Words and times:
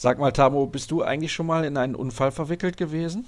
Sag 0.00 0.20
mal, 0.20 0.30
Tamo, 0.30 0.66
bist 0.66 0.92
du 0.92 1.02
eigentlich 1.02 1.32
schon 1.32 1.46
mal 1.46 1.64
in 1.64 1.76
einen 1.76 1.96
Unfall 1.96 2.30
verwickelt 2.30 2.76
gewesen? 2.76 3.24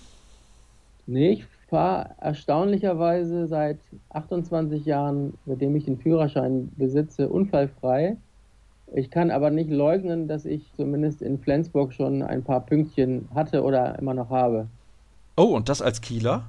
Nee, 1.04 1.30
ich 1.30 1.44
fahre 1.68 2.10
erstaunlicherweise 2.20 3.48
seit 3.48 3.80
28 4.10 4.84
Jahren, 4.84 5.36
seitdem 5.46 5.74
ich 5.74 5.86
den 5.86 5.98
Führerschein 5.98 6.70
besitze, 6.76 7.28
unfallfrei. 7.28 8.16
Ich 8.94 9.10
kann 9.10 9.32
aber 9.32 9.50
nicht 9.50 9.68
leugnen, 9.68 10.28
dass 10.28 10.44
ich 10.44 10.62
zumindest 10.76 11.22
in 11.22 11.40
Flensburg 11.40 11.92
schon 11.92 12.22
ein 12.22 12.44
paar 12.44 12.60
Pünktchen 12.60 13.28
hatte 13.34 13.64
oder 13.64 13.98
immer 13.98 14.14
noch 14.14 14.30
habe. 14.30 14.68
Oh, 15.36 15.56
und 15.56 15.68
das 15.68 15.82
als 15.82 16.00
Kieler? 16.00 16.44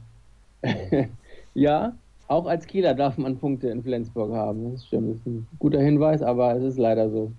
ja, 1.56 1.94
auch 2.28 2.46
als 2.46 2.68
Kieler 2.68 2.94
darf 2.94 3.18
man 3.18 3.40
Punkte 3.40 3.70
in 3.70 3.82
Flensburg 3.82 4.34
haben. 4.34 4.74
Das 4.74 4.86
stimmt, 4.86 5.16
das 5.16 5.18
ist 5.22 5.26
ein 5.26 5.48
guter 5.58 5.82
Hinweis, 5.82 6.22
aber 6.22 6.56
es 6.56 6.64
ist 6.64 6.78
leider 6.78 7.10
so. 7.10 7.32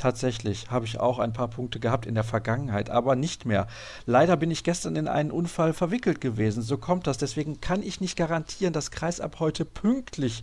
Tatsächlich 0.00 0.70
habe 0.70 0.86
ich 0.86 0.98
auch 0.98 1.18
ein 1.18 1.34
paar 1.34 1.48
Punkte 1.48 1.78
gehabt 1.78 2.06
in 2.06 2.14
der 2.14 2.24
Vergangenheit, 2.24 2.88
aber 2.88 3.16
nicht 3.16 3.44
mehr. 3.44 3.66
Leider 4.06 4.38
bin 4.38 4.50
ich 4.50 4.64
gestern 4.64 4.96
in 4.96 5.08
einen 5.08 5.30
Unfall 5.30 5.74
verwickelt 5.74 6.22
gewesen. 6.22 6.62
So 6.62 6.78
kommt 6.78 7.06
das. 7.06 7.18
Deswegen 7.18 7.60
kann 7.60 7.82
ich 7.82 8.00
nicht 8.00 8.16
garantieren, 8.16 8.72
dass 8.72 8.90
Kreis 8.90 9.20
ab 9.20 9.40
heute 9.40 9.66
pünktlich 9.66 10.42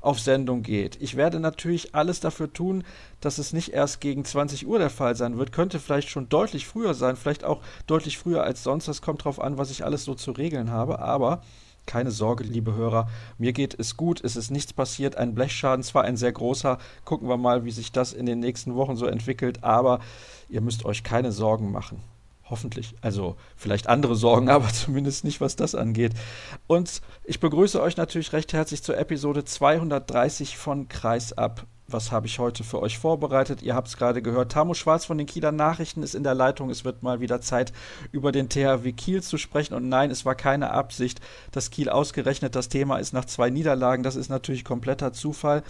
auf 0.00 0.18
Sendung 0.18 0.64
geht. 0.64 1.00
Ich 1.00 1.14
werde 1.14 1.38
natürlich 1.38 1.94
alles 1.94 2.18
dafür 2.18 2.52
tun, 2.52 2.82
dass 3.20 3.38
es 3.38 3.52
nicht 3.52 3.68
erst 3.68 4.00
gegen 4.00 4.24
20 4.24 4.66
Uhr 4.66 4.80
der 4.80 4.90
Fall 4.90 5.14
sein 5.14 5.38
wird. 5.38 5.52
Könnte 5.52 5.78
vielleicht 5.78 6.08
schon 6.08 6.28
deutlich 6.28 6.66
früher 6.66 6.94
sein, 6.94 7.14
vielleicht 7.14 7.44
auch 7.44 7.60
deutlich 7.86 8.18
früher 8.18 8.42
als 8.42 8.64
sonst. 8.64 8.88
Das 8.88 9.02
kommt 9.02 9.24
drauf 9.24 9.40
an, 9.40 9.56
was 9.56 9.70
ich 9.70 9.84
alles 9.84 10.02
so 10.02 10.16
zu 10.16 10.32
regeln 10.32 10.72
habe. 10.72 10.98
Aber 10.98 11.42
keine 11.86 12.10
Sorge, 12.10 12.44
liebe 12.44 12.74
Hörer, 12.74 13.08
mir 13.38 13.52
geht 13.52 13.78
es 13.78 13.96
gut, 13.96 14.22
es 14.22 14.36
ist 14.36 14.50
nichts 14.50 14.72
passiert, 14.72 15.16
ein 15.16 15.34
Blechschaden, 15.34 15.82
zwar 15.82 16.04
ein 16.04 16.16
sehr 16.16 16.32
großer, 16.32 16.78
gucken 17.04 17.28
wir 17.28 17.36
mal, 17.36 17.64
wie 17.64 17.70
sich 17.70 17.92
das 17.92 18.12
in 18.12 18.26
den 18.26 18.40
nächsten 18.40 18.74
Wochen 18.74 18.96
so 18.96 19.06
entwickelt, 19.06 19.64
aber 19.64 20.00
ihr 20.48 20.60
müsst 20.60 20.84
euch 20.84 21.02
keine 21.02 21.32
Sorgen 21.32 21.72
machen. 21.72 22.02
Hoffentlich. 22.48 22.94
Also 23.00 23.36
vielleicht 23.56 23.88
andere 23.88 24.14
Sorgen, 24.14 24.48
aber 24.50 24.68
zumindest 24.68 25.24
nicht, 25.24 25.40
was 25.40 25.56
das 25.56 25.74
angeht. 25.74 26.12
Und 26.66 27.02
ich 27.24 27.40
begrüße 27.40 27.80
euch 27.80 27.96
natürlich 27.96 28.32
recht 28.32 28.52
herzlich 28.52 28.82
zur 28.82 28.96
Episode 28.98 29.44
230 29.44 30.56
von 30.56 30.88
Kreisab 30.88 31.66
was 31.88 32.10
habe 32.10 32.26
ich 32.26 32.38
heute 32.38 32.64
für 32.64 32.80
euch 32.80 32.98
vorbereitet? 32.98 33.62
Ihr 33.62 33.74
habt 33.74 33.88
es 33.88 33.96
gerade 33.96 34.22
gehört. 34.22 34.52
Tamu 34.52 34.74
Schwarz 34.74 35.04
von 35.04 35.18
den 35.18 35.26
Kieler 35.26 35.52
Nachrichten 35.52 36.02
ist 36.02 36.14
in 36.14 36.24
der 36.24 36.34
Leitung. 36.34 36.70
Es 36.70 36.84
wird 36.84 37.02
mal 37.02 37.20
wieder 37.20 37.40
Zeit, 37.40 37.72
über 38.12 38.32
den 38.32 38.48
THW 38.48 38.92
Kiel 38.92 39.22
zu 39.22 39.38
sprechen. 39.38 39.74
Und 39.74 39.88
nein, 39.88 40.10
es 40.10 40.24
war 40.24 40.34
keine 40.34 40.70
Absicht, 40.70 41.20
dass 41.52 41.70
Kiel 41.70 41.88
ausgerechnet 41.88 42.56
das 42.56 42.68
Thema 42.68 42.98
ist 42.98 43.12
nach 43.12 43.24
zwei 43.24 43.50
Niederlagen. 43.50 44.02
Das 44.02 44.16
ist 44.16 44.28
natürlich 44.28 44.64
kompletter 44.64 45.12
Zufall. 45.12 45.62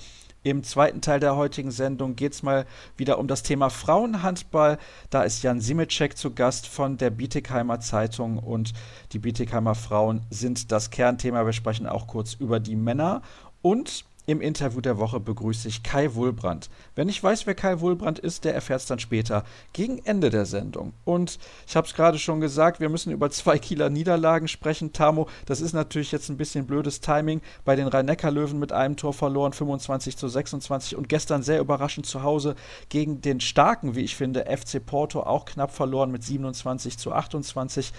Im 0.43 0.63
zweiten 0.63 1.01
Teil 1.01 1.19
der 1.19 1.35
heutigen 1.35 1.73
Sendung 1.73 2.15
geht 2.15 2.33
es 2.33 2.45
mal 2.45 2.67
wieder 2.97 3.19
um 3.19 3.27
das 3.27 3.43
Thema 3.43 3.69
Frauenhandball. 3.69 4.79
Da 5.11 5.25
ist 5.25 5.43
Jan 5.43 5.61
Simicek 5.61 6.17
zu 6.17 6.33
Gast 6.33 6.69
von 6.69 6.99
der 6.99 7.11
Bietigheimer 7.11 7.81
Zeitung 7.81 8.39
und 8.39 8.73
die 9.13 9.19
Bietigheimer 9.19 9.75
Frauen 9.75 10.23
sind 10.31 10.71
das 10.71 10.91
Kernthema. 10.91 11.45
Wir 11.45 11.53
sprechen 11.53 11.89
auch 11.89 12.07
kurz 12.07 12.35
über 12.35 12.61
die 12.61 12.77
Männer 12.77 13.23
und 13.61 14.05
im 14.27 14.41
Interview 14.41 14.81
der 14.81 14.99
Woche 14.99 15.21
begrüße 15.21 15.69
ich 15.69 15.85
Kai 15.85 16.15
Wohlbrand. 16.15 16.69
Wer 16.97 17.05
nicht 17.05 17.23
weiß, 17.23 17.47
wer 17.47 17.55
Kai 17.55 17.81
Wohlbrand 17.81 18.19
ist, 18.19 18.45
der 18.45 18.55
erfährt 18.55 18.81
es 18.81 18.87
dann 18.87 18.99
später 18.99 19.45
gegen 19.73 19.99
Ende 20.05 20.31
der 20.31 20.47
Sendung. 20.47 20.93
Und 21.05 21.39
ich 21.67 21.77
habe 21.77 21.87
es 21.87 21.95
gerade 21.95 22.19
schon 22.19 22.41
gesagt, 22.41 22.81
wir 22.81 22.89
müssen 22.89 23.13
über 23.13 23.31
zwei 23.31 23.59
Kieler 23.59 23.89
Niederlagen 23.89 24.49
sprechen. 24.49 24.93
Tamo, 24.93 25.29
das 25.47 25.61
ist 25.61 25.73
natürlich 25.73 26.11
jetzt 26.11 26.29
ein 26.29 26.37
bisschen 26.37 26.67
blödes 26.67 27.01
Timing. 27.01 27.41
Bei 27.65 27.77
den 27.77 27.87
Rhein-Neckar-Löwen 27.87 28.59
mit 28.59 28.73
einem 28.73 28.97
Tor 28.97 29.13
verloren, 29.13 29.53
25 29.53 30.17
zu 30.17 30.27
26 30.27 30.97
und 30.97 31.09
gestern 31.09 31.45
sehr 31.45 31.61
überraschend 31.61 32.07
zu 32.07 32.25
Hause 32.25 32.57
gegen 32.89 33.21
den 33.21 33.41
starken, 33.41 33.95
wie 33.95 34.03
ich 34.03 34.17
finde, 34.17 34.47
FC 34.47 34.85
Porto 34.85 35.21
auch 35.21 35.45
knapp 35.45 35.71
verloren 35.71 36.11
mit 36.11 36.25
27 36.25 36.99
zu 36.99 37.13
28. 37.13 37.93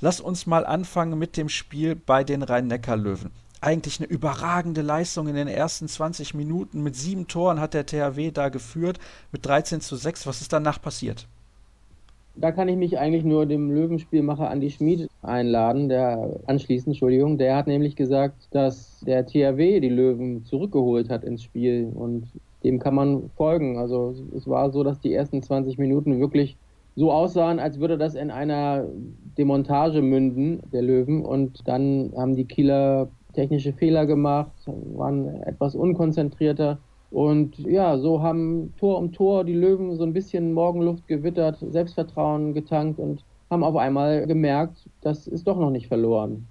Lass 0.00 0.20
uns 0.20 0.46
mal 0.46 0.66
anfangen 0.66 1.18
mit 1.18 1.36
dem 1.36 1.48
Spiel 1.48 1.94
bei 1.94 2.24
den 2.24 2.42
Rhein-Neckar-Löwen 2.42 3.30
eigentlich 3.60 4.00
eine 4.00 4.08
überragende 4.08 4.82
Leistung 4.82 5.28
in 5.28 5.34
den 5.34 5.48
ersten 5.48 5.88
20 5.88 6.34
Minuten. 6.34 6.82
Mit 6.82 6.96
sieben 6.96 7.26
Toren 7.26 7.60
hat 7.60 7.74
der 7.74 7.86
THW 7.86 8.30
da 8.30 8.48
geführt, 8.48 8.98
mit 9.32 9.44
13 9.46 9.80
zu 9.80 9.96
6. 9.96 10.26
Was 10.26 10.40
ist 10.40 10.52
danach 10.52 10.80
passiert? 10.80 11.26
Da 12.36 12.52
kann 12.52 12.68
ich 12.68 12.76
mich 12.76 12.98
eigentlich 12.98 13.24
nur 13.24 13.46
dem 13.46 13.70
Löwenspielmacher 13.70 14.48
Andi 14.48 14.70
Schmid 14.70 15.08
einladen, 15.22 15.88
der 15.88 16.38
anschließend, 16.46 16.88
Entschuldigung, 16.94 17.36
der 17.36 17.56
hat 17.56 17.66
nämlich 17.66 17.96
gesagt, 17.96 18.46
dass 18.52 19.00
der 19.00 19.26
THW 19.26 19.80
die 19.80 19.88
Löwen 19.88 20.44
zurückgeholt 20.44 21.10
hat 21.10 21.24
ins 21.24 21.42
Spiel 21.42 21.90
und 21.92 22.28
dem 22.62 22.78
kann 22.78 22.94
man 22.94 23.30
folgen. 23.36 23.78
Also 23.78 24.14
es 24.36 24.46
war 24.46 24.70
so, 24.70 24.84
dass 24.84 25.00
die 25.00 25.12
ersten 25.12 25.42
20 25.42 25.78
Minuten 25.78 26.20
wirklich 26.20 26.56
so 26.94 27.12
aussahen, 27.12 27.60
als 27.60 27.78
würde 27.78 27.96
das 27.96 28.14
in 28.14 28.30
einer 28.30 28.84
Demontage 29.36 30.02
münden, 30.02 30.60
der 30.72 30.82
Löwen. 30.82 31.24
Und 31.24 31.66
dann 31.66 32.12
haben 32.16 32.34
die 32.34 32.44
Kieler 32.44 33.08
technische 33.32 33.72
Fehler 33.72 34.06
gemacht, 34.06 34.52
waren 34.66 35.42
etwas 35.42 35.74
unkonzentrierter. 35.74 36.78
Und 37.10 37.58
ja, 37.58 37.98
so 37.98 38.22
haben 38.22 38.74
Tor 38.78 38.98
um 38.98 39.12
Tor 39.12 39.44
die 39.44 39.54
Löwen 39.54 39.96
so 39.96 40.04
ein 40.04 40.12
bisschen 40.12 40.52
Morgenluft 40.52 41.06
gewittert, 41.06 41.58
Selbstvertrauen 41.70 42.52
getankt 42.52 42.98
und 42.98 43.24
haben 43.50 43.64
auf 43.64 43.76
einmal 43.76 44.26
gemerkt, 44.26 44.88
das 45.00 45.26
ist 45.26 45.46
doch 45.46 45.58
noch 45.58 45.70
nicht 45.70 45.88
verloren. 45.88 46.46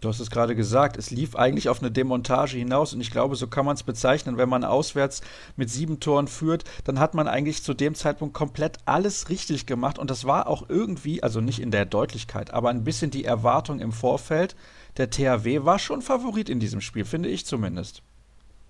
Du 0.00 0.08
hast 0.08 0.20
es 0.20 0.30
gerade 0.30 0.54
gesagt, 0.54 0.96
es 0.96 1.10
lief 1.10 1.34
eigentlich 1.34 1.68
auf 1.68 1.80
eine 1.80 1.90
Demontage 1.90 2.56
hinaus 2.56 2.94
und 2.94 3.00
ich 3.00 3.10
glaube, 3.10 3.34
so 3.34 3.48
kann 3.48 3.66
man 3.66 3.74
es 3.74 3.82
bezeichnen. 3.82 4.36
Wenn 4.36 4.48
man 4.48 4.62
auswärts 4.62 5.22
mit 5.56 5.70
sieben 5.70 5.98
Toren 5.98 6.28
führt, 6.28 6.62
dann 6.84 7.00
hat 7.00 7.14
man 7.14 7.26
eigentlich 7.26 7.64
zu 7.64 7.74
dem 7.74 7.96
Zeitpunkt 7.96 8.32
komplett 8.32 8.78
alles 8.84 9.28
richtig 9.28 9.66
gemacht 9.66 9.98
und 9.98 10.08
das 10.08 10.24
war 10.24 10.46
auch 10.46 10.68
irgendwie, 10.68 11.24
also 11.24 11.40
nicht 11.40 11.60
in 11.60 11.72
der 11.72 11.84
Deutlichkeit, 11.84 12.54
aber 12.54 12.70
ein 12.70 12.84
bisschen 12.84 13.10
die 13.10 13.24
Erwartung 13.24 13.80
im 13.80 13.90
Vorfeld, 13.90 14.54
der 14.98 15.10
THW 15.10 15.64
war 15.64 15.78
schon 15.78 16.02
Favorit 16.02 16.48
in 16.48 16.60
diesem 16.60 16.80
Spiel, 16.80 17.04
finde 17.04 17.28
ich 17.28 17.46
zumindest. 17.46 18.02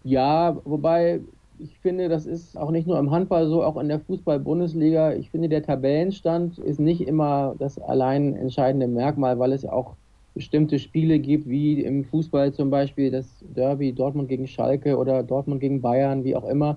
Ja, 0.04 0.56
wobei 0.64 1.20
ich 1.58 1.76
finde, 1.80 2.08
das 2.08 2.26
ist 2.26 2.56
auch 2.56 2.70
nicht 2.70 2.86
nur 2.86 2.98
im 2.98 3.10
Handball 3.10 3.48
so, 3.48 3.64
auch 3.64 3.76
in 3.78 3.88
der 3.88 4.00
Fußball-Bundesliga. 4.00 5.14
Ich 5.14 5.30
finde, 5.30 5.48
der 5.48 5.62
Tabellenstand 5.62 6.58
ist 6.58 6.78
nicht 6.78 7.00
immer 7.00 7.54
das 7.58 7.78
allein 7.78 8.34
entscheidende 8.36 8.86
Merkmal, 8.86 9.38
weil 9.38 9.52
es 9.52 9.64
auch 9.64 9.94
bestimmte 10.34 10.78
Spiele 10.78 11.18
gibt, 11.18 11.48
wie 11.48 11.82
im 11.82 12.04
Fußball 12.04 12.52
zum 12.52 12.70
Beispiel 12.70 13.10
das 13.10 13.26
Derby 13.56 13.92
Dortmund 13.92 14.28
gegen 14.28 14.46
Schalke 14.46 14.96
oder 14.96 15.24
Dortmund 15.24 15.60
gegen 15.60 15.80
Bayern, 15.80 16.22
wie 16.22 16.36
auch 16.36 16.48
immer. 16.48 16.76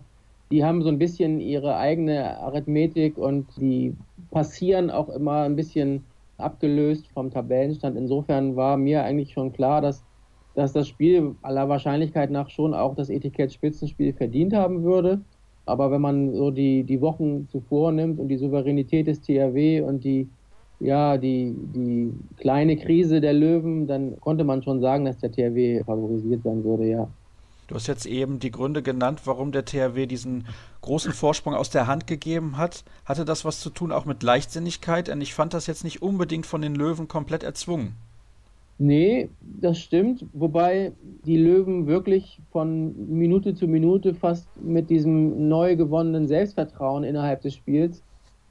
Die 0.52 0.66
haben 0.66 0.82
so 0.82 0.90
ein 0.90 0.98
bisschen 0.98 1.40
ihre 1.40 1.78
eigene 1.78 2.40
Arithmetik 2.40 3.18
und 3.18 3.46
die 3.58 3.96
passieren 4.32 4.90
auch 4.90 5.10
immer 5.10 5.44
ein 5.44 5.56
bisschen 5.56 6.04
abgelöst 6.42 7.08
vom 7.14 7.32
Tabellenstand. 7.32 7.98
Insofern 7.98 8.56
war 8.56 8.78
mir 8.78 9.04
eigentlich 9.04 9.34
schon 9.34 9.54
klar, 9.54 9.82
dass, 9.82 10.04
dass 10.56 10.74
das 10.74 10.88
Spiel 10.88 11.36
aller 11.42 11.70
Wahrscheinlichkeit 11.70 12.32
nach 12.32 12.50
schon 12.50 12.74
auch 12.74 12.96
das 12.96 13.10
Etikett 13.10 13.54
Spitzenspiel 13.54 14.14
verdient 14.14 14.54
haben 14.54 14.84
würde. 14.84 15.22
Aber 15.66 15.92
wenn 15.92 16.02
man 16.02 16.34
so 16.34 16.52
die, 16.52 16.84
die 16.84 17.02
Wochen 17.02 17.48
zuvor 17.48 17.92
nimmt 17.92 18.20
und 18.20 18.28
die 18.28 18.38
Souveränität 18.38 19.08
des 19.08 19.22
THW 19.22 19.82
und 19.82 20.04
die, 20.04 20.28
ja, 20.80 21.18
die, 21.18 21.54
die 21.56 22.12
kleine 22.38 22.78
Krise 22.78 23.22
der 23.22 23.34
Löwen, 23.34 23.88
dann 23.88 24.20
konnte 24.20 24.44
man 24.44 24.64
schon 24.64 24.82
sagen, 24.82 25.06
dass 25.06 25.18
der 25.20 25.32
THW 25.32 25.84
favorisiert 25.84 26.44
sein 26.44 26.64
würde, 26.64 26.88
ja. 26.90 27.08
Du 27.72 27.76
hast 27.76 27.88
jetzt 27.88 28.06
eben 28.06 28.40
die 28.40 28.52
Gründe 28.52 28.84
genannt, 28.84 29.22
warum 29.24 29.54
der 29.54 29.64
THW 29.64 30.06
diesen 30.06 30.46
großen 30.82 31.14
Vorsprung 31.14 31.54
aus 31.54 31.70
der 31.70 31.88
Hand 31.88 32.06
gegeben 32.06 32.58
hat. 32.58 32.84
Hatte 33.06 33.24
das 33.24 33.46
was 33.46 33.62
zu 33.62 33.70
tun 33.70 33.94
auch 33.94 34.04
mit 34.04 34.24
Leichtsinnigkeit? 34.24 35.08
Denn 35.08 35.22
ich 35.22 35.34
fand 35.34 35.54
das 35.54 35.68
jetzt 35.68 35.86
nicht 35.86 36.02
unbedingt 36.02 36.46
von 36.46 36.62
den 36.62 36.76
Löwen 36.76 37.08
komplett 37.08 37.44
erzwungen. 37.44 37.96
Nee, 38.78 39.30
das 39.42 39.80
stimmt. 39.80 40.26
Wobei 40.34 40.92
die 41.26 41.38
Löwen 41.38 41.88
wirklich 41.88 42.42
von 42.52 42.94
Minute 43.08 43.56
zu 43.56 43.70
Minute 43.70 44.16
fast 44.16 44.50
mit 44.62 44.90
diesem 44.90 45.48
neu 45.48 45.78
gewonnenen 45.78 46.28
Selbstvertrauen 46.28 47.06
innerhalb 47.06 47.42
des 47.42 47.56
Spiels 47.56 48.04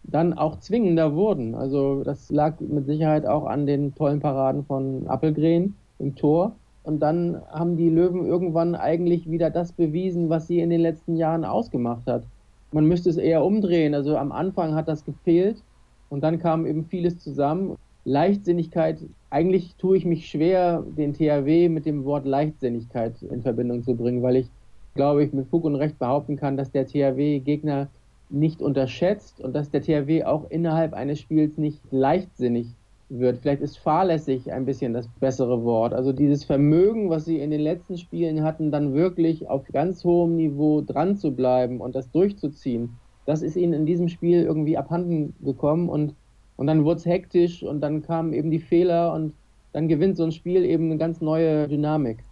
dann 0.03 0.33
auch 0.33 0.61
zwingender 0.61 1.15
wurden. 1.15 1.55
Also 1.55 2.05
das 2.05 2.31
lag 2.31 2.59
mit 2.59 2.87
Sicherheit 2.87 3.27
auch 3.27 3.45
an 3.45 3.67
den 3.67 3.95
tollen 3.95 4.21
Paraden 4.21 4.65
von 4.65 5.07
Appelgren 5.09 5.75
im 5.99 6.17
Tor. 6.17 6.57
Und 6.91 6.99
dann 6.99 7.41
haben 7.53 7.77
die 7.77 7.89
Löwen 7.89 8.27
irgendwann 8.27 8.75
eigentlich 8.75 9.31
wieder 9.31 9.49
das 9.49 9.71
bewiesen, 9.71 10.29
was 10.29 10.49
sie 10.49 10.59
in 10.59 10.71
den 10.71 10.81
letzten 10.81 11.15
Jahren 11.15 11.45
ausgemacht 11.45 12.05
hat. 12.09 12.25
Man 12.73 12.87
müsste 12.87 13.11
es 13.11 13.17
eher 13.17 13.45
umdrehen. 13.45 13.95
Also 13.95 14.17
am 14.17 14.33
Anfang 14.33 14.75
hat 14.75 14.89
das 14.89 15.05
gefehlt 15.05 15.63
und 16.09 16.25
dann 16.25 16.41
kam 16.41 16.67
eben 16.67 16.85
vieles 16.85 17.21
zusammen. 17.21 17.77
Leichtsinnigkeit, 18.05 18.99
eigentlich 19.31 19.77
tue 19.77 19.99
ich 19.99 20.05
mich 20.05 20.29
schwer, 20.29 20.83
den 20.99 21.15
THW 21.15 21.69
mit 21.69 21.87
dem 21.87 22.05
Wort 22.05 22.27
Leichtsinnigkeit 22.27 23.23
in 23.23 23.43
Verbindung 23.43 23.85
zu 23.85 23.95
bringen, 23.95 24.25
weil 24.25 24.35
ich, 24.35 24.49
glaube 24.97 25.23
ich, 25.23 25.33
mit 25.33 25.47
Fug 25.47 25.63
und 25.67 25.77
Recht 25.77 25.97
behaupten 26.01 26.35
kann, 26.35 26.57
dass 26.57 26.73
der 26.73 26.89
THW 26.89 27.39
Gegner 27.39 27.87
nicht 28.31 28.63
unterschätzt 28.63 29.41
und 29.41 29.55
dass 29.55 29.71
der 29.71 29.83
THW 29.83 30.25
auch 30.25 30.51
innerhalb 30.51 30.95
eines 30.95 31.21
Spiels 31.21 31.57
nicht 31.57 31.81
leichtsinnig 31.93 32.75
wird. 33.11 33.39
Vielleicht 33.39 33.63
ist 33.63 33.79
fahrlässig 33.79 34.53
ein 34.53 34.65
bisschen 34.65 34.93
das 34.93 35.09
bessere 35.21 35.65
Wort. 35.65 35.93
Also 35.93 36.13
dieses 36.13 36.45
Vermögen, 36.45 37.11
was 37.11 37.25
sie 37.25 37.39
in 37.39 37.51
den 37.51 37.61
letzten 37.61 37.99
Spielen 37.99 38.43
hatten, 38.43 38.71
dann 38.71 38.95
wirklich 38.95 39.49
auf 39.49 39.67
ganz 39.73 40.05
hohem 40.05 40.37
Niveau 40.37 40.81
dran 40.81 41.17
zu 41.17 41.33
bleiben 41.33 41.81
und 41.81 41.95
das 41.95 42.11
durchzuziehen, 42.11 42.97
das 43.27 43.43
ist 43.43 43.57
ihnen 43.57 43.73
in 43.73 43.87
diesem 43.87 44.09
Spiel 44.09 44.43
irgendwie 44.43 44.79
abhanden 44.79 45.35
gekommen 45.41 45.89
und, 45.89 46.15
und 46.57 46.67
dann 46.67 46.85
wurde 46.85 46.99
es 46.99 47.07
hektisch 47.07 47.63
und 47.63 47.81
dann 47.81 48.03
kamen 48.03 48.33
eben 48.33 48.51
die 48.51 48.61
Fehler 48.61 49.13
und 49.13 49.35
dann 49.73 49.89
gewinnt 49.89 50.17
so 50.17 50.25
ein 50.25 50.33
Spiel 50.33 50.65
eben 50.65 50.87
eine 50.87 50.99
ganz 50.99 51.21
neue 51.21 51.69
Dynamik. 51.69 52.25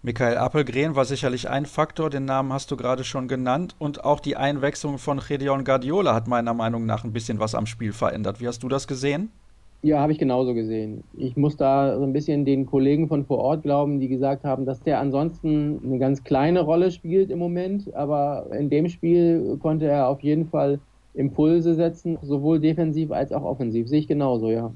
Michael 0.00 0.38
Appelgren 0.38 0.94
war 0.94 1.04
sicherlich 1.04 1.50
ein 1.50 1.66
Faktor, 1.66 2.08
den 2.08 2.24
Namen 2.24 2.52
hast 2.52 2.70
du 2.70 2.76
gerade 2.76 3.02
schon 3.02 3.26
genannt. 3.26 3.74
Und 3.80 4.04
auch 4.04 4.20
die 4.20 4.36
Einwechslung 4.36 4.96
von 4.96 5.18
Gedeon 5.18 5.64
Guardiola 5.64 6.14
hat 6.14 6.28
meiner 6.28 6.54
Meinung 6.54 6.86
nach 6.86 7.02
ein 7.02 7.12
bisschen 7.12 7.40
was 7.40 7.56
am 7.56 7.66
Spiel 7.66 7.92
verändert. 7.92 8.40
Wie 8.40 8.46
hast 8.46 8.62
du 8.62 8.68
das 8.68 8.86
gesehen? 8.86 9.32
Ja, 9.82 10.00
habe 10.00 10.10
ich 10.12 10.18
genauso 10.18 10.54
gesehen. 10.54 11.04
Ich 11.12 11.36
muss 11.36 11.56
da 11.56 11.96
so 11.96 12.02
ein 12.02 12.12
bisschen 12.12 12.44
den 12.44 12.66
Kollegen 12.66 13.06
von 13.06 13.24
vor 13.26 13.38
Ort 13.38 13.62
glauben, 13.62 14.00
die 14.00 14.08
gesagt 14.08 14.42
haben, 14.44 14.66
dass 14.66 14.82
der 14.82 14.98
ansonsten 14.98 15.80
eine 15.84 15.98
ganz 16.00 16.24
kleine 16.24 16.62
Rolle 16.62 16.90
spielt 16.90 17.30
im 17.30 17.38
Moment, 17.38 17.94
aber 17.94 18.50
in 18.52 18.70
dem 18.70 18.88
Spiel 18.88 19.56
konnte 19.60 19.86
er 19.86 20.08
auf 20.08 20.20
jeden 20.22 20.46
Fall 20.48 20.80
Impulse 21.14 21.74
setzen, 21.76 22.18
sowohl 22.22 22.58
defensiv 22.58 23.12
als 23.12 23.32
auch 23.32 23.44
offensiv. 23.44 23.86
Sehe 23.88 24.00
ich 24.00 24.08
genauso, 24.08 24.50
ja. 24.50 24.74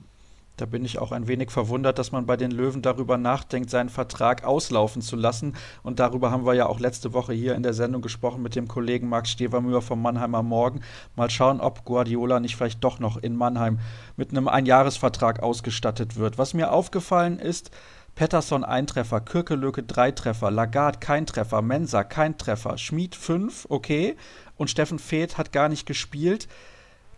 Da 0.63 0.67
bin 0.67 0.85
ich 0.85 1.01
auch 1.01 1.11
ein 1.11 1.27
wenig 1.27 1.51
verwundert, 1.51 1.99
dass 1.99 2.13
man 2.13 2.25
bei 2.25 2.37
den 2.37 2.53
Löwen 2.53 2.83
darüber 2.83 3.19
nachdenkt, 3.19 3.69
seinen 3.69 3.89
Vertrag 3.89 4.45
auslaufen 4.45 5.03
zu 5.03 5.17
lassen. 5.17 5.57
Und 5.83 5.99
darüber 5.99 6.31
haben 6.31 6.47
wir 6.47 6.55
ja 6.55 6.67
auch 6.67 6.79
letzte 6.79 7.13
Woche 7.13 7.33
hier 7.33 7.57
in 7.57 7.65
der 7.65 7.75
Sendung 7.75 8.01
gesprochen 8.01 8.45
mit 8.45 8.55
dem 8.55 8.69
Kollegen 8.69 9.09
Max 9.09 9.31
Stevermüher 9.31 9.83
vom 9.83 10.01
Mannheimer 10.01 10.45
Morgen. 10.45 10.83
Mal 11.17 11.31
schauen, 11.31 11.61
ob 11.61 11.85
Guardiola 11.85 12.39
nicht 12.39 12.55
vielleicht 12.55 12.85
doch 12.85 13.01
noch 13.01 13.17
in 13.17 13.35
Mannheim 13.35 13.81
mit 14.17 14.31
einem 14.31 14.47
Einjahresvertrag 14.47 15.43
ausgestattet 15.43 16.15
wird. 16.15 16.39
Was 16.39 16.55
mir 16.55 16.71
aufgefallen 16.71 17.41
ist, 17.41 17.73
Pettersson 18.15 18.63
ein 18.63 18.87
Treffer, 18.87 19.21
Kirkelöke 19.21 19.83
drei 19.83 20.13
Treffer, 20.13 20.53
Lagarde 20.53 21.01
kein 21.01 21.27
Treffer, 21.27 21.61
Mensa 21.61 22.05
kein 22.05 22.39
Treffer, 22.39 22.79
Schmid 22.79 23.17
fünf, 23.17 23.67
okay. 23.69 24.15
Und 24.57 24.71
Steffen 24.71 25.01
Feeth 25.01 25.39
hat 25.39 25.51
gar 25.51 25.69
nicht 25.69 25.87
gespielt. 25.87 26.47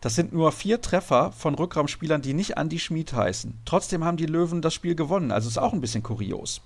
Das 0.04 0.14
sind 0.14 0.34
nur 0.34 0.52
vier 0.52 0.82
Treffer 0.82 1.32
von 1.32 1.54
Rückraumspielern, 1.54 2.20
die 2.20 2.34
nicht 2.34 2.58
Andy 2.58 2.78
Schmid 2.78 3.14
heißen. 3.14 3.54
Trotzdem 3.64 4.04
haben 4.04 4.18
die 4.18 4.26
Löwen 4.26 4.60
das 4.60 4.74
Spiel 4.74 4.94
gewonnen. 4.94 5.32
Also 5.32 5.48
ist 5.48 5.56
auch 5.56 5.72
ein 5.72 5.80
bisschen 5.80 6.02
kurios. 6.02 6.60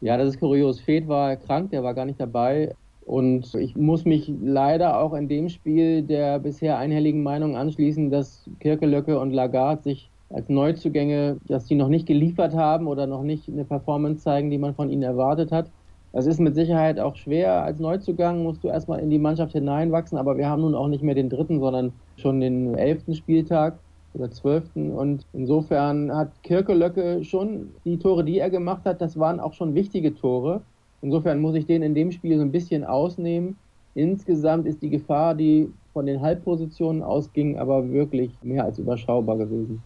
Ja, 0.00 0.16
das 0.16 0.30
ist 0.30 0.40
kurios. 0.40 0.80
Fed 0.80 1.06
war 1.06 1.36
krank, 1.36 1.70
der 1.70 1.84
war 1.84 1.94
gar 1.94 2.04
nicht 2.04 2.18
dabei. 2.18 2.74
Und 3.06 3.54
ich 3.54 3.76
muss 3.76 4.04
mich 4.04 4.32
leider 4.42 4.98
auch 4.98 5.14
in 5.14 5.28
dem 5.28 5.50
Spiel 5.50 6.02
der 6.02 6.40
bisher 6.40 6.78
einhelligen 6.78 7.22
Meinung 7.22 7.56
anschließen, 7.56 8.10
dass 8.10 8.50
Kirkelöcke 8.58 9.20
und 9.20 9.30
Lagarde 9.30 9.84
sich 9.84 10.10
als 10.28 10.48
Neuzugänge, 10.48 11.36
dass 11.46 11.66
die 11.66 11.76
noch 11.76 11.88
nicht 11.88 12.06
geliefert 12.06 12.54
haben 12.54 12.88
oder 12.88 13.06
noch 13.06 13.22
nicht 13.22 13.48
eine 13.48 13.66
Performance 13.66 14.24
zeigen, 14.24 14.50
die 14.50 14.58
man 14.58 14.74
von 14.74 14.90
ihnen 14.90 15.04
erwartet 15.04 15.52
hat. 15.52 15.70
Das 16.12 16.26
ist 16.26 16.40
mit 16.40 16.54
Sicherheit 16.54 16.98
auch 16.98 17.16
schwer. 17.16 17.62
Als 17.62 17.80
Neuzugang 17.80 18.42
musst 18.42 18.64
du 18.64 18.68
erstmal 18.68 19.00
in 19.00 19.10
die 19.10 19.18
Mannschaft 19.18 19.52
hineinwachsen, 19.52 20.16
aber 20.16 20.38
wir 20.38 20.48
haben 20.48 20.62
nun 20.62 20.74
auch 20.74 20.88
nicht 20.88 21.02
mehr 21.02 21.14
den 21.14 21.28
dritten, 21.28 21.60
sondern 21.60 21.92
schon 22.16 22.40
den 22.40 22.74
elften 22.74 23.14
Spieltag 23.14 23.78
oder 24.14 24.30
zwölften. 24.30 24.92
Und 24.92 25.26
insofern 25.32 26.14
hat 26.14 26.42
Kirkelöcke 26.42 27.24
schon 27.24 27.70
die 27.84 27.98
Tore, 27.98 28.24
die 28.24 28.38
er 28.38 28.50
gemacht 28.50 28.84
hat, 28.84 29.00
das 29.00 29.18
waren 29.18 29.38
auch 29.38 29.52
schon 29.52 29.74
wichtige 29.74 30.14
Tore. 30.14 30.62
Insofern 31.02 31.40
muss 31.40 31.54
ich 31.54 31.66
den 31.66 31.82
in 31.82 31.94
dem 31.94 32.10
Spiel 32.10 32.36
so 32.36 32.42
ein 32.42 32.52
bisschen 32.52 32.84
ausnehmen. 32.84 33.56
Insgesamt 33.94 34.66
ist 34.66 34.82
die 34.82 34.90
Gefahr, 34.90 35.34
die 35.34 35.70
von 35.92 36.06
den 36.06 36.20
Halbpositionen 36.20 37.02
ausging, 37.02 37.58
aber 37.58 37.90
wirklich 37.90 38.30
mehr 38.42 38.64
als 38.64 38.78
überschaubar 38.78 39.36
gewesen. 39.36 39.82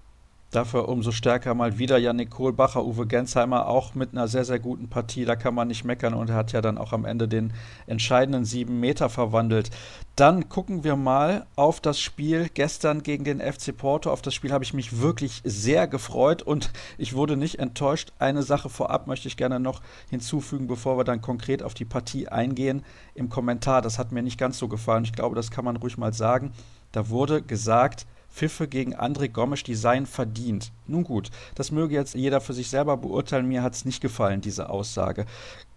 Dafür 0.52 0.90
umso 0.90 1.12
stärker 1.12 1.54
mal 1.54 1.78
wieder 1.78 1.96
Janik 1.96 2.28
Kohlbacher, 2.28 2.84
Uwe 2.84 3.06
Gensheimer 3.06 3.69
auch 3.69 3.94
mit 3.94 4.12
einer 4.12 4.28
sehr, 4.28 4.44
sehr 4.44 4.58
guten 4.58 4.90
Partie. 4.90 5.25
Da 5.25 5.34
kann 5.34 5.54
man 5.54 5.69
nicht 5.69 5.84
meckern 5.84 6.12
und 6.12 6.28
er 6.28 6.37
hat 6.37 6.52
ja 6.52 6.60
dann 6.60 6.76
auch 6.76 6.93
am 6.93 7.06
Ende 7.06 7.26
den 7.26 7.54
entscheidenden 7.87 8.44
sieben 8.44 8.78
Meter 8.78 9.08
verwandelt. 9.08 9.70
Dann 10.14 10.50
gucken 10.50 10.84
wir 10.84 10.94
mal 10.94 11.46
auf 11.56 11.81
das 11.81 11.99
Spiel 12.00 12.50
gestern 12.52 13.02
gegen 13.02 13.25
den 13.25 13.40
FC 13.40 13.75
Porto. 13.75 14.10
Auf 14.10 14.20
das 14.20 14.34
Spiel 14.34 14.52
habe 14.52 14.62
ich 14.62 14.75
mich 14.75 15.00
wirklich 15.00 15.40
sehr 15.43 15.88
gefreut 15.88 16.43
und 16.43 16.70
ich 16.98 17.14
wurde 17.14 17.38
nicht 17.38 17.58
enttäuscht. 17.58 18.12
Eine 18.19 18.43
Sache 18.43 18.69
vorab 18.69 19.06
möchte 19.06 19.28
ich 19.28 19.38
gerne 19.38 19.58
noch 19.58 19.81
hinzufügen, 20.10 20.66
bevor 20.66 20.98
wir 20.98 21.05
dann 21.05 21.22
konkret 21.22 21.62
auf 21.62 21.72
die 21.72 21.87
Partie 21.87 22.28
eingehen. 22.28 22.84
Im 23.14 23.31
Kommentar, 23.31 23.81
das 23.81 23.98
hat 23.98 24.12
mir 24.12 24.22
nicht 24.22 24.38
ganz 24.38 24.58
so 24.58 24.69
gefallen. 24.69 25.05
Ich 25.05 25.14
glaube, 25.14 25.34
das 25.34 25.50
kann 25.50 25.64
man 25.64 25.78
ruhig 25.78 25.96
mal 25.96 26.12
sagen. 26.12 26.52
Da 26.93 27.08
wurde 27.08 27.40
gesagt, 27.40 28.05
Pfiffe 28.32 28.67
gegen 28.67 28.94
André 28.94 29.29
Gomes, 29.29 29.62
die 29.62 29.75
seien 29.75 30.06
verdient. 30.06 30.73
Nun 30.87 31.05
gut, 31.05 31.31
das 31.55 31.70
möge 31.70 31.94
jetzt 31.94 32.14
jeder 32.14 32.40
für 32.40 32.55
sich 32.55 32.70
selber 32.70 32.96
beurteilen. 32.96 33.46
Mir 33.46 33.62
hat 33.62 33.75
es 33.75 33.84
nicht 33.84 34.00
gefallen, 34.00 34.40
diese 34.40 34.70
Aussage. 34.70 35.26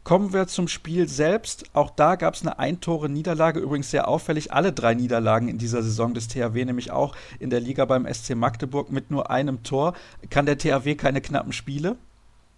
Kommen 0.03 0.33
wir 0.33 0.45
zum 0.47 0.67
Spiel 0.67 1.07
selbst. 1.07 1.65
Auch 1.73 1.89
da 1.89 2.15
gab 2.15 2.35
es 2.35 2.43
eine 2.43 2.59
Eintore-Niederlage. 2.59 3.59
Übrigens 3.59 3.89
sehr 3.89 4.07
auffällig. 4.07 4.53
Alle 4.53 4.71
drei 4.71 4.93
Niederlagen 4.93 5.47
in 5.47 5.57
dieser 5.57 5.81
Saison 5.81 6.13
des 6.13 6.27
THW, 6.27 6.63
nämlich 6.63 6.91
auch 6.91 7.15
in 7.39 7.49
der 7.49 7.59
Liga 7.59 7.85
beim 7.85 8.05
SC 8.05 8.35
Magdeburg 8.35 8.91
mit 8.91 9.09
nur 9.09 9.31
einem 9.31 9.63
Tor. 9.63 9.93
Kann 10.29 10.45
der 10.45 10.59
THW 10.59 10.93
keine 10.93 11.21
knappen 11.21 11.53
Spiele? 11.53 11.95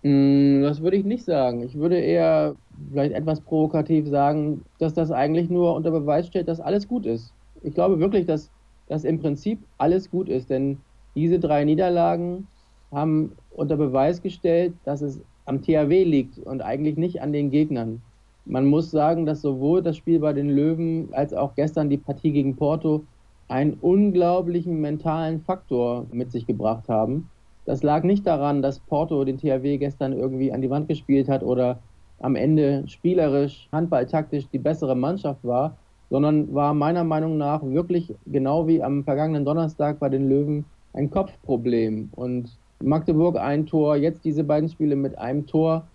Mm, 0.03 0.61
das 0.61 0.81
würde 0.81 0.97
ich 0.97 1.05
nicht 1.05 1.23
sagen. 1.23 1.63
Ich 1.63 1.75
würde 1.75 1.97
eher 1.97 2.55
vielleicht 2.91 3.13
etwas 3.13 3.39
provokativ 3.39 4.09
sagen, 4.09 4.65
dass 4.77 4.93
das 4.93 5.11
eigentlich 5.11 5.49
nur 5.49 5.73
unter 5.73 5.91
Beweis 5.91 6.27
stellt, 6.27 6.49
dass 6.49 6.59
alles 6.59 6.87
gut 6.87 7.05
ist. 7.05 7.33
Ich 7.63 7.73
glaube 7.73 7.99
wirklich, 7.99 8.25
dass 8.25 8.51
dass 8.87 9.03
im 9.03 9.19
Prinzip 9.19 9.59
alles 9.77 10.09
gut 10.09 10.29
ist, 10.29 10.49
denn 10.49 10.77
diese 11.15 11.39
drei 11.39 11.63
Niederlagen 11.63 12.47
haben 12.91 13.33
unter 13.51 13.75
Beweis 13.75 14.21
gestellt, 14.21 14.73
dass 14.85 15.01
es 15.01 15.19
am 15.45 15.61
THW 15.61 16.03
liegt 16.03 16.39
und 16.39 16.61
eigentlich 16.61 16.97
nicht 16.97 17.21
an 17.21 17.33
den 17.33 17.51
Gegnern. 17.51 18.01
Man 18.45 18.65
muss 18.65 18.91
sagen, 18.91 19.25
dass 19.25 19.41
sowohl 19.41 19.81
das 19.81 19.97
Spiel 19.97 20.19
bei 20.19 20.33
den 20.33 20.49
Löwen 20.49 21.09
als 21.11 21.33
auch 21.33 21.55
gestern 21.55 21.89
die 21.89 21.97
Partie 21.97 22.31
gegen 22.31 22.55
Porto 22.55 23.03
einen 23.49 23.73
unglaublichen 23.73 24.79
mentalen 24.79 25.41
Faktor 25.41 26.05
mit 26.11 26.31
sich 26.31 26.45
gebracht 26.45 26.87
haben. 26.87 27.29
Das 27.65 27.83
lag 27.83 28.03
nicht 28.03 28.25
daran, 28.25 28.61
dass 28.61 28.79
Porto 28.79 29.23
den 29.25 29.37
THW 29.37 29.77
gestern 29.77 30.13
irgendwie 30.13 30.53
an 30.53 30.61
die 30.61 30.69
Wand 30.69 30.87
gespielt 30.87 31.27
hat 31.27 31.43
oder 31.43 31.79
am 32.19 32.35
Ende 32.35 32.83
spielerisch, 32.87 33.67
handballtaktisch 33.71 34.47
die 34.49 34.59
bessere 34.59 34.95
Mannschaft 34.95 35.43
war, 35.43 35.77
sondern 36.09 36.53
war 36.53 36.73
meiner 36.73 37.03
Meinung 37.03 37.37
nach 37.37 37.63
wirklich 37.63 38.13
genau 38.25 38.67
wie 38.67 38.81
am 38.81 39.03
vergangenen 39.03 39.45
Donnerstag 39.45 39.99
bei 39.99 40.09
den 40.09 40.29
Löwen 40.29 40.65
ein 40.93 41.09
Kopfproblem. 41.09 42.09
Und 42.15 42.57
Magdeburg 42.83 43.37
ein 43.37 43.65
Tor, 43.65 43.95
jetzt 43.95 44.23
diese 44.23 44.43
beiden 44.43 44.69
Spiele 44.69 44.95
mit 44.95 45.17
einem 45.17 45.47
Tor. 45.47 45.87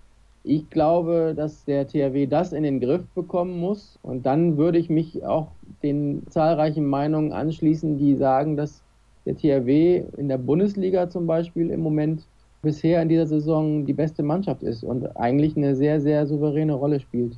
Ich 0.45 0.69
glaube, 0.71 1.35
dass 1.37 1.65
der 1.65 1.87
THW 1.87 2.27
das 2.27 2.53
in 2.53 2.65
den 2.65 2.81
Griff 2.81 3.03
bekommen 3.15 3.59
muss. 3.61 3.99
Und 4.03 4.27
dann 4.27 4.57
würde 4.57 4.79
ich 4.79 4.91
mich 4.91 5.25
auch 5.25 5.49
den 5.83 6.25
zahlreichen 6.29 6.85
Meinungen 6.85 7.33
anschließen, 7.33 7.99
die 7.99 8.17
sagen, 8.17 8.57
dass 8.57 8.83
der 9.25 9.37
THW 9.37 10.05
in 10.17 10.29
der 10.29 10.39
Bundesliga 10.39 11.09
zum 11.09 11.27
Beispiel 11.27 11.71
im 11.71 11.81
Moment 11.81 12.27
bisher 12.63 13.03
in 13.03 13.09
dieser 13.09 13.27
Saison 13.27 13.87
die 13.87 13.93
beste 13.93 14.23
Mannschaft 14.23 14.63
ist 14.63 14.85
und 14.85 15.17
eigentlich 15.17 15.57
eine 15.57 15.77
sehr, 15.77 16.01
sehr 16.01 16.27
souveräne 16.27 16.75
Rolle 16.75 17.01
spielt. 17.01 17.37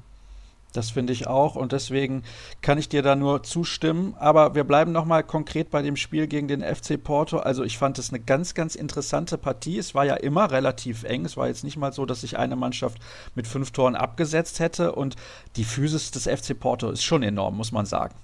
Das 0.74 0.90
finde 0.90 1.12
ich 1.12 1.28
auch 1.28 1.54
und 1.54 1.70
deswegen 1.70 2.24
kann 2.60 2.78
ich 2.78 2.88
dir 2.88 3.02
da 3.02 3.14
nur 3.14 3.44
zustimmen. 3.44 4.14
Aber 4.18 4.56
wir 4.56 4.64
bleiben 4.64 4.90
nochmal 4.90 5.22
konkret 5.22 5.70
bei 5.70 5.82
dem 5.82 5.94
Spiel 5.94 6.26
gegen 6.26 6.48
den 6.48 6.62
FC 6.62 7.02
Porto. 7.02 7.38
Also 7.38 7.62
ich 7.62 7.78
fand 7.78 7.96
es 8.00 8.10
eine 8.12 8.18
ganz, 8.18 8.54
ganz 8.54 8.74
interessante 8.74 9.38
Partie. 9.38 9.78
Es 9.78 9.94
war 9.94 10.04
ja 10.04 10.14
immer 10.14 10.50
relativ 10.50 11.04
eng. 11.04 11.24
Es 11.24 11.36
war 11.36 11.46
jetzt 11.46 11.62
nicht 11.62 11.76
mal 11.76 11.92
so, 11.92 12.06
dass 12.06 12.22
sich 12.22 12.38
eine 12.38 12.56
Mannschaft 12.56 12.98
mit 13.36 13.46
fünf 13.46 13.70
Toren 13.70 13.94
abgesetzt 13.94 14.58
hätte 14.58 14.92
und 14.92 15.14
die 15.54 15.62
Physis 15.62 16.10
des 16.10 16.24
FC 16.24 16.58
Porto 16.58 16.90
ist 16.90 17.04
schon 17.04 17.22
enorm, 17.22 17.56
muss 17.56 17.70
man 17.70 17.86
sagen. 17.86 18.16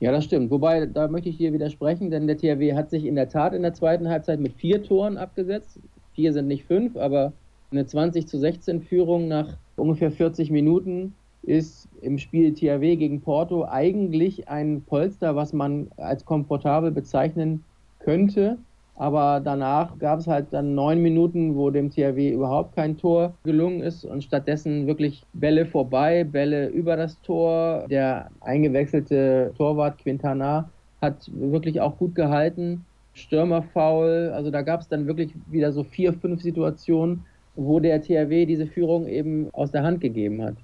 Ja, 0.00 0.10
das 0.10 0.24
stimmt. 0.24 0.50
Wobei, 0.50 0.86
da 0.86 1.06
möchte 1.06 1.28
ich 1.28 1.36
dir 1.36 1.52
widersprechen, 1.52 2.10
denn 2.10 2.26
der 2.26 2.36
THW 2.36 2.74
hat 2.74 2.90
sich 2.90 3.04
in 3.04 3.14
der 3.14 3.28
Tat 3.28 3.54
in 3.54 3.62
der 3.62 3.74
zweiten 3.74 4.08
Halbzeit 4.08 4.40
mit 4.40 4.54
vier 4.54 4.82
Toren 4.82 5.16
abgesetzt. 5.16 5.78
Vier 6.14 6.32
sind 6.32 6.48
nicht 6.48 6.64
fünf, 6.64 6.96
aber 6.96 7.32
eine 7.70 7.86
20 7.86 8.26
zu 8.26 8.40
16 8.40 8.82
Führung 8.82 9.28
nach 9.28 9.56
ungefähr 9.76 10.10
40 10.10 10.50
Minuten 10.50 11.14
ist 11.42 11.88
im 12.00 12.18
Spiel 12.18 12.54
THW 12.54 12.96
gegen 12.96 13.20
Porto 13.20 13.64
eigentlich 13.64 14.48
ein 14.48 14.82
Polster, 14.82 15.36
was 15.36 15.52
man 15.52 15.88
als 15.96 16.24
komfortabel 16.24 16.90
bezeichnen 16.90 17.64
könnte. 18.00 18.58
Aber 18.94 19.40
danach 19.42 19.98
gab 19.98 20.18
es 20.20 20.26
halt 20.26 20.48
dann 20.50 20.74
neun 20.74 21.00
Minuten, 21.02 21.56
wo 21.56 21.70
dem 21.70 21.90
THW 21.90 22.30
überhaupt 22.30 22.76
kein 22.76 22.98
Tor 22.98 23.34
gelungen 23.42 23.80
ist 23.80 24.04
und 24.04 24.22
stattdessen 24.22 24.86
wirklich 24.86 25.24
Bälle 25.32 25.66
vorbei, 25.66 26.24
Bälle 26.24 26.68
über 26.68 26.96
das 26.96 27.20
Tor. 27.22 27.86
Der 27.88 28.30
eingewechselte 28.40 29.52
Torwart 29.56 29.98
Quintana 29.98 30.68
hat 31.00 31.30
wirklich 31.34 31.80
auch 31.80 31.96
gut 31.96 32.14
gehalten. 32.14 32.84
Stürmerfoul, 33.14 34.30
also 34.34 34.50
da 34.50 34.62
gab 34.62 34.80
es 34.80 34.88
dann 34.88 35.06
wirklich 35.06 35.34
wieder 35.50 35.72
so 35.72 35.84
vier, 35.84 36.12
fünf 36.12 36.42
Situationen, 36.42 37.24
wo 37.56 37.80
der 37.80 38.00
THW 38.02 38.46
diese 38.46 38.66
Führung 38.66 39.06
eben 39.06 39.48
aus 39.52 39.70
der 39.70 39.82
Hand 39.82 40.00
gegeben 40.00 40.42
hat. 40.42 40.54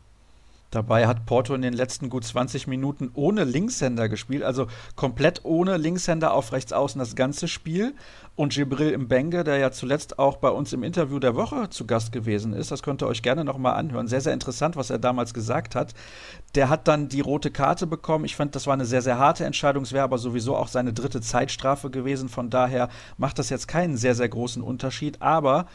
Dabei 0.71 1.07
hat 1.07 1.25
Porto 1.25 1.55
in 1.55 1.63
den 1.63 1.73
letzten 1.73 2.11
gut 2.11 2.25
20 2.25 2.67
Minuten 2.67 3.11
ohne 3.15 3.45
Linkshänder 3.45 4.11
gespielt, 4.11 4.43
also 4.43 4.67
komplett 4.97 5.45
ohne 5.45 5.79
Linkshänder 5.79 6.35
auf 6.35 6.53
rechts 6.53 6.75
außen 6.75 6.99
das 6.99 7.17
ganze 7.17 7.49
Spiel. 7.49 7.95
Und 8.37 8.53
Gibril 8.53 8.97
Mbenge, 8.99 9.45
der 9.45 9.57
ja 9.57 9.73
zuletzt 9.73 10.19
auch 10.19 10.37
bei 10.37 10.51
uns 10.51 10.73
im 10.73 10.83
Interview 10.83 11.19
der 11.19 11.35
Woche 11.35 11.71
zu 11.71 11.87
Gast 11.87 12.13
gewesen 12.13 12.53
ist, 12.53 12.71
das 12.71 12.83
könnt 12.83 13.03
ihr 13.03 13.09
euch 13.09 13.23
gerne 13.23 13.45
nochmal 13.45 13.75
anhören. 13.75 14.09
Sehr, 14.09 14.21
sehr 14.21 14.35
interessant, 14.35 14.77
was 14.77 14.91
er 14.91 14.99
damals 14.99 15.33
gesagt 15.35 15.75
hat. 15.75 15.95
Der 16.55 16.69
hat 16.69 16.87
dann 16.87 17.09
die 17.09 17.21
rote 17.21 17.51
Karte 17.51 17.87
bekommen. 17.87 18.27
Ich 18.27 18.37
fand, 18.37 18.55
das 18.55 18.67
war 18.67 18.75
eine 18.75 18.85
sehr, 18.85 19.03
sehr 19.03 19.19
harte 19.19 19.45
Entscheidung. 19.45 19.83
Es 19.83 19.93
wäre 19.93 20.05
aber 20.05 20.19
sowieso 20.19 20.55
auch 20.55 20.69
seine 20.69 20.93
dritte 20.93 21.21
Zeitstrafe 21.21 21.91
gewesen. 21.91 22.29
Von 22.29 22.51
daher 22.51 22.91
macht 23.17 23.39
das 23.39 23.49
jetzt 23.49 23.69
keinen 23.69 23.97
sehr, 23.97 24.15
sehr 24.15 24.29
großen 24.29 24.63
Unterschied. 24.63 25.21
Aber 25.23 25.67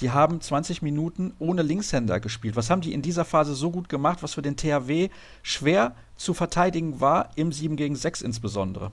die 0.00 0.10
haben 0.10 0.40
20 0.40 0.82
Minuten 0.82 1.32
ohne 1.38 1.62
Linkshänder 1.62 2.20
gespielt. 2.20 2.56
Was 2.56 2.70
haben 2.70 2.80
die 2.80 2.92
in 2.92 3.02
dieser 3.02 3.24
Phase 3.24 3.54
so 3.54 3.70
gut 3.70 3.88
gemacht, 3.88 4.22
was 4.22 4.34
für 4.34 4.42
den 4.42 4.56
THW 4.56 5.08
schwer 5.42 5.94
zu 6.16 6.34
verteidigen 6.34 7.00
war, 7.00 7.30
im 7.36 7.52
7 7.52 7.76
gegen 7.76 7.94
6 7.94 8.22
insbesondere? 8.22 8.92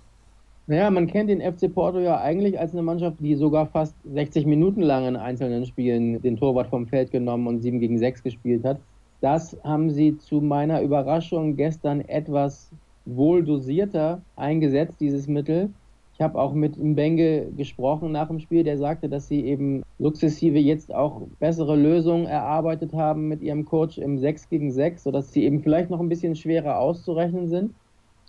Naja, 0.68 0.90
man 0.92 1.08
kennt 1.08 1.30
den 1.30 1.42
FC 1.42 1.74
Porto 1.74 2.00
ja 2.00 2.22
eigentlich 2.22 2.60
als 2.60 2.72
eine 2.72 2.84
Mannschaft, 2.84 3.18
die 3.20 3.36
sogar 3.36 3.66
fast 3.66 3.96
60 4.06 4.46
Minuten 4.46 4.82
lang 4.82 5.06
in 5.06 5.16
einzelnen 5.16 5.66
Spielen 5.66 6.22
den 6.22 6.38
Torwart 6.38 6.68
vom 6.70 6.88
Feld 6.88 7.12
genommen 7.12 7.48
und 7.48 7.62
7 7.62 7.80
gegen 7.80 7.98
6 7.98 8.24
gespielt 8.24 8.64
hat. 8.64 8.80
Das 9.22 9.58
haben 9.64 9.92
sie 9.92 10.18
zu 10.18 10.40
meiner 10.40 10.82
Überraschung 10.82 11.56
gestern 11.56 12.02
etwas 12.02 12.72
wohl 13.06 13.44
dosierter 13.44 14.22
eingesetzt, 14.36 15.00
dieses 15.00 15.28
Mittel. 15.28 15.72
Ich 16.22 16.24
habe 16.24 16.40
auch 16.40 16.54
mit 16.54 16.78
Mbenge 16.78 17.48
gesprochen 17.58 18.12
nach 18.12 18.28
dem 18.28 18.40
Spiel, 18.40 18.64
der 18.64 18.78
sagte, 18.78 19.10
dass 19.10 19.28
sie 19.28 19.44
eben 19.44 19.82
sukzessive 19.98 20.60
jetzt 20.60 20.94
auch 20.94 21.24
bessere 21.40 21.76
Lösungen 21.76 22.28
erarbeitet 22.28 22.94
haben 22.94 23.28
mit 23.28 23.42
ihrem 23.42 23.66
Coach 23.66 23.98
im 23.98 24.20
6 24.20 24.48
gegen 24.50 24.72
6, 24.72 25.02
sodass 25.02 25.34
sie 25.34 25.46
eben 25.46 25.64
vielleicht 25.64 25.90
noch 25.90 26.00
ein 26.00 26.10
bisschen 26.10 26.36
schwerer 26.36 26.78
auszurechnen 26.78 27.48
sind. 27.48 27.74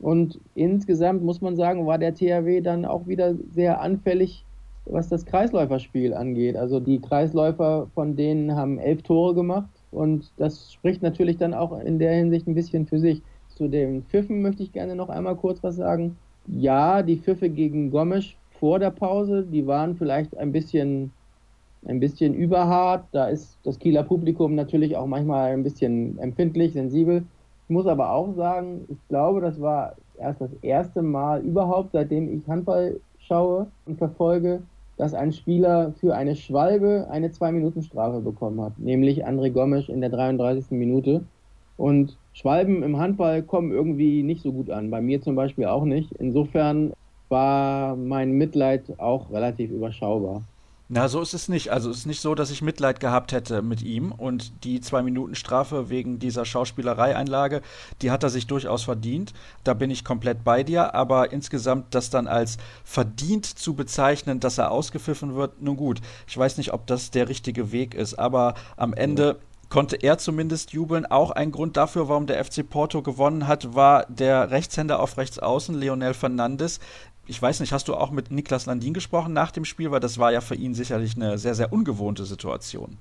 Und 0.00 0.40
insgesamt 0.54 1.22
muss 1.22 1.42
man 1.42 1.54
sagen, 1.54 1.86
war 1.86 1.98
der 1.98 2.14
THW 2.14 2.62
dann 2.62 2.86
auch 2.86 3.06
wieder 3.06 3.34
sehr 3.52 3.82
anfällig, 3.82 4.42
was 4.86 5.10
das 5.10 5.26
Kreisläuferspiel 5.26 6.14
angeht. 6.14 6.56
Also 6.56 6.80
die 6.80 6.98
Kreisläufer 6.98 7.88
von 7.94 8.16
denen 8.16 8.56
haben 8.56 8.78
elf 8.78 9.02
Tore 9.02 9.34
gemacht 9.34 9.68
und 9.90 10.32
das 10.38 10.72
spricht 10.72 11.02
natürlich 11.02 11.36
dann 11.36 11.52
auch 11.52 11.78
in 11.78 11.98
der 11.98 12.14
Hinsicht 12.14 12.46
ein 12.46 12.54
bisschen 12.54 12.86
für 12.86 12.98
sich. 12.98 13.20
Zu 13.48 13.68
den 13.68 14.02
Pfiffen 14.04 14.40
möchte 14.40 14.62
ich 14.62 14.72
gerne 14.72 14.96
noch 14.96 15.10
einmal 15.10 15.36
kurz 15.36 15.62
was 15.62 15.76
sagen 15.76 16.16
ja, 16.46 17.02
die 17.02 17.16
Pfiffe 17.16 17.48
gegen 17.50 17.90
Gomes 17.90 18.34
vor 18.58 18.78
der 18.78 18.90
Pause, 18.90 19.44
die 19.44 19.66
waren 19.66 19.96
vielleicht 19.96 20.36
ein 20.36 20.52
bisschen, 20.52 21.12
ein 21.86 22.00
bisschen 22.00 22.34
überhart. 22.34 23.04
Da 23.12 23.26
ist 23.26 23.58
das 23.64 23.78
Kieler 23.78 24.02
Publikum 24.02 24.54
natürlich 24.54 24.96
auch 24.96 25.06
manchmal 25.06 25.52
ein 25.52 25.62
bisschen 25.62 26.18
empfindlich, 26.18 26.72
sensibel. 26.72 27.24
Ich 27.68 27.70
muss 27.70 27.86
aber 27.86 28.12
auch 28.12 28.34
sagen, 28.34 28.84
ich 28.88 28.98
glaube, 29.08 29.40
das 29.40 29.60
war 29.60 29.94
erst 30.18 30.40
das 30.40 30.50
erste 30.62 31.02
Mal 31.02 31.40
überhaupt, 31.42 31.90
seitdem 31.92 32.32
ich 32.36 32.46
Handball 32.46 33.00
schaue 33.18 33.66
und 33.86 33.98
verfolge, 33.98 34.62
dass 34.96 35.14
ein 35.14 35.32
Spieler 35.32 35.92
für 35.98 36.14
eine 36.14 36.36
Schwalbe 36.36 37.08
eine 37.10 37.30
Zwei-Minuten-Strafe 37.30 38.20
bekommen 38.20 38.60
hat, 38.60 38.78
nämlich 38.78 39.26
André 39.26 39.50
Gomes 39.50 39.88
in 39.88 40.00
der 40.00 40.10
33. 40.10 40.70
Minute. 40.70 41.24
Und 41.82 42.16
Schwalben 42.32 42.84
im 42.84 42.96
Handball 42.98 43.42
kommen 43.42 43.72
irgendwie 43.72 44.22
nicht 44.22 44.40
so 44.40 44.52
gut 44.52 44.70
an. 44.70 44.92
Bei 44.92 45.00
mir 45.00 45.20
zum 45.20 45.34
Beispiel 45.34 45.66
auch 45.66 45.84
nicht. 45.84 46.12
Insofern 46.12 46.92
war 47.28 47.96
mein 47.96 48.30
Mitleid 48.30 49.00
auch 49.00 49.32
relativ 49.32 49.72
überschaubar. 49.72 50.42
Na, 50.88 51.08
so 51.08 51.20
ist 51.20 51.34
es 51.34 51.48
nicht. 51.48 51.72
Also 51.72 51.90
es 51.90 51.98
ist 51.98 52.06
nicht 52.06 52.20
so, 52.20 52.36
dass 52.36 52.52
ich 52.52 52.62
Mitleid 52.62 53.00
gehabt 53.00 53.32
hätte 53.32 53.62
mit 53.62 53.82
ihm 53.82 54.12
und 54.12 54.52
die 54.62 54.80
zwei 54.80 55.02
Minuten 55.02 55.34
Strafe 55.34 55.90
wegen 55.90 56.20
dieser 56.20 56.44
Schauspielerei-Einlage, 56.44 57.62
die 58.00 58.12
hat 58.12 58.22
er 58.22 58.30
sich 58.30 58.46
durchaus 58.46 58.84
verdient. 58.84 59.32
Da 59.64 59.74
bin 59.74 59.90
ich 59.90 60.04
komplett 60.04 60.44
bei 60.44 60.62
dir. 60.62 60.94
Aber 60.94 61.32
insgesamt 61.32 61.96
das 61.96 62.10
dann 62.10 62.28
als 62.28 62.58
verdient 62.84 63.44
zu 63.44 63.74
bezeichnen, 63.74 64.38
dass 64.38 64.58
er 64.58 64.70
ausgepfiffen 64.70 65.34
wird, 65.34 65.60
nun 65.60 65.76
gut. 65.76 66.00
Ich 66.28 66.38
weiß 66.38 66.58
nicht, 66.58 66.72
ob 66.72 66.86
das 66.86 67.10
der 67.10 67.28
richtige 67.28 67.72
Weg 67.72 67.96
ist. 67.96 68.20
Aber 68.20 68.54
am 68.76 68.94
Ende 68.94 69.24
ja 69.24 69.51
konnte 69.72 69.96
er 69.96 70.18
zumindest 70.18 70.74
jubeln. 70.74 71.06
Auch 71.06 71.30
ein 71.30 71.50
Grund 71.50 71.78
dafür, 71.78 72.10
warum 72.10 72.26
der 72.26 72.44
FC 72.44 72.68
Porto 72.68 73.00
gewonnen 73.00 73.48
hat, 73.48 73.74
war 73.74 74.04
der 74.10 74.50
Rechtshänder 74.50 75.00
auf 75.00 75.16
Rechtsaußen, 75.16 75.74
Leonel 75.74 76.12
Fernandes. 76.12 76.78
Ich 77.26 77.40
weiß 77.40 77.60
nicht, 77.60 77.72
hast 77.72 77.88
du 77.88 77.94
auch 77.94 78.10
mit 78.10 78.30
Niklas 78.30 78.66
Landin 78.66 78.92
gesprochen 78.92 79.32
nach 79.32 79.50
dem 79.50 79.64
Spiel, 79.64 79.90
weil 79.90 80.00
das 80.00 80.18
war 80.18 80.30
ja 80.30 80.42
für 80.42 80.56
ihn 80.56 80.74
sicherlich 80.74 81.16
eine 81.16 81.38
sehr, 81.38 81.54
sehr 81.54 81.72
ungewohnte 81.72 82.26
Situation. 82.26 82.98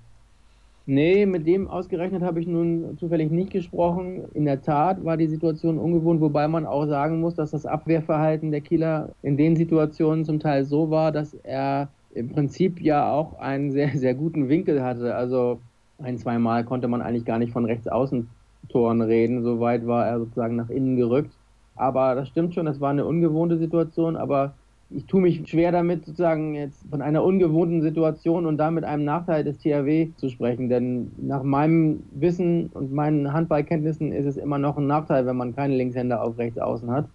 Nee, 0.86 1.26
mit 1.26 1.46
dem 1.46 1.68
ausgerechnet 1.68 2.24
habe 2.24 2.40
ich 2.40 2.48
nun 2.48 2.98
zufällig 2.98 3.32
nicht 3.32 3.52
gesprochen. 3.52 4.24
In 4.34 4.46
der 4.46 4.62
Tat 4.62 5.04
war 5.04 5.18
die 5.18 5.28
Situation 5.28 5.78
ungewohnt, 5.78 6.22
wobei 6.22 6.48
man 6.48 6.66
auch 6.66 6.86
sagen 6.86 7.20
muss, 7.20 7.36
dass 7.36 7.52
das 7.52 7.66
Abwehrverhalten 7.66 8.50
der 8.50 8.62
Kieler 8.62 9.10
in 9.24 9.36
den 9.36 9.58
Situationen 9.58 10.24
zum 10.24 10.40
Teil 10.40 10.64
so 10.64 10.90
war, 10.90 11.12
dass 11.12 11.34
er 11.44 11.90
im 12.14 12.30
Prinzip 12.30 12.80
ja 12.80 13.12
auch 13.12 13.40
einen 13.40 13.72
sehr, 13.74 13.90
sehr 13.98 14.14
guten 14.14 14.48
Winkel 14.48 14.82
hatte. 14.82 15.14
Also 15.16 15.60
ein, 16.04 16.18
zwei 16.18 16.38
Mal 16.38 16.64
konnte 16.64 16.88
man 16.88 17.02
eigentlich 17.02 17.26
gar 17.26 17.40
nicht 17.40 17.54
von 17.54 17.66
rechts 17.66 17.88
außen 17.88 18.30
Toren 18.70 19.02
reden. 19.02 19.44
So 19.44 19.60
weit 19.60 19.88
war 19.88 20.08
er 20.08 20.20
sozusagen 20.20 20.56
nach 20.56 20.70
innen 20.70 20.96
gerückt. 20.96 21.32
Aber 21.76 22.16
das 22.16 22.28
stimmt 22.28 22.54
schon, 22.54 22.66
das 22.66 22.82
war 22.82 22.90
eine 22.90 23.06
ungewohnte 23.06 23.58
Situation, 23.58 24.16
aber 24.16 24.54
ich 24.94 25.06
tue 25.06 25.22
mich 25.22 25.48
schwer 25.48 25.72
damit, 25.72 26.06
sozusagen 26.06 26.54
jetzt 26.54 26.86
von 26.90 27.02
einer 27.02 27.24
ungewohnten 27.24 27.82
Situation 27.82 28.46
und 28.46 28.58
damit 28.58 28.84
einem 28.84 29.06
Nachteil 29.06 29.44
des 29.44 29.58
THW 29.60 30.10
zu 30.18 30.30
sprechen. 30.30 30.70
Denn 30.70 31.12
nach 31.18 31.44
meinem 31.44 32.04
Wissen 32.12 32.70
und 32.74 32.92
meinen 32.92 33.32
Handballkenntnissen 33.32 34.12
ist 34.12 34.26
es 34.26 34.38
immer 34.38 34.58
noch 34.58 34.78
ein 34.78 34.88
Nachteil, 34.88 35.26
wenn 35.26 35.38
man 35.38 35.56
keine 35.56 35.76
Linkshänder 35.76 36.22
auf 36.22 36.38
rechts 36.38 36.60
außen 36.60 36.92
hat. 36.92 37.08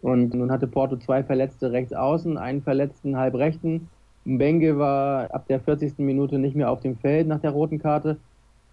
Und 0.00 0.34
nun 0.34 0.52
hatte 0.52 0.66
Porto 0.68 0.96
zwei 0.96 1.24
Verletzte 1.24 1.72
rechts 1.72 1.92
außen, 1.92 2.38
einen 2.38 2.62
Verletzten 2.62 3.16
halb 3.16 3.34
rechten. 3.34 3.88
Mbenge 4.24 4.78
war 4.78 5.34
ab 5.34 5.46
der 5.48 5.60
40. 5.60 5.98
Minute 5.98 6.38
nicht 6.38 6.56
mehr 6.56 6.70
auf 6.70 6.80
dem 6.80 6.96
Feld 6.96 7.26
nach 7.26 7.40
der 7.40 7.50
roten 7.50 7.78
Karte. 7.78 8.18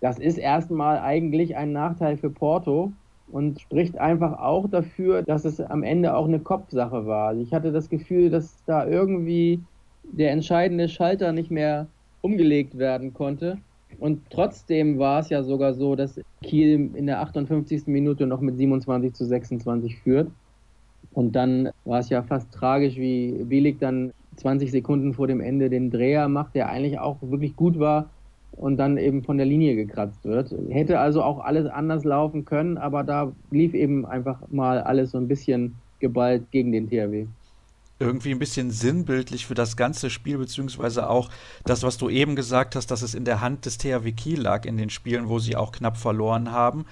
Das 0.02 0.18
ist 0.18 0.38
erstmal 0.38 1.00
eigentlich 1.00 1.56
ein 1.56 1.72
Nachteil 1.72 2.18
für 2.18 2.32
Porto 2.32 2.92
und 3.32 3.62
spricht 3.62 3.98
einfach 3.98 4.40
auch 4.40 4.68
dafür, 4.68 5.22
dass 5.22 5.46
es 5.46 5.62
am 5.62 5.84
Ende 5.84 6.16
auch 6.16 6.26
eine 6.26 6.40
Kopfsache 6.40 7.06
war. 7.06 7.30
Also 7.30 7.42
ich 7.44 7.54
hatte 7.54 7.72
das 7.72 7.88
Gefühl, 7.88 8.32
dass 8.32 8.58
da 8.66 8.86
irgendwie 8.86 9.60
der 10.04 10.32
entscheidende 10.32 10.90
Schalter 10.90 11.32
nicht 11.32 11.52
mehr 11.52 11.86
umgelegt 12.22 12.78
werden 12.78 13.14
konnte. 13.14 13.60
Und 14.00 14.22
trotzdem 14.32 14.98
war 14.98 15.20
es 15.20 15.30
ja 15.30 15.44
sogar 15.44 15.76
so, 15.76 15.96
dass 15.96 16.20
Kiel 16.42 16.90
in 16.96 17.06
der 17.06 17.22
58. 17.22 17.86
Minute 17.86 18.26
noch 18.26 18.42
mit 18.42 18.58
27 18.58 19.14
zu 19.14 19.26
26 19.26 20.00
führt. 20.00 20.32
Und 21.14 21.36
dann 21.36 21.70
war 21.86 22.00
es 22.00 22.10
ja 22.10 22.24
fast 22.24 22.52
tragisch, 22.52 22.96
wie 22.96 23.44
Bielik 23.44 23.80
dann 23.80 24.12
20 24.38 24.72
Sekunden 24.72 25.14
vor 25.14 25.28
dem 25.28 25.42
Ende 25.42 25.70
den 25.70 25.92
Dreher 25.92 26.28
macht, 26.28 26.56
der 26.56 26.70
eigentlich 26.70 27.00
auch 27.00 27.18
wirklich 27.22 27.56
gut 27.56 27.78
war 27.78 28.10
und 28.62 28.78
dann 28.78 28.98
eben 28.98 29.24
von 29.24 29.38
der 29.38 29.46
Linie 29.46 29.76
gekratzt 29.76 30.24
wird. 30.24 30.56
Hätte 30.70 31.00
also 31.00 31.24
auch 31.24 31.40
alles 31.40 31.66
anders 31.68 32.04
laufen 32.04 32.46
können, 32.46 32.78
aber 32.78 33.04
da 33.04 33.32
lief 33.50 33.74
eben 33.74 34.06
einfach 34.06 34.40
mal 34.50 34.80
alles 34.82 35.12
so 35.12 35.18
ein 35.18 35.28
bisschen 35.28 35.76
geballt 36.00 36.50
gegen 36.52 36.72
den 36.72 36.90
THW 36.90 37.26
irgendwie 38.00 38.32
ein 38.32 38.40
bisschen 38.40 38.72
sinnbildlich 38.72 39.46
für 39.46 39.54
das 39.54 39.78
ganze 39.78 40.10
Spiel, 40.10 40.40
beziehungsweise 40.40 41.08
auch 41.08 41.30
das, 41.66 41.84
was 41.84 42.00
du 42.00 42.10
eben 42.10 42.36
gesagt 42.36 42.76
hast, 42.76 42.90
dass 42.90 43.04
es 43.04 43.14
in 43.14 43.26
der 43.26 43.42
Hand 43.42 43.68
des 43.68 43.78
THW 43.78 44.12
Kiel 44.12 44.42
lag 44.42 44.66
in 44.66 44.76
den 44.76 44.90
Spielen, 44.90 45.30
wo 45.30 45.38
sie 45.38 45.56
auch 45.56 45.72
knapp 45.72 45.98
verloren 45.98 46.52
haben 46.52 46.86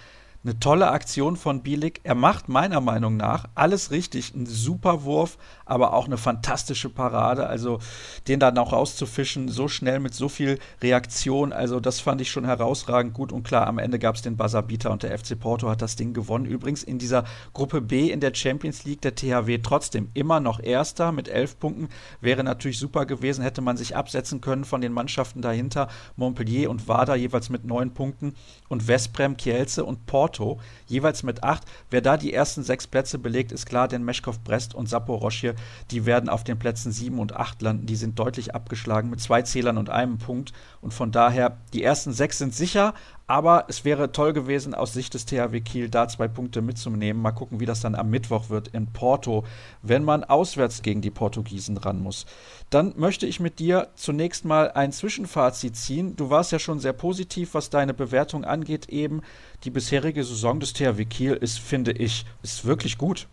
eine 0.43 0.59
tolle 0.59 0.89
Aktion 0.89 1.35
von 1.35 1.63
Bielik. 1.63 1.99
Er 2.03 2.15
macht 2.15 2.47
meiner 2.47 2.79
Meinung 2.79 3.17
nach 3.17 3.45
alles 3.55 3.91
richtig. 3.91 4.33
Ein 4.33 4.45
super 4.45 5.03
Wurf, 5.03 5.37
aber 5.69 5.93
auch 5.93 6.05
eine 6.05 6.17
fantastische 6.17 6.89
Parade. 6.89 7.47
Also 7.47 7.79
den 8.27 8.39
dann 8.39 8.57
auch 8.57 8.73
rauszufischen, 8.73 9.49
so 9.49 9.67
schnell 9.67 9.99
mit 9.99 10.13
so 10.13 10.29
viel 10.29 10.59
Reaktion. 10.81 11.51
Also 11.51 11.79
das 11.79 11.99
fand 11.99 12.21
ich 12.21 12.31
schon 12.31 12.45
herausragend 12.45 13.13
gut. 13.13 13.31
Und 13.31 13.43
klar, 13.43 13.67
am 13.67 13.79
Ende 13.79 13.99
gab 13.99 14.15
es 14.15 14.21
den 14.21 14.37
Buzzerbeater 14.37 14.91
und 14.91 15.03
der 15.03 15.17
FC 15.17 15.39
Porto 15.39 15.69
hat 15.69 15.81
das 15.81 15.95
Ding 15.95 16.13
gewonnen. 16.13 16.45
Übrigens 16.45 16.83
in 16.83 16.99
dieser 16.99 17.25
Gruppe 17.53 17.81
B 17.81 18.09
in 18.09 18.19
der 18.19 18.33
Champions 18.33 18.85
League 18.85 19.01
der 19.01 19.15
THW 19.15 19.59
trotzdem 19.59 20.09
immer 20.13 20.39
noch 20.39 20.59
Erster 20.59 21.11
mit 21.11 21.27
elf 21.27 21.59
Punkten. 21.59 21.89
Wäre 22.21 22.43
natürlich 22.43 22.79
super 22.79 23.05
gewesen, 23.05 23.41
hätte 23.43 23.61
man 23.61 23.77
sich 23.77 23.95
absetzen 23.95 24.41
können 24.41 24.65
von 24.65 24.81
den 24.81 24.93
Mannschaften 24.93 25.41
dahinter. 25.41 25.87
Montpellier 26.15 26.69
und 26.69 26.87
Wada 26.87 27.15
jeweils 27.15 27.49
mit 27.49 27.65
neun 27.65 27.93
Punkten 27.93 28.35
und 28.67 28.83
Vesprem, 28.83 29.37
Kielce 29.37 29.83
und 29.83 30.05
Porto 30.05 30.19
Porto, 30.19 30.59
jeweils 30.87 31.23
mit 31.23 31.43
acht. 31.43 31.63
Wer 31.89 32.01
da 32.01 32.17
die 32.17 32.33
ersten 32.33 32.63
sechs 32.63 32.87
Plätze 32.87 33.17
belegt, 33.17 33.51
ist 33.51 33.65
klar, 33.65 33.87
denn 33.87 34.03
Meschkow 34.03 34.37
Brest 34.39 34.75
und 34.75 34.89
Saporoschje, 34.89 35.55
die 35.91 36.05
werden 36.05 36.29
auf 36.29 36.43
den 36.43 36.59
Plätzen 36.59 36.91
sieben 36.91 37.19
und 37.19 37.35
acht 37.35 37.61
landen. 37.61 37.85
Die 37.85 37.95
sind 37.95 38.19
deutlich 38.19 38.55
abgeschlagen 38.55 39.09
mit 39.09 39.19
zwei 39.21 39.41
Zählern 39.41 39.77
und 39.77 39.89
einem 39.89 40.17
Punkt. 40.17 40.53
Und 40.81 40.93
von 40.93 41.11
daher, 41.11 41.57
die 41.73 41.83
ersten 41.83 42.13
sechs 42.13 42.37
sind 42.37 42.53
sicher, 42.53 42.93
Aber 43.29 43.65
es 43.67 43.85
wäre 43.85 44.11
toll 44.11 44.33
gewesen, 44.33 44.73
aus 44.73 44.93
Sicht 44.93 45.13
des 45.13 45.27
THW 45.27 45.61
Kiel 45.61 45.87
da 45.87 46.07
zwei 46.07 46.27
Punkte 46.27 46.63
mitzunehmen. 46.63 47.21
Mal 47.21 47.31
gucken, 47.31 47.59
wie 47.59 47.67
das 47.67 47.79
dann 47.79 47.93
am 47.93 48.09
Mittwoch 48.09 48.49
wird 48.49 48.69
in 48.69 48.87
Porto, 48.91 49.43
wenn 49.83 50.03
man 50.03 50.23
auswärts 50.23 50.81
gegen 50.81 51.01
die 51.01 51.11
Portugiesen 51.11 51.77
ran 51.77 52.01
muss. 52.01 52.25
Dann 52.71 52.95
möchte 52.97 53.27
ich 53.27 53.39
mit 53.39 53.59
dir 53.59 53.89
zunächst 53.93 54.45
mal 54.45 54.71
ein 54.71 54.91
Zwischenfazit 54.91 55.75
ziehen. 55.75 56.15
Du 56.15 56.31
warst 56.31 56.51
ja 56.51 56.57
schon 56.57 56.79
sehr 56.79 56.93
positiv, 56.93 57.53
was 57.53 57.69
deine 57.69 57.93
Bewertung 57.93 58.45
angeht. 58.45 58.89
Eben 58.89 59.21
die 59.63 59.69
bisherige 59.69 60.23
Saison 60.23 60.59
des 60.59 60.73
THW 60.73 61.05
Kiel 61.05 61.33
ist, 61.33 61.59
finde 61.59 61.91
ich, 61.91 62.25
ist 62.41 62.65
wirklich 62.65 62.97
gut. 62.97 63.27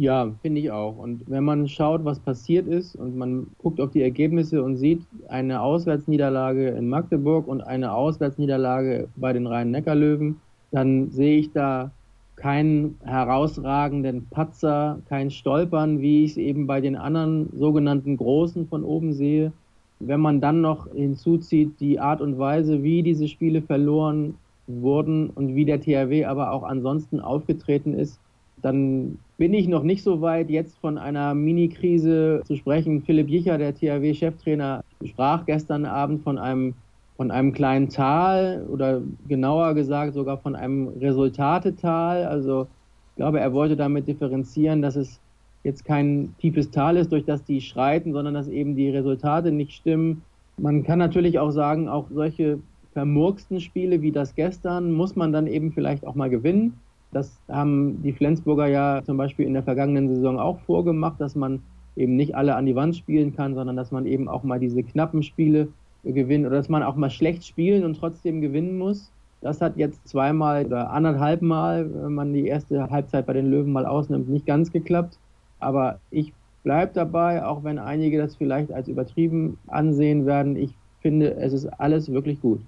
Ja, 0.00 0.32
finde 0.42 0.60
ich 0.60 0.70
auch. 0.70 0.96
Und 0.96 1.28
wenn 1.28 1.42
man 1.42 1.66
schaut, 1.66 2.04
was 2.04 2.20
passiert 2.20 2.68
ist 2.68 2.94
und 2.94 3.16
man 3.16 3.48
guckt 3.58 3.80
auf 3.80 3.90
die 3.90 4.02
Ergebnisse 4.02 4.62
und 4.62 4.76
sieht 4.76 5.02
eine 5.26 5.60
Auswärtsniederlage 5.60 6.68
in 6.68 6.88
Magdeburg 6.88 7.48
und 7.48 7.62
eine 7.62 7.92
Auswärtsniederlage 7.92 9.08
bei 9.16 9.32
den 9.32 9.48
Rhein-Neckar-Löwen, 9.48 10.36
dann 10.70 11.10
sehe 11.10 11.38
ich 11.38 11.50
da 11.50 11.90
keinen 12.36 12.96
herausragenden 13.02 14.28
Patzer, 14.30 15.00
kein 15.08 15.32
Stolpern, 15.32 16.00
wie 16.00 16.24
ich 16.24 16.32
es 16.32 16.36
eben 16.36 16.68
bei 16.68 16.80
den 16.80 16.94
anderen 16.94 17.48
sogenannten 17.58 18.16
Großen 18.16 18.68
von 18.68 18.84
oben 18.84 19.12
sehe. 19.12 19.52
Wenn 19.98 20.20
man 20.20 20.40
dann 20.40 20.60
noch 20.60 20.92
hinzuzieht 20.92 21.80
die 21.80 21.98
Art 21.98 22.20
und 22.20 22.38
Weise, 22.38 22.84
wie 22.84 23.02
diese 23.02 23.26
Spiele 23.26 23.62
verloren 23.62 24.36
wurden 24.68 25.30
und 25.30 25.56
wie 25.56 25.64
der 25.64 25.80
THW 25.80 26.24
aber 26.24 26.52
auch 26.52 26.62
ansonsten 26.62 27.18
aufgetreten 27.18 27.94
ist, 27.94 28.20
dann 28.62 29.18
bin 29.38 29.54
ich 29.54 29.68
noch 29.68 29.84
nicht 29.84 30.02
so 30.02 30.20
weit, 30.20 30.50
jetzt 30.50 30.76
von 30.78 30.98
einer 30.98 31.32
Mini-Krise 31.32 32.42
zu 32.44 32.56
sprechen. 32.56 33.02
Philipp 33.02 33.28
Jicher, 33.28 33.56
der 33.56 33.72
THW-Cheftrainer, 33.72 34.82
sprach 35.04 35.46
gestern 35.46 35.86
Abend 35.86 36.24
von 36.24 36.38
einem, 36.38 36.74
von 37.16 37.30
einem 37.30 37.52
kleinen 37.52 37.88
Tal 37.88 38.66
oder 38.68 39.00
genauer 39.28 39.74
gesagt 39.74 40.14
sogar 40.14 40.38
von 40.38 40.56
einem 40.56 40.88
Resultatetal. 41.00 42.24
Also 42.26 42.66
ich 43.10 43.16
glaube, 43.16 43.38
er 43.38 43.52
wollte 43.52 43.76
damit 43.76 44.08
differenzieren, 44.08 44.82
dass 44.82 44.96
es 44.96 45.20
jetzt 45.62 45.84
kein 45.84 46.34
tiefes 46.40 46.72
Tal 46.72 46.96
ist, 46.96 47.12
durch 47.12 47.24
das 47.24 47.44
die 47.44 47.60
schreiten, 47.60 48.12
sondern 48.12 48.34
dass 48.34 48.48
eben 48.48 48.74
die 48.74 48.90
Resultate 48.90 49.52
nicht 49.52 49.72
stimmen. 49.72 50.22
Man 50.56 50.82
kann 50.82 50.98
natürlich 50.98 51.38
auch 51.38 51.52
sagen, 51.52 51.88
auch 51.88 52.06
solche 52.10 52.58
vermurksten 52.92 53.60
Spiele 53.60 54.02
wie 54.02 54.10
das 54.10 54.34
gestern 54.34 54.90
muss 54.92 55.14
man 55.14 55.32
dann 55.32 55.46
eben 55.46 55.70
vielleicht 55.70 56.04
auch 56.04 56.16
mal 56.16 56.30
gewinnen. 56.30 56.74
Das 57.10 57.40
haben 57.48 58.02
die 58.02 58.12
Flensburger 58.12 58.66
ja 58.66 59.02
zum 59.04 59.16
Beispiel 59.16 59.46
in 59.46 59.54
der 59.54 59.62
vergangenen 59.62 60.08
Saison 60.08 60.38
auch 60.38 60.58
vorgemacht, 60.60 61.20
dass 61.20 61.34
man 61.34 61.62
eben 61.96 62.16
nicht 62.16 62.34
alle 62.34 62.54
an 62.54 62.66
die 62.66 62.76
Wand 62.76 62.96
spielen 62.96 63.34
kann, 63.34 63.54
sondern 63.54 63.76
dass 63.76 63.90
man 63.90 64.06
eben 64.06 64.28
auch 64.28 64.42
mal 64.42 64.60
diese 64.60 64.82
knappen 64.82 65.22
Spiele 65.22 65.68
gewinnt 66.04 66.46
oder 66.46 66.56
dass 66.56 66.68
man 66.68 66.82
auch 66.82 66.96
mal 66.96 67.10
schlecht 67.10 67.44
spielen 67.44 67.84
und 67.84 67.98
trotzdem 67.98 68.40
gewinnen 68.40 68.78
muss. 68.78 69.10
Das 69.40 69.60
hat 69.60 69.76
jetzt 69.76 70.06
zweimal 70.06 70.66
oder 70.66 70.90
anderthalb 70.90 71.42
Mal, 71.42 71.88
wenn 71.92 72.14
man 72.14 72.32
die 72.32 72.46
erste 72.46 72.90
Halbzeit 72.90 73.26
bei 73.26 73.32
den 73.32 73.46
Löwen 73.46 73.72
mal 73.72 73.86
ausnimmt, 73.86 74.28
nicht 74.28 74.46
ganz 74.46 74.72
geklappt. 74.72 75.18
Aber 75.60 76.00
ich 76.10 76.32
bleibe 76.62 76.92
dabei, 76.92 77.44
auch 77.44 77.64
wenn 77.64 77.78
einige 77.78 78.18
das 78.18 78.36
vielleicht 78.36 78.72
als 78.72 78.88
übertrieben 78.88 79.58
ansehen 79.68 80.26
werden. 80.26 80.56
Ich 80.56 80.76
finde, 81.00 81.36
es 81.36 81.52
ist 81.52 81.66
alles 81.66 82.12
wirklich 82.12 82.40
gut. 82.40 82.60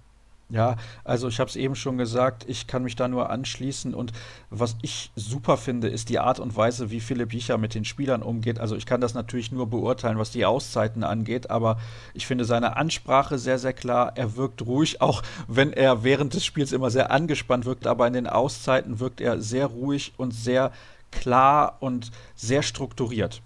Ja, 0.50 0.76
also 1.04 1.28
ich 1.28 1.38
habe 1.38 1.48
es 1.48 1.54
eben 1.54 1.76
schon 1.76 1.96
gesagt, 1.96 2.44
ich 2.48 2.66
kann 2.66 2.82
mich 2.82 2.96
da 2.96 3.06
nur 3.06 3.30
anschließen 3.30 3.94
und 3.94 4.12
was 4.50 4.76
ich 4.82 5.12
super 5.14 5.56
finde, 5.56 5.88
ist 5.88 6.08
die 6.08 6.18
Art 6.18 6.40
und 6.40 6.56
Weise, 6.56 6.90
wie 6.90 6.98
Philipp 6.98 7.32
Jicher 7.32 7.56
mit 7.56 7.76
den 7.76 7.84
Spielern 7.84 8.20
umgeht. 8.20 8.58
Also 8.58 8.74
ich 8.74 8.84
kann 8.84 9.00
das 9.00 9.14
natürlich 9.14 9.52
nur 9.52 9.68
beurteilen, 9.68 10.18
was 10.18 10.32
die 10.32 10.44
Auszeiten 10.44 11.04
angeht, 11.04 11.50
aber 11.50 11.78
ich 12.14 12.26
finde 12.26 12.44
seine 12.44 12.76
Ansprache 12.76 13.38
sehr, 13.38 13.60
sehr 13.60 13.72
klar. 13.72 14.12
Er 14.16 14.36
wirkt 14.36 14.66
ruhig, 14.66 15.00
auch 15.00 15.22
wenn 15.46 15.72
er 15.72 16.02
während 16.02 16.34
des 16.34 16.44
Spiels 16.44 16.72
immer 16.72 16.90
sehr 16.90 17.12
angespannt 17.12 17.64
wirkt, 17.64 17.86
aber 17.86 18.08
in 18.08 18.12
den 18.12 18.26
Auszeiten 18.26 18.98
wirkt 18.98 19.20
er 19.20 19.40
sehr 19.40 19.66
ruhig 19.66 20.14
und 20.16 20.34
sehr 20.34 20.72
klar 21.12 21.76
und 21.78 22.10
sehr 22.34 22.62
strukturiert. 22.62 23.40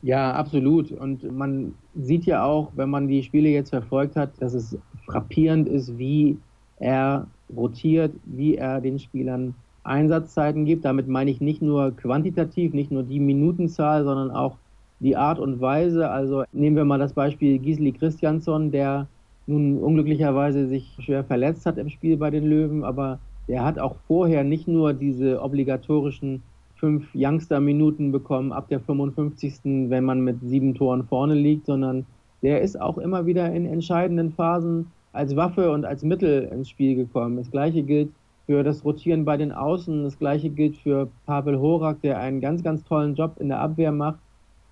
Ja, 0.00 0.32
absolut. 0.32 0.90
Und 0.90 1.30
man 1.32 1.74
sieht 1.94 2.24
ja 2.24 2.44
auch, 2.44 2.72
wenn 2.76 2.90
man 2.90 3.08
die 3.08 3.22
Spiele 3.22 3.48
jetzt 3.48 3.70
verfolgt 3.70 4.16
hat, 4.16 4.32
dass 4.38 4.52
es 4.52 4.76
frappierend 5.06 5.68
ist, 5.68 5.98
wie 5.98 6.38
er 6.78 7.26
rotiert, 7.54 8.12
wie 8.24 8.56
er 8.56 8.80
den 8.80 8.98
Spielern 8.98 9.54
Einsatzzeiten 9.84 10.64
gibt. 10.64 10.84
Damit 10.84 11.08
meine 11.08 11.30
ich 11.30 11.40
nicht 11.40 11.62
nur 11.62 11.92
quantitativ, 11.92 12.72
nicht 12.72 12.90
nur 12.90 13.02
die 13.02 13.20
Minutenzahl, 13.20 14.04
sondern 14.04 14.30
auch 14.30 14.56
die 15.00 15.16
Art 15.16 15.38
und 15.38 15.60
Weise. 15.60 16.10
Also 16.10 16.44
nehmen 16.52 16.76
wir 16.76 16.84
mal 16.84 16.98
das 16.98 17.12
Beispiel 17.12 17.58
Gisli 17.58 17.92
Christiansson, 17.92 18.70
der 18.70 19.06
nun 19.46 19.78
unglücklicherweise 19.78 20.66
sich 20.66 20.96
schwer 21.00 21.22
verletzt 21.24 21.66
hat 21.66 21.76
im 21.76 21.90
Spiel 21.90 22.16
bei 22.16 22.30
den 22.30 22.44
Löwen, 22.44 22.82
aber 22.82 23.18
der 23.46 23.62
hat 23.62 23.78
auch 23.78 23.96
vorher 24.06 24.42
nicht 24.42 24.66
nur 24.66 24.94
diese 24.94 25.42
obligatorischen 25.42 26.42
fünf 26.76 27.06
Youngster-Minuten 27.14 28.10
bekommen 28.10 28.52
ab 28.52 28.68
der 28.68 28.80
55. 28.80 29.60
wenn 29.90 30.04
man 30.04 30.22
mit 30.22 30.40
sieben 30.42 30.74
Toren 30.74 31.04
vorne 31.04 31.34
liegt, 31.34 31.66
sondern 31.66 32.06
der 32.44 32.60
ist 32.60 32.80
auch 32.80 32.98
immer 32.98 33.26
wieder 33.26 33.52
in 33.52 33.66
entscheidenden 33.66 34.30
Phasen 34.30 34.86
als 35.12 35.34
Waffe 35.34 35.70
und 35.70 35.84
als 35.84 36.02
Mittel 36.02 36.44
ins 36.52 36.68
Spiel 36.68 36.94
gekommen. 36.94 37.36
Das 37.36 37.50
gleiche 37.50 37.82
gilt 37.82 38.10
für 38.46 38.62
das 38.62 38.84
Rotieren 38.84 39.24
bei 39.24 39.36
den 39.36 39.52
Außen, 39.52 40.04
das 40.04 40.18
gleiche 40.18 40.50
gilt 40.50 40.76
für 40.76 41.08
Pavel 41.24 41.58
Horak, 41.58 42.02
der 42.02 42.18
einen 42.18 42.40
ganz, 42.40 42.62
ganz 42.62 42.84
tollen 42.84 43.14
Job 43.14 43.36
in 43.38 43.48
der 43.48 43.60
Abwehr 43.60 43.92
macht. 43.92 44.18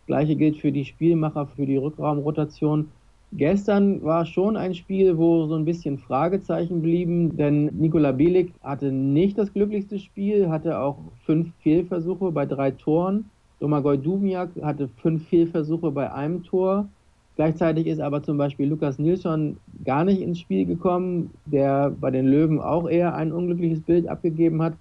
Das 0.00 0.06
gleiche 0.06 0.36
gilt 0.36 0.58
für 0.58 0.72
die 0.72 0.84
Spielmacher, 0.84 1.46
für 1.46 1.64
die 1.64 1.76
Rückraumrotation. 1.76 2.88
Gestern 3.34 4.02
war 4.02 4.26
schon 4.26 4.58
ein 4.58 4.74
Spiel, 4.74 5.16
wo 5.16 5.46
so 5.46 5.54
ein 5.54 5.64
bisschen 5.64 5.96
Fragezeichen 5.96 6.82
blieben, 6.82 7.34
denn 7.34 7.66
Nikola 7.78 8.12
Bielik 8.12 8.52
hatte 8.62 8.92
nicht 8.92 9.38
das 9.38 9.54
glücklichste 9.54 9.98
Spiel, 9.98 10.50
hatte 10.50 10.78
auch 10.78 10.98
fünf 11.24 11.48
Fehlversuche 11.62 12.30
bei 12.30 12.44
drei 12.44 12.72
Toren. 12.72 13.30
Domagoj 13.60 13.96
Dubniak 13.96 14.50
hatte 14.60 14.88
fünf 15.00 15.26
Fehlversuche 15.28 15.90
bei 15.92 16.12
einem 16.12 16.42
Tor. 16.42 16.88
Gleichzeitig 17.36 17.86
ist 17.86 18.00
aber 18.00 18.22
zum 18.22 18.36
Beispiel 18.36 18.68
Lukas 18.68 18.98
Nilsson 18.98 19.56
gar 19.84 20.04
nicht 20.04 20.20
ins 20.20 20.38
Spiel 20.38 20.66
gekommen, 20.66 21.30
der 21.46 21.90
bei 21.90 22.10
den 22.10 22.26
Löwen 22.26 22.60
auch 22.60 22.88
eher 22.88 23.14
ein 23.14 23.32
unglückliches 23.32 23.80
Bild 23.82 24.06
abgegeben 24.06 24.62
hat. 24.62 24.74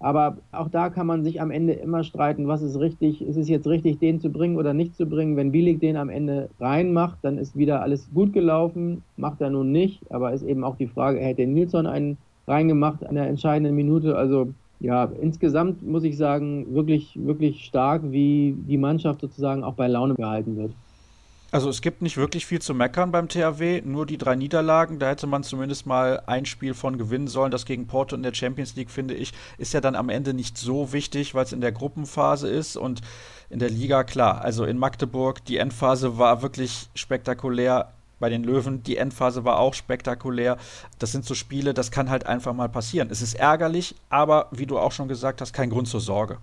Aber 0.00 0.38
auch 0.52 0.68
da 0.68 0.90
kann 0.90 1.06
man 1.06 1.24
sich 1.24 1.40
am 1.40 1.50
Ende 1.50 1.72
immer 1.72 2.04
streiten, 2.04 2.46
was 2.46 2.62
ist 2.62 2.78
richtig, 2.78 3.20
ist 3.20 3.36
es 3.36 3.48
jetzt 3.48 3.66
richtig, 3.66 3.98
den 3.98 4.20
zu 4.20 4.30
bringen 4.30 4.56
oder 4.56 4.72
nicht 4.72 4.94
zu 4.96 5.06
bringen. 5.06 5.36
Wenn 5.36 5.52
Bielik 5.52 5.80
den 5.80 5.96
am 5.96 6.08
Ende 6.08 6.50
reinmacht, 6.60 7.18
dann 7.22 7.36
ist 7.36 7.56
wieder 7.56 7.82
alles 7.82 8.08
gut 8.14 8.32
gelaufen. 8.32 9.02
Macht 9.16 9.40
er 9.40 9.50
nun 9.50 9.72
nicht, 9.72 10.10
aber 10.10 10.32
ist 10.32 10.44
eben 10.44 10.64
auch 10.64 10.76
die 10.76 10.86
Frage, 10.86 11.18
hätte 11.18 11.46
Nilsson 11.46 11.86
einen 11.86 12.18
reingemacht 12.46 13.04
an 13.04 13.16
der 13.16 13.26
entscheidenden 13.26 13.74
Minute. 13.74 14.16
Also 14.16 14.54
ja, 14.80 15.04
insgesamt 15.20 15.82
muss 15.82 16.04
ich 16.04 16.16
sagen, 16.16 16.72
wirklich, 16.74 17.18
wirklich 17.20 17.64
stark, 17.64 18.02
wie 18.12 18.54
die 18.56 18.78
Mannschaft 18.78 19.20
sozusagen 19.20 19.64
auch 19.64 19.74
bei 19.74 19.88
Laune 19.88 20.14
gehalten 20.14 20.56
wird. 20.56 20.76
Also 21.50 21.70
es 21.70 21.80
gibt 21.80 22.02
nicht 22.02 22.18
wirklich 22.18 22.44
viel 22.44 22.60
zu 22.60 22.74
meckern 22.74 23.10
beim 23.10 23.28
THW, 23.30 23.80
nur 23.82 24.04
die 24.04 24.18
drei 24.18 24.36
Niederlagen. 24.36 24.98
Da 24.98 25.08
hätte 25.08 25.26
man 25.26 25.42
zumindest 25.42 25.86
mal 25.86 26.22
ein 26.26 26.44
Spiel 26.44 26.74
von 26.74 26.98
gewinnen 26.98 27.26
sollen. 27.26 27.50
Das 27.50 27.64
gegen 27.64 27.86
Porto 27.86 28.14
in 28.14 28.22
der 28.22 28.34
Champions 28.34 28.76
League, 28.76 28.90
finde 28.90 29.14
ich, 29.14 29.32
ist 29.56 29.72
ja 29.72 29.80
dann 29.80 29.96
am 29.96 30.10
Ende 30.10 30.34
nicht 30.34 30.58
so 30.58 30.92
wichtig, 30.92 31.34
weil 31.34 31.44
es 31.44 31.54
in 31.54 31.62
der 31.62 31.72
Gruppenphase 31.72 32.48
ist 32.50 32.76
und 32.76 33.00
in 33.48 33.60
der 33.60 33.70
Liga, 33.70 34.04
klar. 34.04 34.42
Also 34.42 34.66
in 34.66 34.76
Magdeburg, 34.76 35.42
die 35.46 35.56
Endphase 35.56 36.18
war 36.18 36.42
wirklich 36.42 36.90
spektakulär. 36.94 37.92
Bei 38.20 38.28
den 38.28 38.44
Löwen, 38.44 38.82
die 38.82 38.98
Endphase 38.98 39.44
war 39.44 39.58
auch 39.58 39.72
spektakulär. 39.72 40.58
Das 40.98 41.12
sind 41.12 41.24
so 41.24 41.34
Spiele, 41.34 41.72
das 41.72 41.90
kann 41.90 42.10
halt 42.10 42.26
einfach 42.26 42.52
mal 42.52 42.68
passieren. 42.68 43.08
Es 43.10 43.22
ist 43.22 43.34
ärgerlich, 43.34 43.94
aber 44.10 44.48
wie 44.50 44.66
du 44.66 44.78
auch 44.78 44.92
schon 44.92 45.08
gesagt 45.08 45.40
hast, 45.40 45.54
kein 45.54 45.70
Grund 45.70 45.88
zur 45.88 46.00
Sorge. 46.00 46.38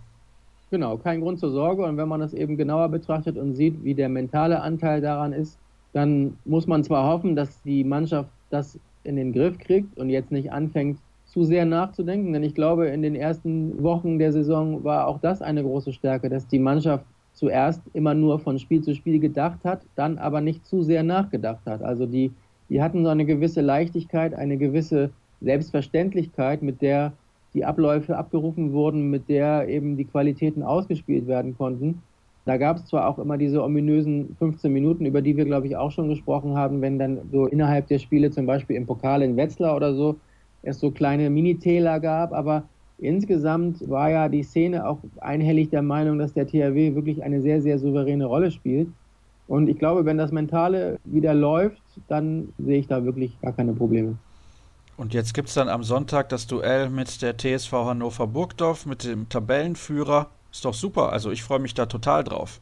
Genau, 0.75 0.97
kein 0.97 1.21
Grund 1.21 1.39
zur 1.39 1.51
Sorge. 1.51 1.85
Und 1.85 1.95
wenn 1.95 2.09
man 2.09 2.19
das 2.19 2.33
eben 2.33 2.57
genauer 2.57 2.89
betrachtet 2.89 3.37
und 3.37 3.53
sieht, 3.53 3.81
wie 3.85 3.93
der 3.93 4.09
mentale 4.09 4.59
Anteil 4.59 4.99
daran 4.99 5.31
ist, 5.31 5.57
dann 5.93 6.37
muss 6.43 6.67
man 6.67 6.83
zwar 6.83 7.07
hoffen, 7.07 7.33
dass 7.33 7.61
die 7.61 7.85
Mannschaft 7.85 8.29
das 8.49 8.77
in 9.05 9.15
den 9.15 9.31
Griff 9.31 9.57
kriegt 9.57 9.97
und 9.97 10.09
jetzt 10.09 10.33
nicht 10.33 10.51
anfängt, 10.51 10.99
zu 11.23 11.45
sehr 11.45 11.63
nachzudenken. 11.63 12.33
Denn 12.33 12.43
ich 12.43 12.55
glaube, 12.55 12.87
in 12.87 13.03
den 13.03 13.15
ersten 13.15 13.81
Wochen 13.83 14.19
der 14.19 14.33
Saison 14.33 14.83
war 14.83 15.07
auch 15.07 15.21
das 15.21 15.41
eine 15.41 15.63
große 15.63 15.93
Stärke, 15.93 16.27
dass 16.27 16.45
die 16.45 16.59
Mannschaft 16.59 17.05
zuerst 17.31 17.81
immer 17.93 18.13
nur 18.13 18.39
von 18.39 18.59
Spiel 18.59 18.81
zu 18.81 18.93
Spiel 18.95 19.21
gedacht 19.21 19.63
hat, 19.63 19.85
dann 19.95 20.17
aber 20.17 20.41
nicht 20.41 20.65
zu 20.65 20.81
sehr 20.81 21.03
nachgedacht 21.03 21.65
hat. 21.65 21.83
Also 21.83 22.05
die, 22.05 22.33
die 22.67 22.81
hatten 22.81 23.05
so 23.05 23.09
eine 23.09 23.23
gewisse 23.23 23.61
Leichtigkeit, 23.61 24.33
eine 24.33 24.57
gewisse 24.57 25.11
Selbstverständlichkeit, 25.39 26.61
mit 26.61 26.81
der 26.81 27.13
die 27.55 27.65
Abläufe 27.65 28.17
abgerufen 28.17 28.73
wurden, 28.73 29.09
mit 29.09 29.29
der 29.29 29.67
eben 29.69 29.97
die 29.97 30.05
Qualitäten 30.05 30.61
ausgespielt 30.61 31.25
werden 31.25 31.57
konnten. 31.57 32.01
Da 32.43 32.57
gab 32.57 32.77
es 32.77 32.85
zwar 32.85 33.09
auch 33.09 33.17
immer 33.17 33.37
diese 33.37 33.63
ominösen 33.63 34.35
15 34.37 34.71
Minuten, 34.71 35.05
über 35.05 35.21
die 35.21 35.35
wir, 35.35 35.45
glaube 35.45 35.65
ich, 35.65 35.75
auch 35.75 35.91
schon 35.91 36.09
gesprochen 36.09 36.55
haben, 36.55 36.81
wenn 36.81 36.99
dann 36.99 37.21
so 37.31 37.47
innerhalb 37.47 37.87
der 37.87 37.97
Spiele, 37.97 38.29
zum 38.29 38.45
Beispiel 38.45 38.75
im 38.75 38.85
Pokal 38.85 39.23
in 39.23 39.35
Wetzlar 39.35 39.75
oder 39.75 39.95
so, 39.95 40.17
es 40.61 40.79
so 40.79 40.91
kleine 40.91 41.29
Mini-Täler 41.29 41.99
gab, 41.99 42.33
aber 42.33 42.63
insgesamt 42.99 43.89
war 43.89 44.11
ja 44.11 44.29
die 44.29 44.43
Szene 44.43 44.87
auch 44.87 44.99
einhellig 45.21 45.69
der 45.69 45.81
Meinung, 45.81 46.19
dass 46.19 46.33
der 46.33 46.47
THW 46.47 46.93
wirklich 46.93 47.23
eine 47.23 47.41
sehr, 47.41 47.61
sehr 47.61 47.79
souveräne 47.79 48.25
Rolle 48.25 48.51
spielt. 48.51 48.89
Und 49.47 49.69
ich 49.69 49.79
glaube, 49.79 50.05
wenn 50.05 50.17
das 50.17 50.31
Mentale 50.31 50.97
wieder 51.03 51.33
läuft, 51.33 51.81
dann 52.07 52.49
sehe 52.57 52.79
ich 52.79 52.87
da 52.87 53.05
wirklich 53.05 53.39
gar 53.41 53.53
keine 53.53 53.73
Probleme. 53.73 54.17
Und 54.97 55.13
jetzt 55.13 55.33
gibt 55.33 55.49
es 55.49 55.55
dann 55.55 55.67
am 55.67 55.83
Sonntag 55.83 56.29
das 56.29 56.47
Duell 56.47 56.89
mit 56.89 57.21
der 57.21 57.37
TSV 57.37 57.71
Hannover 57.71 58.27
Burgdorf, 58.27 58.85
mit 58.85 59.03
dem 59.03 59.27
Tabellenführer. 59.27 60.27
Ist 60.51 60.63
doch 60.63 60.73
super. 60.73 61.11
Also 61.11 61.31
ich 61.31 61.43
freue 61.43 61.59
mich 61.59 61.73
da 61.73 61.85
total 61.85 62.23
drauf. 62.23 62.61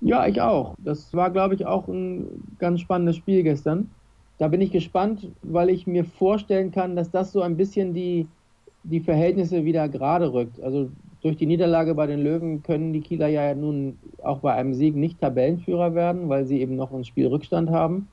Ja, 0.00 0.26
ich 0.26 0.42
auch. 0.42 0.74
Das 0.78 1.14
war, 1.14 1.30
glaube 1.30 1.54
ich, 1.54 1.64
auch 1.64 1.88
ein 1.88 2.26
ganz 2.58 2.80
spannendes 2.80 3.16
Spiel 3.16 3.42
gestern. 3.42 3.90
Da 4.36 4.48
bin 4.48 4.60
ich 4.60 4.72
gespannt, 4.72 5.28
weil 5.42 5.70
ich 5.70 5.86
mir 5.86 6.04
vorstellen 6.04 6.70
kann, 6.70 6.96
dass 6.96 7.10
das 7.10 7.32
so 7.32 7.40
ein 7.40 7.56
bisschen 7.56 7.94
die, 7.94 8.26
die 8.82 9.00
Verhältnisse 9.00 9.64
wieder 9.64 9.88
gerade 9.88 10.32
rückt. 10.32 10.60
Also 10.60 10.90
durch 11.22 11.38
die 11.38 11.46
Niederlage 11.46 11.94
bei 11.94 12.06
den 12.06 12.22
Löwen 12.22 12.62
können 12.62 12.92
die 12.92 13.00
Kieler 13.00 13.28
ja 13.28 13.54
nun 13.54 13.96
auch 14.22 14.40
bei 14.40 14.52
einem 14.52 14.74
Sieg 14.74 14.94
nicht 14.94 15.20
Tabellenführer 15.20 15.94
werden, 15.94 16.28
weil 16.28 16.44
sie 16.44 16.60
eben 16.60 16.76
noch 16.76 16.92
einen 16.92 17.04
Spielrückstand 17.04 17.70
haben. 17.70 18.08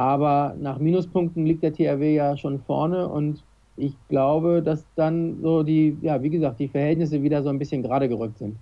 Aber 0.00 0.56
nach 0.58 0.78
Minuspunkten 0.78 1.44
liegt 1.44 1.62
der 1.62 1.74
THW 1.74 2.14
ja 2.14 2.34
schon 2.34 2.58
vorne 2.60 3.06
und 3.06 3.42
ich 3.76 3.92
glaube, 4.08 4.62
dass 4.62 4.82
dann 4.96 5.42
so 5.42 5.62
die, 5.62 5.94
ja, 6.00 6.22
wie 6.22 6.30
gesagt, 6.30 6.58
die 6.58 6.68
Verhältnisse 6.68 7.22
wieder 7.22 7.42
so 7.42 7.50
ein 7.50 7.58
bisschen 7.58 7.82
gerade 7.82 8.08
gerückt 8.08 8.38
sind 8.38 8.56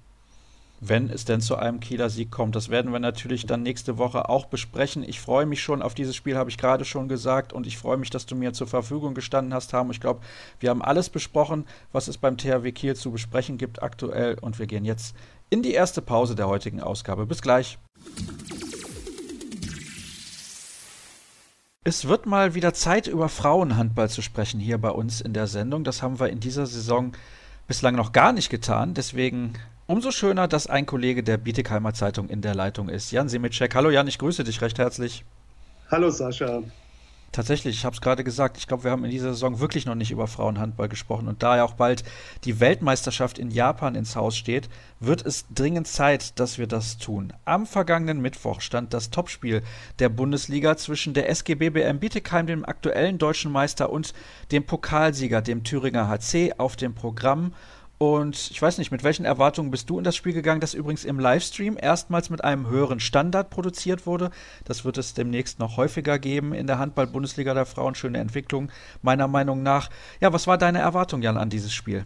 wenn 0.81 1.11
es 1.11 1.25
denn 1.25 1.41
zu 1.41 1.57
einem 1.57 1.81
Kieler 1.81 2.09
Sieg 2.09 2.31
kommt. 2.31 2.55
Das 2.55 2.69
werden 2.69 2.93
wir 2.93 3.01
natürlich 3.01 3.47
dann 3.47 3.65
nächste 3.65 3.99
Woche 3.99 4.29
auch 4.29 4.47
besprechen. 4.47 5.03
Ich 5.03 5.21
freue 5.21 5.45
mich 5.45 5.61
schon 5.61 5.83
auf 5.83 5.93
dieses 5.93 6.15
Spiel, 6.15 6.37
habe 6.37 6.51
ich 6.51 6.57
gerade 6.57 6.85
schon 6.85 7.09
gesagt. 7.09 7.53
Und 7.53 7.67
ich 7.67 7.77
freue 7.77 7.97
mich, 7.97 8.11
dass 8.11 8.27
du 8.27 8.37
mir 8.37 8.53
zur 8.53 8.69
Verfügung 8.69 9.13
gestanden 9.15 9.53
hast, 9.53 9.73
Ham. 9.73 9.91
Ich 9.91 10.01
glaube, 10.01 10.21
wir 10.61 10.71
haben 10.71 10.81
alles 10.81 11.11
besprochen, 11.11 11.65
was 11.91 12.07
es 12.07 12.17
beim 12.17 12.37
THW 12.37 12.71
Kiel 12.71 12.95
zu 12.95 13.11
besprechen 13.11 13.59
gibt 13.59 13.83
aktuell. 13.83 14.37
Und 14.41 14.61
wir 14.61 14.69
gehen 14.69 14.85
jetzt 14.85 15.17
in 15.51 15.63
die 15.63 15.73
erste 15.73 16.01
Pause 16.01 16.37
der 16.37 16.47
heutigen 16.47 16.81
Ausgabe. 16.81 17.27
Bis 17.27 17.43
gleich. 17.43 17.77
Es 21.89 22.07
wird 22.07 22.27
mal 22.27 22.53
wieder 22.53 22.75
Zeit, 22.75 23.07
über 23.07 23.31
Frauenhandball 23.31 24.11
zu 24.11 24.21
sprechen 24.21 24.61
hier 24.61 24.77
bei 24.77 24.91
uns 24.91 25.23
in 25.23 25.33
der 25.33 25.47
Sendung. 25.47 25.85
Das 25.85 26.03
haben 26.03 26.21
wir 26.21 26.29
in 26.29 26.39
dieser 26.39 26.67
Saison 26.67 27.13
bislang 27.67 27.95
noch 27.95 28.13
gar 28.13 28.35
nicht 28.35 28.51
getan. 28.51 28.93
Deswegen 28.93 29.55
Umso 29.87 30.11
schöner, 30.11 30.49
dass 30.49 30.67
ein 30.67 30.85
Kollege 30.85 31.23
der 31.23 31.39
Bietigheimer 31.39 31.95
Zeitung 31.95 32.29
in 32.29 32.43
der 32.43 32.55
Leitung 32.55 32.91
ist. 32.91 33.11
Jan 33.11 33.31
Simitschek. 33.31 33.75
Hallo 33.75 33.89
Jan, 33.89 34.07
ich 34.07 34.19
grüße 34.19 34.45
dich 34.45 34.61
recht 34.61 34.79
herzlich. 34.79 35.25
Hallo 35.91 36.11
Sascha. 36.11 36.63
Tatsächlich, 37.31 37.77
ich 37.77 37.85
habe 37.85 37.95
es 37.95 38.01
gerade 38.01 38.25
gesagt, 38.25 38.57
ich 38.57 38.67
glaube, 38.67 38.85
wir 38.85 38.91
haben 38.91 39.05
in 39.05 39.11
dieser 39.11 39.35
Saison 39.35 39.61
wirklich 39.61 39.85
noch 39.85 39.95
nicht 39.95 40.11
über 40.11 40.27
Frauenhandball 40.27 40.89
gesprochen. 40.89 41.29
Und 41.29 41.43
da 41.43 41.59
ja 41.59 41.65
auch 41.65 41.75
bald 41.75 42.03
die 42.45 42.59
Weltmeisterschaft 42.59 43.39
in 43.39 43.51
Japan 43.51 43.95
ins 43.95 44.17
Haus 44.17 44.37
steht, 44.37 44.71
wird 44.99 45.25
es 45.27 45.45
dringend 45.55 45.87
Zeit, 45.87 46.41
dass 46.41 46.57
wir 46.57 46.67
das 46.67 46.97
tun. 46.97 47.35
Am 47.45 47.67
vergangenen 47.67 48.21
Mittwoch 48.21 48.63
stand 48.63 48.95
das 48.95 49.11
Topspiel 49.11 49.63
der 49.99 50.09
Bundesliga 50.09 50.77
zwischen 50.79 51.13
der 51.13 51.29
SGB 51.29 51.71
BM 51.71 52.01
Bietigheim, 52.01 52.47
dem 52.47 52.65
aktuellen 52.65 53.19
deutschen 53.19 53.53
Meister, 53.53 53.91
und 53.91 54.15
dem 54.51 54.65
Pokalsieger, 54.65 55.43
dem 55.43 55.65
Thüringer 55.65 56.09
HC, 56.09 56.55
auf 56.57 56.77
dem 56.77 56.95
Programm. 56.95 57.53
Und 57.99 58.53
ich 58.53 58.63
weiß 58.63 58.79
nicht, 58.79 58.93
mit 58.93 59.03
welchen 59.03 59.25
Erwartungen 59.25 59.73
bist 59.73 59.91
du 59.91 59.99
in 59.99 60.05
das 60.05 60.15
Spiel 60.15 60.33
gegangen, 60.33 60.61
das 60.61 60.73
übrigens 60.73 61.05
im 61.05 61.19
Livestream 61.19 61.77
erstmals 61.81 62.31
mit 62.31 62.45
einem 62.45 62.69
höheren 62.69 63.01
Standard 63.01 63.51
produziert 63.51 64.07
wurde. 64.07 64.31
Das 64.65 64.85
wird 64.85 64.99
es 64.99 65.15
demnächst 65.15 65.59
noch 65.59 65.77
häufiger 65.77 66.21
geben 66.21 66.55
in 66.55 66.69
der 66.69 66.79
Handball-Bundesliga 66.79 67.55
der 67.55 67.67
Frauen. 67.67 67.97
Schöne 67.97 68.19
Entwicklung, 68.19 68.71
meiner 69.03 69.27
Meinung 69.27 69.65
nach. 69.65 69.91
Ja, 70.21 70.33
was 70.33 70.47
war 70.47 70.59
deine 70.59 70.79
Erwartung, 70.79 71.23
Jan, 71.23 71.37
an 71.37 71.51
dieses 71.51 71.73
Spiel? 71.73 72.05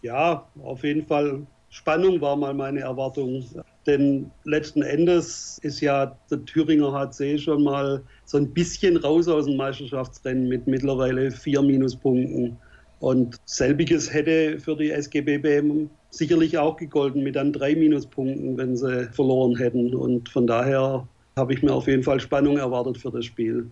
Ja, 0.00 0.46
auf 0.62 0.82
jeden 0.82 1.06
Fall 1.06 1.46
Spannung 1.74 2.20
war 2.20 2.36
mal 2.36 2.54
meine 2.54 2.80
Erwartung. 2.80 3.44
Denn 3.84 4.30
letzten 4.44 4.82
Endes 4.82 5.58
ist 5.62 5.80
ja 5.80 6.16
der 6.30 6.44
Thüringer 6.44 6.92
HC 6.92 7.36
schon 7.36 7.64
mal 7.64 8.02
so 8.24 8.38
ein 8.38 8.54
bisschen 8.54 8.96
raus 8.96 9.26
aus 9.26 9.46
dem 9.46 9.56
Meisterschaftsrennen 9.56 10.48
mit 10.48 10.68
mittlerweile 10.68 11.32
vier 11.32 11.60
Minuspunkten. 11.62 12.56
Und 13.00 13.36
selbiges 13.44 14.12
hätte 14.12 14.58
für 14.60 14.76
die 14.76 14.90
SGBBM 14.90 15.90
sicherlich 16.10 16.56
auch 16.58 16.76
gegolten 16.76 17.22
mit 17.22 17.36
dann 17.36 17.52
drei 17.52 17.74
Minuspunkten, 17.74 18.56
wenn 18.56 18.76
sie 18.76 19.08
verloren 19.12 19.56
hätten. 19.56 19.94
Und 19.94 20.28
von 20.28 20.46
daher 20.46 21.06
habe 21.36 21.54
ich 21.54 21.62
mir 21.62 21.72
auf 21.72 21.86
jeden 21.86 22.02
Fall 22.02 22.20
Spannung 22.20 22.56
erwartet 22.56 22.98
für 22.98 23.10
das 23.10 23.24
Spiel. 23.24 23.70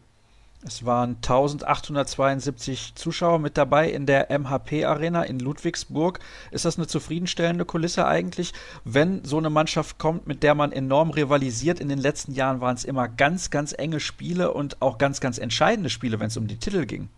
Es 0.64 0.86
waren 0.86 1.16
1872 1.16 2.92
Zuschauer 2.94 3.40
mit 3.40 3.58
dabei 3.58 3.90
in 3.90 4.06
der 4.06 4.30
MHP 4.30 4.84
Arena 4.84 5.24
in 5.24 5.40
Ludwigsburg. 5.40 6.20
Ist 6.52 6.64
das 6.64 6.78
eine 6.78 6.86
zufriedenstellende 6.86 7.64
Kulisse 7.64 8.06
eigentlich, 8.06 8.52
wenn 8.84 9.24
so 9.24 9.38
eine 9.38 9.50
Mannschaft 9.50 9.98
kommt, 9.98 10.28
mit 10.28 10.44
der 10.44 10.54
man 10.54 10.70
enorm 10.70 11.10
rivalisiert? 11.10 11.80
In 11.80 11.88
den 11.88 11.98
letzten 11.98 12.32
Jahren 12.32 12.60
waren 12.60 12.76
es 12.76 12.84
immer 12.84 13.08
ganz, 13.08 13.50
ganz 13.50 13.74
enge 13.76 13.98
Spiele 13.98 14.54
und 14.54 14.80
auch 14.80 14.98
ganz, 14.98 15.20
ganz 15.20 15.38
entscheidende 15.38 15.90
Spiele, 15.90 16.20
wenn 16.20 16.28
es 16.28 16.36
um 16.36 16.46
die 16.46 16.58
Titel 16.58 16.86
ging. 16.86 17.08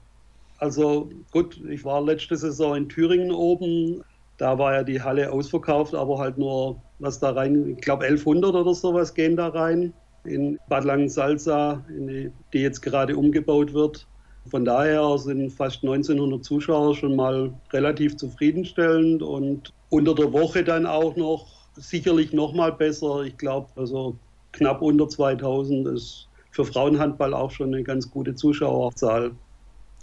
Also 0.64 1.10
gut, 1.30 1.60
ich 1.68 1.84
war 1.84 2.00
letzte 2.00 2.38
Saison 2.38 2.74
in 2.74 2.88
Thüringen 2.88 3.30
oben. 3.30 4.02
Da 4.38 4.58
war 4.58 4.72
ja 4.72 4.82
die 4.82 5.02
Halle 5.02 5.30
ausverkauft, 5.30 5.94
aber 5.94 6.18
halt 6.18 6.38
nur, 6.38 6.80
was 7.00 7.20
da 7.20 7.32
rein, 7.32 7.74
ich 7.76 7.82
glaube 7.82 8.04
1100 8.04 8.54
oder 8.54 8.72
sowas 8.72 9.12
gehen 9.12 9.36
da 9.36 9.48
rein. 9.48 9.92
In 10.24 10.58
Bad 10.70 10.84
Langensalza, 10.84 11.84
die, 11.90 12.32
die 12.54 12.60
jetzt 12.60 12.80
gerade 12.80 13.14
umgebaut 13.14 13.74
wird. 13.74 14.06
Von 14.46 14.64
daher 14.64 15.18
sind 15.18 15.52
fast 15.52 15.82
1900 15.82 16.42
Zuschauer 16.42 16.94
schon 16.94 17.14
mal 17.14 17.52
relativ 17.70 18.16
zufriedenstellend 18.16 19.22
und 19.22 19.70
unter 19.90 20.14
der 20.14 20.32
Woche 20.32 20.64
dann 20.64 20.86
auch 20.86 21.14
noch 21.14 21.46
sicherlich 21.74 22.32
noch 22.32 22.54
mal 22.54 22.72
besser. 22.72 23.24
Ich 23.24 23.36
glaube, 23.36 23.68
also 23.76 24.16
knapp 24.52 24.80
unter 24.80 25.10
2000 25.10 25.88
ist 25.88 26.26
für 26.52 26.64
Frauenhandball 26.64 27.34
auch 27.34 27.50
schon 27.50 27.74
eine 27.74 27.82
ganz 27.82 28.10
gute 28.10 28.34
Zuschauerzahl. 28.34 29.32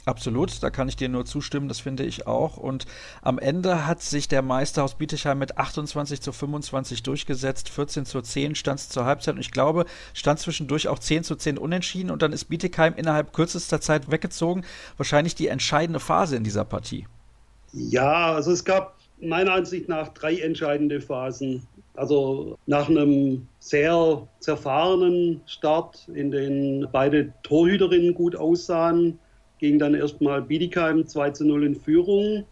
Absolut, 0.03 0.63
da 0.63 0.71
kann 0.71 0.89
ich 0.89 0.95
dir 0.95 1.09
nur 1.09 1.25
zustimmen, 1.25 1.67
das 1.67 1.79
finde 1.79 2.03
ich 2.03 2.25
auch. 2.25 2.57
Und 2.57 2.85
am 3.21 3.37
Ende 3.37 3.85
hat 3.85 4.01
sich 4.01 4.27
der 4.27 4.41
Meister 4.41 4.83
aus 4.83 4.95
Bietigheim 4.95 5.37
mit 5.37 5.59
28 5.59 6.21
zu 6.21 6.31
25 6.31 7.03
durchgesetzt, 7.03 7.69
14 7.69 8.05
zu 8.05 8.21
10 8.21 8.55
stand 8.55 8.79
es 8.79 8.89
zur 8.89 9.05
Halbzeit 9.05 9.35
und 9.35 9.41
ich 9.41 9.51
glaube, 9.51 9.85
stand 10.13 10.39
zwischendurch 10.39 10.87
auch 10.87 10.97
10 10.97 11.23
zu 11.23 11.35
10 11.35 11.59
unentschieden 11.59 12.09
und 12.09 12.23
dann 12.23 12.33
ist 12.33 12.45
Bietigheim 12.45 12.95
innerhalb 12.95 13.31
kürzester 13.31 13.79
Zeit 13.79 14.09
weggezogen. 14.09 14.65
Wahrscheinlich 14.97 15.35
die 15.35 15.47
entscheidende 15.47 15.99
Phase 15.99 16.35
in 16.35 16.43
dieser 16.43 16.65
Partie. 16.65 17.05
Ja, 17.71 18.33
also 18.33 18.51
es 18.51 18.65
gab 18.65 18.97
meiner 19.21 19.53
Ansicht 19.53 19.87
nach 19.87 20.09
drei 20.09 20.39
entscheidende 20.39 20.99
Phasen. 20.99 21.67
Also 21.93 22.57
nach 22.65 22.89
einem 22.89 23.47
sehr 23.59 24.27
zerfahrenen 24.39 25.41
Start, 25.45 26.07
in 26.13 26.31
dem 26.31 26.87
beide 26.91 27.33
Torhüterinnen 27.43 28.13
gut 28.13 28.35
aussahen, 28.35 29.19
ging 29.61 29.79
dann 29.79 29.93
erstmal 29.93 30.41
Bietigheim 30.41 31.07
2 31.07 31.29
zu 31.29 31.45
0 31.45 31.65
in 31.65 31.75
Führung. 31.75 32.43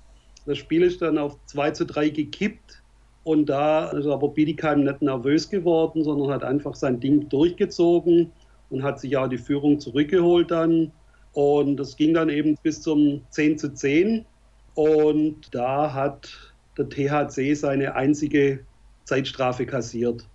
Das 0.46 0.58
Spiel 0.58 0.84
ist 0.84 1.02
dann 1.02 1.18
auf 1.18 1.38
2 1.48 1.72
zu 1.72 1.86
3 1.86 2.10
gekippt. 2.10 2.82
Und 3.24 3.48
da 3.48 3.90
ist 3.90 4.08
aber 4.08 4.30
Bietigheim 4.30 4.84
nicht 4.84 5.02
nervös 5.02 5.50
geworden, 5.50 6.04
sondern 6.04 6.32
hat 6.32 6.44
einfach 6.44 6.76
sein 6.76 7.00
Ding 7.00 7.28
durchgezogen 7.28 8.32
und 8.70 8.84
hat 8.84 9.00
sich 9.00 9.12
ja 9.12 9.28
die 9.28 9.38
Führung 9.38 9.80
zurückgeholt 9.80 10.52
dann. 10.52 10.92
Und 11.34 11.78
das 11.78 11.96
ging 11.98 12.14
dann 12.14 12.30
eben 12.30 12.58
bis 12.64 12.82
zum 12.82 13.22
10 13.32 13.58
zu 13.58 13.74
10. 13.74 14.26
Und 14.76 15.50
da 15.52 15.94
hat 15.94 16.32
der 16.78 16.90
THC 16.90 17.56
seine 17.56 17.96
einzige 17.96 18.60
Zeitstrafe 19.04 19.66
kassiert 19.66 20.26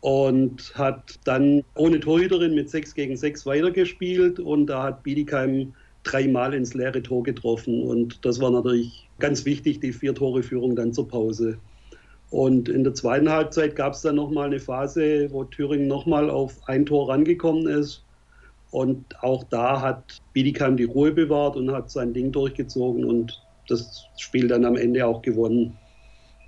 und 0.00 0.74
hat 0.74 1.18
dann 1.24 1.62
ohne 1.76 2.00
Torhüterin 2.00 2.54
mit 2.54 2.70
6 2.70 2.94
gegen 2.94 3.16
6 3.16 3.44
weitergespielt. 3.46 4.40
Und 4.40 4.66
da 4.66 4.82
hat 4.82 5.02
Bietigheim 5.02 5.74
dreimal 6.04 6.54
ins 6.54 6.74
leere 6.74 7.02
Tor 7.02 7.22
getroffen. 7.22 7.82
Und 7.82 8.24
das 8.24 8.40
war 8.40 8.50
natürlich 8.50 9.08
ganz 9.18 9.44
wichtig, 9.44 9.80
die 9.80 9.92
Vier-Tore-Führung 9.92 10.76
dann 10.76 10.92
zur 10.92 11.08
Pause. 11.08 11.58
Und 12.30 12.68
in 12.68 12.82
der 12.82 12.94
zweiten 12.94 13.28
Halbzeit 13.28 13.76
gab 13.76 13.92
es 13.92 14.00
dann 14.00 14.16
nochmal 14.16 14.46
eine 14.46 14.58
Phase, 14.58 15.28
wo 15.30 15.44
Thüringen 15.44 15.86
nochmal 15.86 16.30
auf 16.30 16.56
ein 16.66 16.86
Tor 16.86 17.10
rangekommen 17.10 17.66
ist. 17.66 18.02
Und 18.70 19.22
auch 19.22 19.44
da 19.44 19.82
hat 19.82 20.22
Bietigheim 20.32 20.78
die 20.78 20.84
Ruhe 20.84 21.12
bewahrt 21.12 21.56
und 21.56 21.70
hat 21.70 21.90
sein 21.90 22.14
Ding 22.14 22.32
durchgezogen 22.32 23.04
und 23.04 23.38
das 23.68 24.06
Spiel 24.16 24.48
dann 24.48 24.64
am 24.64 24.76
Ende 24.76 25.06
auch 25.06 25.20
gewonnen. 25.20 25.76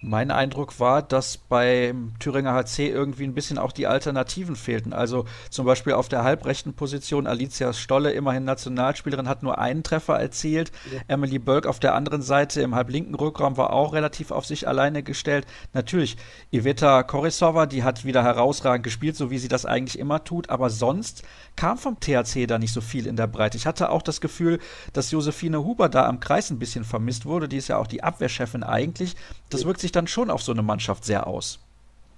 Mein 0.07 0.31
Eindruck 0.31 0.81
war, 0.81 1.01
dass 1.01 1.39
beim 1.39 2.13
Thüringer 2.19 2.53
HC 2.53 2.91
irgendwie 2.91 3.25
ein 3.25 3.33
bisschen 3.33 3.57
auch 3.57 3.73
die 3.73 3.87
Alternativen 3.87 4.55
fehlten. 4.55 4.93
Also 4.93 5.25
zum 5.49 5.65
Beispiel 5.65 5.95
auf 5.95 6.11
der 6.11 6.25
halbrechten 6.25 6.75
Position 6.75 7.27
Alicia 7.27 7.73
Stolle, 7.73 8.13
immerhin 8.13 8.45
Nationalspielerin, 8.45 9.31
hat 9.31 9.43
nur 9.43 9.59
einen 9.59 9.83
Treffer 9.83 10.21
erzielt. 10.21 10.73
Ja. 10.93 11.01
Emily 11.09 11.39
Bölk 11.39 11.67
auf 11.67 11.81
der 11.81 11.95
anderen 11.95 12.21
Seite 12.21 12.61
im 12.61 12.75
halblinken 12.75 13.15
Rückraum 13.15 13.57
war 13.57 13.73
auch 13.73 13.95
relativ 13.95 14.31
auf 14.31 14.45
sich 14.45 14.69
alleine 14.69 15.03
gestellt. 15.03 15.47
Natürlich, 15.73 16.19
Iveta 16.51 17.03
Korisova, 17.03 17.65
die 17.65 17.83
hat 17.83 18.05
wieder 18.05 18.23
herausragend 18.23 18.85
gespielt, 18.85 19.17
so 19.17 19.31
wie 19.31 19.39
sie 19.39 19.49
das 19.49 19.65
eigentlich 19.65 19.99
immer 19.99 20.23
tut. 20.23 20.51
Aber 20.51 20.69
sonst 20.69 21.23
kam 21.57 21.79
vom 21.79 21.99
THC 21.99 22.47
da 22.47 22.59
nicht 22.59 22.75
so 22.75 22.83
viel 22.83 23.07
in 23.07 23.17
der 23.17 23.27
Breite. 23.27 23.57
Ich 23.57 23.67
hatte 23.67 23.89
auch 23.89 24.03
das 24.03 24.21
Gefühl, 24.21 24.59
dass 24.93 25.11
Josephine 25.11 25.65
Huber 25.65 25.89
da 25.89 26.07
am 26.07 26.21
Kreis 26.21 26.51
ein 26.51 26.59
bisschen 26.59 26.85
vermisst 26.85 27.25
wurde. 27.25 27.49
Die 27.49 27.57
ist 27.57 27.69
ja 27.69 27.79
auch 27.79 27.87
die 27.87 28.03
Abwehrchefin 28.03 28.65
eigentlich. 28.65 29.17
Das 29.49 29.65
wirkt 29.65 29.81
sich 29.81 29.94
dann 29.95 30.07
schon 30.07 30.31
auf 30.31 30.43
so 30.43 30.53
eine 30.53 30.63
Mannschaft 30.63 31.05
sehr 31.05 31.27
aus. 31.27 31.61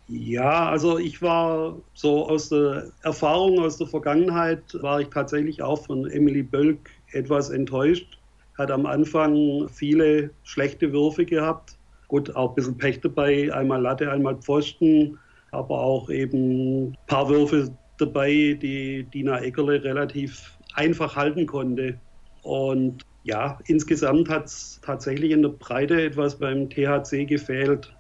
Ja, 0.09 0.69
also 0.69 0.99
ich 0.99 1.21
war 1.21 1.77
so 1.95 2.29
aus 2.29 2.49
der 2.49 2.93
Erfahrung 3.03 3.59
aus 3.59 3.77
der 3.77 3.89
Vergangenheit, 3.89 4.63
war 4.81 5.01
ich 5.01 5.09
tatsächlich 5.09 5.63
auch 5.63 5.85
von 5.85 6.09
Emily 6.11 6.43
Bölk 6.43 6.91
etwas 7.13 7.51
enttäuscht. 7.51 8.19
hat 8.57 8.71
am 8.71 8.87
Anfang 8.87 9.69
viele 9.69 10.31
schlechte 10.45 10.91
Würfe 10.93 11.27
gehabt. 11.27 11.77
Gut, 12.09 12.35
auch 12.37 12.51
ein 12.51 12.55
bisschen 12.55 12.79
Pech 12.79 13.01
dabei, 13.01 13.53
einmal 13.53 13.83
Latte, 13.83 14.11
einmal 14.11 14.37
Pfosten, 14.37 15.19
aber 15.51 15.79
auch 15.79 16.09
eben 16.09 16.87
ein 16.87 16.97
paar 17.07 17.29
Würfe 17.29 17.77
dabei, 17.99 18.57
die 18.61 19.05
Dina 19.13 19.41
Eckerle 19.41 19.83
relativ 19.83 20.57
einfach 20.75 21.17
halten 21.17 21.47
konnte. 21.47 21.99
Und 22.43 23.05
ja, 23.27 23.59
insgesamt 23.67 24.29
hat 24.29 24.47
es 24.47 24.81
tatsächlich 24.83 25.33
in 25.33 25.43
der 25.43 25.49
Breite 25.49 26.01
etwas 26.01 26.39
beim 26.39 26.71
THC 26.71 27.27
gefehlt. 27.27 27.93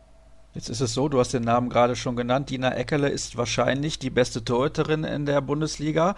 Jetzt 0.54 0.70
ist 0.70 0.80
es 0.80 0.94
so, 0.94 1.08
du 1.08 1.18
hast 1.18 1.34
den 1.34 1.42
Namen 1.42 1.68
gerade 1.68 1.96
schon 1.96 2.16
genannt. 2.16 2.48
Dina 2.48 2.74
Eckerle 2.74 3.08
ist 3.08 3.36
wahrscheinlich 3.36 3.98
die 3.98 4.08
beste 4.08 4.44
Torhüterin 4.44 5.04
in 5.04 5.26
der 5.26 5.40
Bundesliga. 5.40 6.14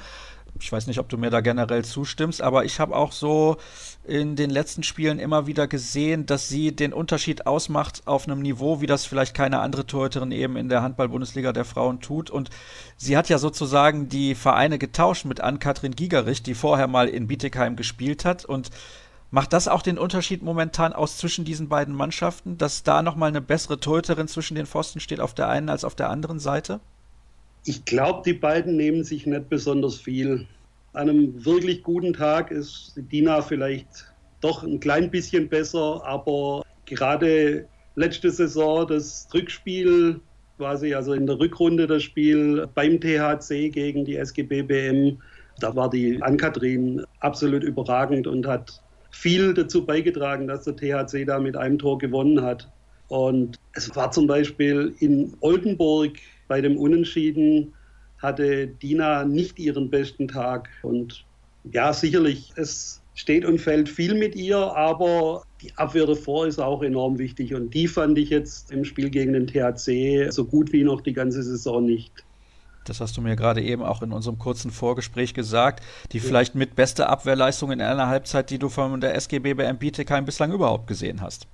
Ich 0.60 0.72
weiß 0.72 0.86
nicht, 0.86 0.98
ob 0.98 1.08
du 1.08 1.18
mir 1.18 1.30
da 1.30 1.40
generell 1.40 1.84
zustimmst, 1.84 2.42
aber 2.42 2.64
ich 2.64 2.80
habe 2.80 2.96
auch 2.96 3.12
so 3.12 3.56
in 4.04 4.36
den 4.36 4.50
letzten 4.50 4.82
Spielen 4.82 5.18
immer 5.18 5.46
wieder 5.46 5.68
gesehen, 5.68 6.26
dass 6.26 6.48
sie 6.48 6.74
den 6.74 6.92
Unterschied 6.92 7.46
ausmacht 7.46 8.02
auf 8.06 8.26
einem 8.26 8.40
Niveau, 8.40 8.80
wie 8.80 8.86
das 8.86 9.04
vielleicht 9.04 9.34
keine 9.34 9.60
andere 9.60 9.86
Torhüterin 9.86 10.32
eben 10.32 10.56
in 10.56 10.68
der 10.68 10.82
Handball-Bundesliga 10.82 11.52
der 11.52 11.64
Frauen 11.64 12.00
tut. 12.00 12.30
Und 12.30 12.50
sie 12.96 13.16
hat 13.16 13.28
ja 13.28 13.38
sozusagen 13.38 14.08
die 14.08 14.34
Vereine 14.34 14.78
getauscht 14.78 15.24
mit 15.24 15.40
Ann-Kathrin 15.40 15.94
Gigerich, 15.94 16.42
die 16.42 16.54
vorher 16.54 16.88
mal 16.88 17.08
in 17.08 17.28
Bietigheim 17.28 17.76
gespielt 17.76 18.24
hat. 18.24 18.44
Und 18.44 18.70
Macht 19.30 19.52
das 19.52 19.68
auch 19.68 19.82
den 19.82 19.98
Unterschied 19.98 20.42
momentan 20.42 20.94
aus 20.94 21.18
zwischen 21.18 21.44
diesen 21.44 21.68
beiden 21.68 21.94
Mannschaften, 21.94 22.56
dass 22.56 22.82
da 22.82 23.02
nochmal 23.02 23.28
eine 23.28 23.42
bessere 23.42 23.78
Torhüterin 23.78 24.26
zwischen 24.26 24.54
den 24.54 24.64
Pfosten 24.64 25.00
steht 25.00 25.20
auf 25.20 25.34
der 25.34 25.48
einen 25.48 25.68
als 25.68 25.84
auf 25.84 25.94
der 25.94 26.08
anderen 26.08 26.38
Seite? 26.38 26.80
Ich 27.68 27.84
glaube, 27.84 28.22
die 28.24 28.32
beiden 28.32 28.76
nehmen 28.78 29.04
sich 29.04 29.26
nicht 29.26 29.50
besonders 29.50 29.96
viel. 30.00 30.46
An 30.94 31.10
einem 31.10 31.44
wirklich 31.44 31.82
guten 31.82 32.14
Tag 32.14 32.50
ist 32.50 32.94
Dina 32.96 33.42
vielleicht 33.42 34.10
doch 34.40 34.62
ein 34.62 34.80
klein 34.80 35.10
bisschen 35.10 35.50
besser, 35.50 36.00
aber 36.02 36.64
gerade 36.86 37.68
letzte 37.94 38.30
Saison 38.30 38.86
das 38.86 39.28
Rückspiel, 39.34 40.18
quasi 40.56 40.94
also 40.94 41.12
in 41.12 41.26
der 41.26 41.38
Rückrunde 41.38 41.86
das 41.86 42.04
Spiel 42.04 42.66
beim 42.74 42.98
THC 42.98 43.68
gegen 43.68 44.06
die 44.06 44.16
SGB 44.16 44.62
BM, 44.62 45.18
da 45.60 45.76
war 45.76 45.90
die 45.90 46.22
Ann-Kathrin 46.22 47.04
absolut 47.20 47.62
überragend 47.62 48.26
und 48.26 48.46
hat 48.46 48.82
viel 49.10 49.52
dazu 49.52 49.84
beigetragen, 49.84 50.48
dass 50.48 50.64
der 50.64 50.74
THC 50.74 51.26
da 51.26 51.38
mit 51.38 51.54
einem 51.54 51.78
Tor 51.78 51.98
gewonnen 51.98 52.40
hat. 52.40 52.66
Und 53.08 53.58
es 53.74 53.94
war 53.94 54.10
zum 54.10 54.26
Beispiel 54.26 54.94
in 55.00 55.36
Oldenburg 55.40 56.18
bei 56.48 56.60
dem 56.60 56.76
Unentschieden 56.76 57.74
hatte 58.18 58.66
Dina 58.66 59.24
nicht 59.24 59.58
ihren 59.58 59.90
besten 59.90 60.28
Tag. 60.28 60.68
Und 60.82 61.24
ja, 61.72 61.92
sicherlich, 61.92 62.52
es 62.56 63.00
steht 63.14 63.44
und 63.44 63.60
fällt 63.60 63.88
viel 63.88 64.14
mit 64.14 64.34
ihr, 64.34 64.58
aber 64.58 65.44
die 65.62 65.72
Abwehr 65.76 66.06
davor 66.06 66.46
ist 66.46 66.58
auch 66.58 66.82
enorm 66.82 67.18
wichtig. 67.18 67.54
Und 67.54 67.74
die 67.74 67.88
fand 67.88 68.18
ich 68.18 68.30
jetzt 68.30 68.72
im 68.72 68.84
Spiel 68.84 69.10
gegen 69.10 69.32
den 69.32 69.46
THC 69.46 70.30
so 70.30 70.44
gut 70.44 70.72
wie 70.72 70.84
noch 70.84 71.00
die 71.00 71.12
ganze 71.12 71.42
Saison 71.42 71.84
nicht. 71.84 72.12
Das 72.84 73.00
hast 73.00 73.16
du 73.16 73.20
mir 73.20 73.36
gerade 73.36 73.60
eben 73.60 73.82
auch 73.82 74.02
in 74.02 74.12
unserem 74.12 74.38
kurzen 74.38 74.70
Vorgespräch 74.70 75.34
gesagt. 75.34 75.84
Die 76.12 76.18
ja. 76.18 76.24
vielleicht 76.24 76.54
mit 76.54 76.74
beste 76.74 77.08
Abwehrleistung 77.08 77.70
in 77.70 77.82
einer 77.82 78.08
Halbzeit, 78.08 78.50
die 78.50 78.58
du 78.58 78.68
von 78.68 79.00
der 79.00 79.14
SGB 79.14 79.54
BM 79.54 79.78
Bietigheim 79.78 80.24
bislang 80.24 80.52
überhaupt 80.52 80.86
gesehen 80.86 81.20
hast. 81.20 81.46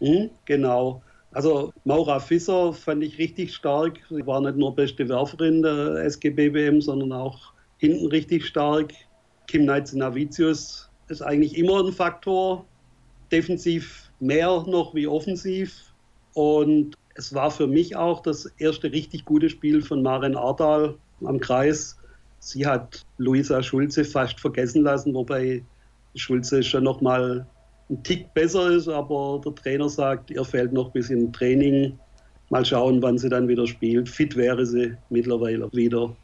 Mhm, 0.00 0.30
genau. 0.44 1.02
Also 1.32 1.72
Maura 1.84 2.20
Fisser 2.20 2.72
fand 2.72 3.02
ich 3.02 3.18
richtig 3.18 3.54
stark. 3.54 3.98
Sie 4.10 4.26
war 4.26 4.40
nicht 4.40 4.56
nur 4.56 4.74
beste 4.74 5.08
Werferin 5.08 5.62
der 5.62 6.04
SGB 6.04 6.50
BM, 6.50 6.80
sondern 6.80 7.12
auch 7.12 7.52
hinten 7.78 8.06
richtig 8.08 8.46
stark. 8.46 8.92
Kim 9.46 9.64
Neitze-Navicius 9.64 10.90
ist 11.08 11.22
eigentlich 11.22 11.56
immer 11.56 11.84
ein 11.84 11.92
Faktor. 11.92 12.66
Defensiv 13.30 14.10
mehr 14.20 14.62
noch 14.66 14.94
wie 14.94 15.06
offensiv. 15.06 15.94
Und 16.34 16.96
es 17.14 17.34
war 17.34 17.50
für 17.50 17.66
mich 17.66 17.96
auch 17.96 18.20
das 18.20 18.46
erste 18.58 18.92
richtig 18.92 19.24
gute 19.24 19.48
Spiel 19.48 19.80
von 19.80 20.02
Maren 20.02 20.36
Ardal 20.36 20.96
am 21.24 21.40
Kreis. 21.40 21.98
Sie 22.40 22.66
hat 22.66 23.06
Luisa 23.18 23.62
Schulze 23.62 24.04
fast 24.04 24.38
vergessen 24.38 24.82
lassen, 24.82 25.14
wobei 25.14 25.64
Schulze 26.14 26.62
schon 26.62 26.84
noch 26.84 27.00
mal 27.00 27.46
ein 27.92 28.02
Tick 28.02 28.32
besser 28.34 28.70
ist, 28.70 28.88
aber 28.88 29.40
der 29.44 29.54
Trainer 29.54 29.88
sagt, 29.88 30.30
ihr 30.30 30.44
fehlt 30.44 30.72
noch 30.72 30.86
ein 30.86 30.92
bisschen 30.92 31.32
Training. 31.32 31.98
Mal 32.50 32.64
schauen, 32.64 33.02
wann 33.02 33.18
sie 33.18 33.28
dann 33.28 33.48
wieder 33.48 33.66
spielt. 33.66 34.08
Fit 34.08 34.36
wäre 34.36 34.64
sie 34.66 34.94
mittlerweile 35.10 35.70
wieder. 35.72 36.14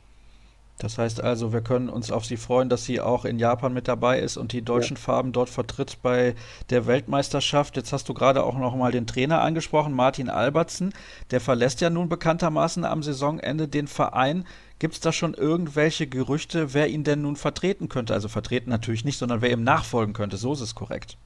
Das 0.78 0.96
heißt 0.96 1.20
also, 1.20 1.52
wir 1.52 1.60
können 1.60 1.88
uns 1.88 2.12
auf 2.12 2.24
sie 2.24 2.36
freuen, 2.36 2.68
dass 2.68 2.84
sie 2.84 3.00
auch 3.00 3.24
in 3.24 3.40
Japan 3.40 3.74
mit 3.74 3.88
dabei 3.88 4.20
ist 4.20 4.36
und 4.36 4.52
die 4.52 4.62
deutschen 4.62 4.96
ja. 4.96 5.02
Farben 5.02 5.32
dort 5.32 5.50
vertritt 5.50 5.98
bei 6.02 6.36
der 6.70 6.86
Weltmeisterschaft. 6.86 7.76
Jetzt 7.76 7.92
hast 7.92 8.08
du 8.08 8.14
gerade 8.14 8.44
auch 8.44 8.56
noch 8.56 8.76
mal 8.76 8.92
den 8.92 9.06
Trainer 9.06 9.40
angesprochen, 9.42 9.92
Martin 9.92 10.30
Albertsen. 10.30 10.94
Der 11.32 11.40
verlässt 11.40 11.80
ja 11.80 11.90
nun 11.90 12.08
bekanntermaßen 12.08 12.84
am 12.84 13.02
Saisonende 13.02 13.66
den 13.66 13.88
Verein. 13.88 14.44
Gibt 14.78 14.94
es 14.94 15.00
da 15.00 15.10
schon 15.10 15.34
irgendwelche 15.34 16.06
Gerüchte, 16.06 16.72
wer 16.74 16.86
ihn 16.86 17.02
denn 17.02 17.22
nun 17.22 17.34
vertreten 17.34 17.88
könnte? 17.88 18.14
Also 18.14 18.28
vertreten 18.28 18.70
natürlich 18.70 19.04
nicht, 19.04 19.18
sondern 19.18 19.42
wer 19.42 19.50
ihm 19.50 19.64
nachfolgen 19.64 20.14
könnte. 20.14 20.36
So 20.36 20.52
ist 20.52 20.60
es 20.60 20.76
korrekt. 20.76 21.18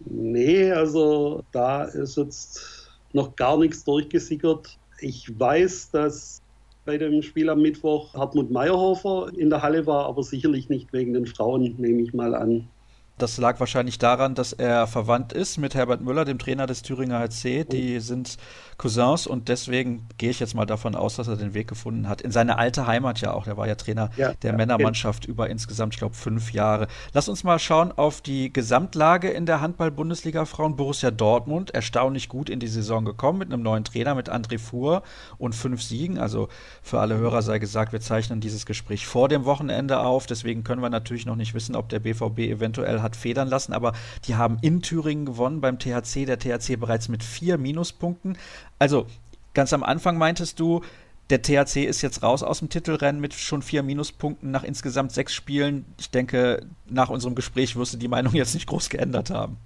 Nee, 0.00 0.72
also 0.72 1.42
da 1.52 1.84
ist 1.84 2.16
jetzt 2.16 2.88
noch 3.12 3.36
gar 3.36 3.58
nichts 3.58 3.84
durchgesickert. 3.84 4.78
Ich 5.00 5.38
weiß, 5.38 5.90
dass 5.90 6.42
bei 6.84 6.98
dem 6.98 7.22
Spiel 7.22 7.48
am 7.48 7.62
Mittwoch 7.62 8.12
Hartmut 8.14 8.50
Meyerhofer 8.50 9.30
in 9.36 9.50
der 9.50 9.62
Halle 9.62 9.86
war, 9.86 10.06
aber 10.06 10.22
sicherlich 10.22 10.68
nicht 10.68 10.92
wegen 10.92 11.14
den 11.14 11.26
Frauen, 11.26 11.74
nehme 11.78 12.02
ich 12.02 12.12
mal 12.12 12.34
an. 12.34 12.68
Das 13.16 13.38
lag 13.38 13.60
wahrscheinlich 13.60 13.98
daran, 13.98 14.34
dass 14.34 14.52
er 14.52 14.88
verwandt 14.88 15.32
ist 15.32 15.56
mit 15.56 15.76
Herbert 15.76 16.00
Müller, 16.00 16.24
dem 16.24 16.38
Trainer 16.38 16.66
des 16.66 16.82
Thüringer 16.82 17.20
HC. 17.20 17.64
Die 17.64 18.00
sind 18.00 18.38
Cousins 18.76 19.28
und 19.28 19.48
deswegen 19.48 20.08
gehe 20.18 20.30
ich 20.30 20.40
jetzt 20.40 20.54
mal 20.54 20.66
davon 20.66 20.96
aus, 20.96 21.14
dass 21.14 21.28
er 21.28 21.36
den 21.36 21.54
Weg 21.54 21.68
gefunden 21.68 22.08
hat. 22.08 22.22
In 22.22 22.32
seine 22.32 22.58
alte 22.58 22.88
Heimat 22.88 23.20
ja 23.20 23.32
auch. 23.32 23.44
Der 23.44 23.56
war 23.56 23.68
ja 23.68 23.76
Trainer 23.76 24.10
ja, 24.16 24.32
der 24.34 24.50
ja, 24.50 24.56
Männermannschaft 24.56 25.26
ja. 25.26 25.30
über 25.30 25.48
insgesamt, 25.48 25.94
ich 25.94 25.98
glaube, 26.00 26.16
fünf 26.16 26.52
Jahre. 26.52 26.88
Lass 27.12 27.28
uns 27.28 27.44
mal 27.44 27.60
schauen 27.60 27.92
auf 27.92 28.20
die 28.20 28.52
Gesamtlage 28.52 29.30
in 29.30 29.46
der 29.46 29.60
Handball-Bundesliga 29.60 30.44
Frauen. 30.44 30.74
Borussia 30.74 31.12
Dortmund 31.12 31.70
erstaunlich 31.70 32.28
gut 32.28 32.50
in 32.50 32.58
die 32.58 32.66
Saison 32.66 33.04
gekommen 33.04 33.38
mit 33.38 33.52
einem 33.52 33.62
neuen 33.62 33.84
Trainer, 33.84 34.16
mit 34.16 34.28
André 34.28 34.58
Fuhr 34.58 35.04
und 35.38 35.54
fünf 35.54 35.82
Siegen. 35.82 36.18
Also 36.18 36.48
für 36.82 36.98
alle 36.98 37.16
Hörer 37.16 37.42
sei 37.42 37.60
gesagt, 37.60 37.92
wir 37.92 38.00
zeichnen 38.00 38.40
dieses 38.40 38.66
Gespräch 38.66 39.06
vor 39.06 39.28
dem 39.28 39.44
Wochenende 39.44 40.00
auf. 40.00 40.26
Deswegen 40.26 40.64
können 40.64 40.82
wir 40.82 40.90
natürlich 40.90 41.26
noch 41.26 41.36
nicht 41.36 41.54
wissen, 41.54 41.76
ob 41.76 41.88
der 41.90 42.00
BVB 42.00 42.40
eventuell 42.40 43.03
hat 43.04 43.14
federn 43.14 43.46
lassen. 43.48 43.72
Aber 43.72 43.92
die 44.26 44.34
haben 44.34 44.58
in 44.60 44.82
Thüringen 44.82 45.24
gewonnen 45.24 45.60
beim 45.60 45.78
THC. 45.78 46.26
Der 46.26 46.40
THC 46.40 46.76
bereits 46.76 47.08
mit 47.08 47.22
vier 47.22 47.56
Minuspunkten. 47.56 48.36
Also, 48.80 49.06
ganz 49.54 49.72
am 49.72 49.84
Anfang 49.84 50.18
meintest 50.18 50.58
du, 50.58 50.82
der 51.30 51.40
THC 51.40 51.84
ist 51.84 52.02
jetzt 52.02 52.22
raus 52.22 52.42
aus 52.42 52.58
dem 52.58 52.68
Titelrennen 52.68 53.20
mit 53.20 53.32
schon 53.32 53.62
vier 53.62 53.82
Minuspunkten 53.82 54.50
nach 54.50 54.64
insgesamt 54.64 55.12
sechs 55.12 55.32
Spielen. 55.32 55.86
Ich 55.98 56.10
denke, 56.10 56.66
nach 56.88 57.08
unserem 57.08 57.34
Gespräch 57.34 57.76
wirst 57.76 57.94
du 57.94 57.96
die 57.98 58.08
Meinung 58.08 58.34
jetzt 58.34 58.54
nicht 58.54 58.66
groß 58.66 58.90
geändert 58.90 59.30
haben. 59.30 59.56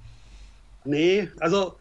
Nee, 0.84 1.28
also 1.40 1.74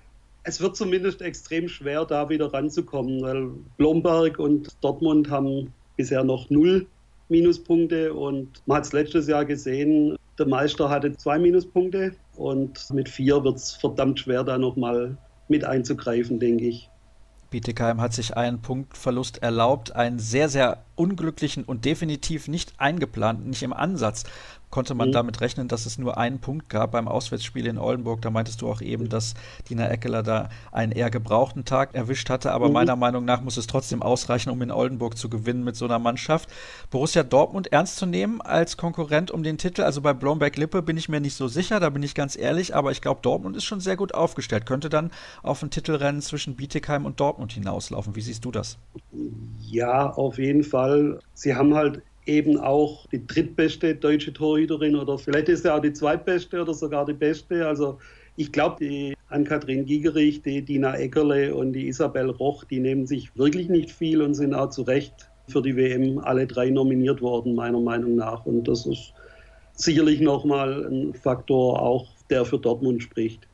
es 0.43 0.61
wird 0.61 0.75
zumindest 0.75 1.21
extrem 1.21 1.67
schwer, 1.67 2.05
da 2.05 2.29
wieder 2.29 2.51
ranzukommen, 2.51 3.21
weil 3.21 3.49
Blomberg 3.77 4.39
und 4.39 4.75
Dortmund 4.81 5.29
haben 5.29 5.73
bisher 5.95 6.23
noch 6.23 6.49
null 6.49 6.87
Minuspunkte 7.29 8.13
und 8.13 8.61
man 8.65 8.77
hat 8.77 8.85
es 8.85 8.93
letztes 8.93 9.27
Jahr 9.27 9.45
gesehen, 9.45 10.15
der 10.37 10.47
Meister 10.47 10.89
hatte 10.89 11.15
zwei 11.17 11.39
Minuspunkte 11.39 12.15
und 12.35 12.89
mit 12.91 13.09
vier 13.09 13.43
wird 13.43 13.57
es 13.57 13.71
verdammt 13.73 14.19
schwer, 14.19 14.43
da 14.43 14.57
nochmal 14.57 15.17
mit 15.47 15.63
einzugreifen, 15.63 16.39
denke 16.39 16.65
ich. 16.65 16.89
Bietigheim 17.49 18.01
hat 18.01 18.13
sich 18.13 18.35
einen 18.35 18.61
Punktverlust 18.61 19.41
erlaubt, 19.41 19.95
einen 19.95 20.19
sehr, 20.19 20.49
sehr 20.49 20.83
unglücklichen 20.95 21.63
und 21.63 21.85
definitiv 21.85 22.49
nicht 22.49 22.73
eingeplanten, 22.77 23.49
nicht 23.49 23.63
im 23.63 23.71
Ansatz 23.71 24.25
konnte 24.69 24.93
man 24.93 25.09
mhm. 25.09 25.13
damit 25.13 25.41
rechnen, 25.41 25.67
dass 25.67 25.85
es 25.85 25.97
nur 25.97 26.17
einen 26.17 26.39
Punkt 26.39 26.69
gab 26.69 26.91
beim 26.91 27.07
Auswärtsspiel 27.07 27.67
in 27.67 27.77
Oldenburg. 27.77 28.21
Da 28.21 28.29
meintest 28.29 28.61
du 28.61 28.69
auch 28.69 28.81
eben, 28.81 29.09
dass 29.09 29.33
Dina 29.69 29.89
Eckeler 29.89 30.23
da 30.23 30.49
einen 30.71 30.91
eher 30.91 31.09
gebrauchten 31.09 31.63
Tag 31.65 31.95
erwischt 31.95 32.29
hatte. 32.29 32.51
Aber 32.51 32.67
mhm. 32.67 32.73
meiner 32.73 32.95
Meinung 32.95 33.25
nach 33.25 33.41
muss 33.41 33.57
es 33.57 33.67
trotzdem 33.67 34.01
ausreichen, 34.01 34.49
um 34.49 34.61
in 34.61 34.71
Oldenburg 34.71 35.17
zu 35.17 35.29
gewinnen 35.29 35.63
mit 35.63 35.75
so 35.75 35.85
einer 35.85 35.99
Mannschaft. 35.99 36.49
Borussia 36.89 37.23
Dortmund 37.23 37.71
ernst 37.71 37.97
zu 37.97 38.05
nehmen 38.05 38.41
als 38.41 38.77
Konkurrent 38.77 39.31
um 39.31 39.43
den 39.43 39.57
Titel. 39.57 39.83
Also 39.83 40.01
bei 40.01 40.13
Blomberg-Lippe 40.13 40.81
bin 40.81 40.97
ich 40.97 41.07
mir 41.07 41.21
nicht 41.21 41.35
so 41.35 41.47
sicher, 41.47 41.79
da 41.79 41.89
bin 41.89 42.03
ich 42.03 42.13
ganz 42.13 42.37
ehrlich. 42.37 42.75
Aber 42.75 42.91
ich 42.91 43.01
glaube, 43.01 43.21
Dortmund 43.21 43.55
ist 43.55 43.65
schon 43.65 43.79
sehr 43.79 43.95
gut 43.95 44.13
aufgestellt. 44.13 44.65
Könnte 44.65 44.89
dann 44.89 45.11
auf 45.43 45.63
ein 45.63 45.69
Titelrennen 45.69 46.21
zwischen 46.21 46.55
Bietigheim 46.55 47.05
und 47.05 47.19
Dortmund 47.19 47.53
hinauslaufen. 47.53 48.15
Wie 48.15 48.21
siehst 48.21 48.43
du 48.43 48.51
das? 48.51 48.77
Ja, 49.61 50.09
auf 50.11 50.37
jeden 50.37 50.63
Fall. 50.63 51.19
Sie 51.33 51.55
haben 51.55 51.73
halt 51.73 52.01
eben 52.27 52.57
auch 52.57 53.05
die 53.07 53.25
drittbeste 53.25 53.95
deutsche 53.95 54.33
Torhüterin 54.33 54.95
oder 54.95 55.17
vielleicht 55.17 55.49
ist 55.49 55.63
sie 55.63 55.73
auch 55.73 55.81
die 55.81 55.93
zweitbeste 55.93 56.61
oder 56.61 56.73
sogar 56.73 57.05
die 57.05 57.13
beste. 57.13 57.67
Also 57.67 57.97
ich 58.35 58.51
glaube, 58.51 58.77
die 58.79 59.13
Ann-Kathrin 59.29 59.85
Gigerich, 59.85 60.41
die 60.41 60.61
Dina 60.61 60.95
Eckerle 60.95 61.55
und 61.55 61.73
die 61.73 61.87
Isabel 61.87 62.29
Roch, 62.29 62.63
die 62.63 62.79
nehmen 62.79 63.07
sich 63.07 63.35
wirklich 63.37 63.69
nicht 63.69 63.91
viel 63.91 64.21
und 64.21 64.35
sind 64.35 64.53
auch 64.53 64.69
zu 64.69 64.83
Recht 64.83 65.13
für 65.49 65.61
die 65.61 65.75
WM 65.75 66.19
alle 66.19 66.45
drei 66.45 66.69
nominiert 66.69 67.21
worden, 67.21 67.55
meiner 67.55 67.79
Meinung 67.79 68.15
nach. 68.15 68.45
Und 68.45 68.67
das 68.67 68.85
ist 68.85 69.13
sicherlich 69.73 70.19
nochmal 70.19 70.85
ein 70.85 71.13
Faktor 71.13 71.81
auch 71.81 72.07
der 72.29 72.45
für 72.45 72.59
Dortmund 72.59 73.01
spricht. 73.03 73.46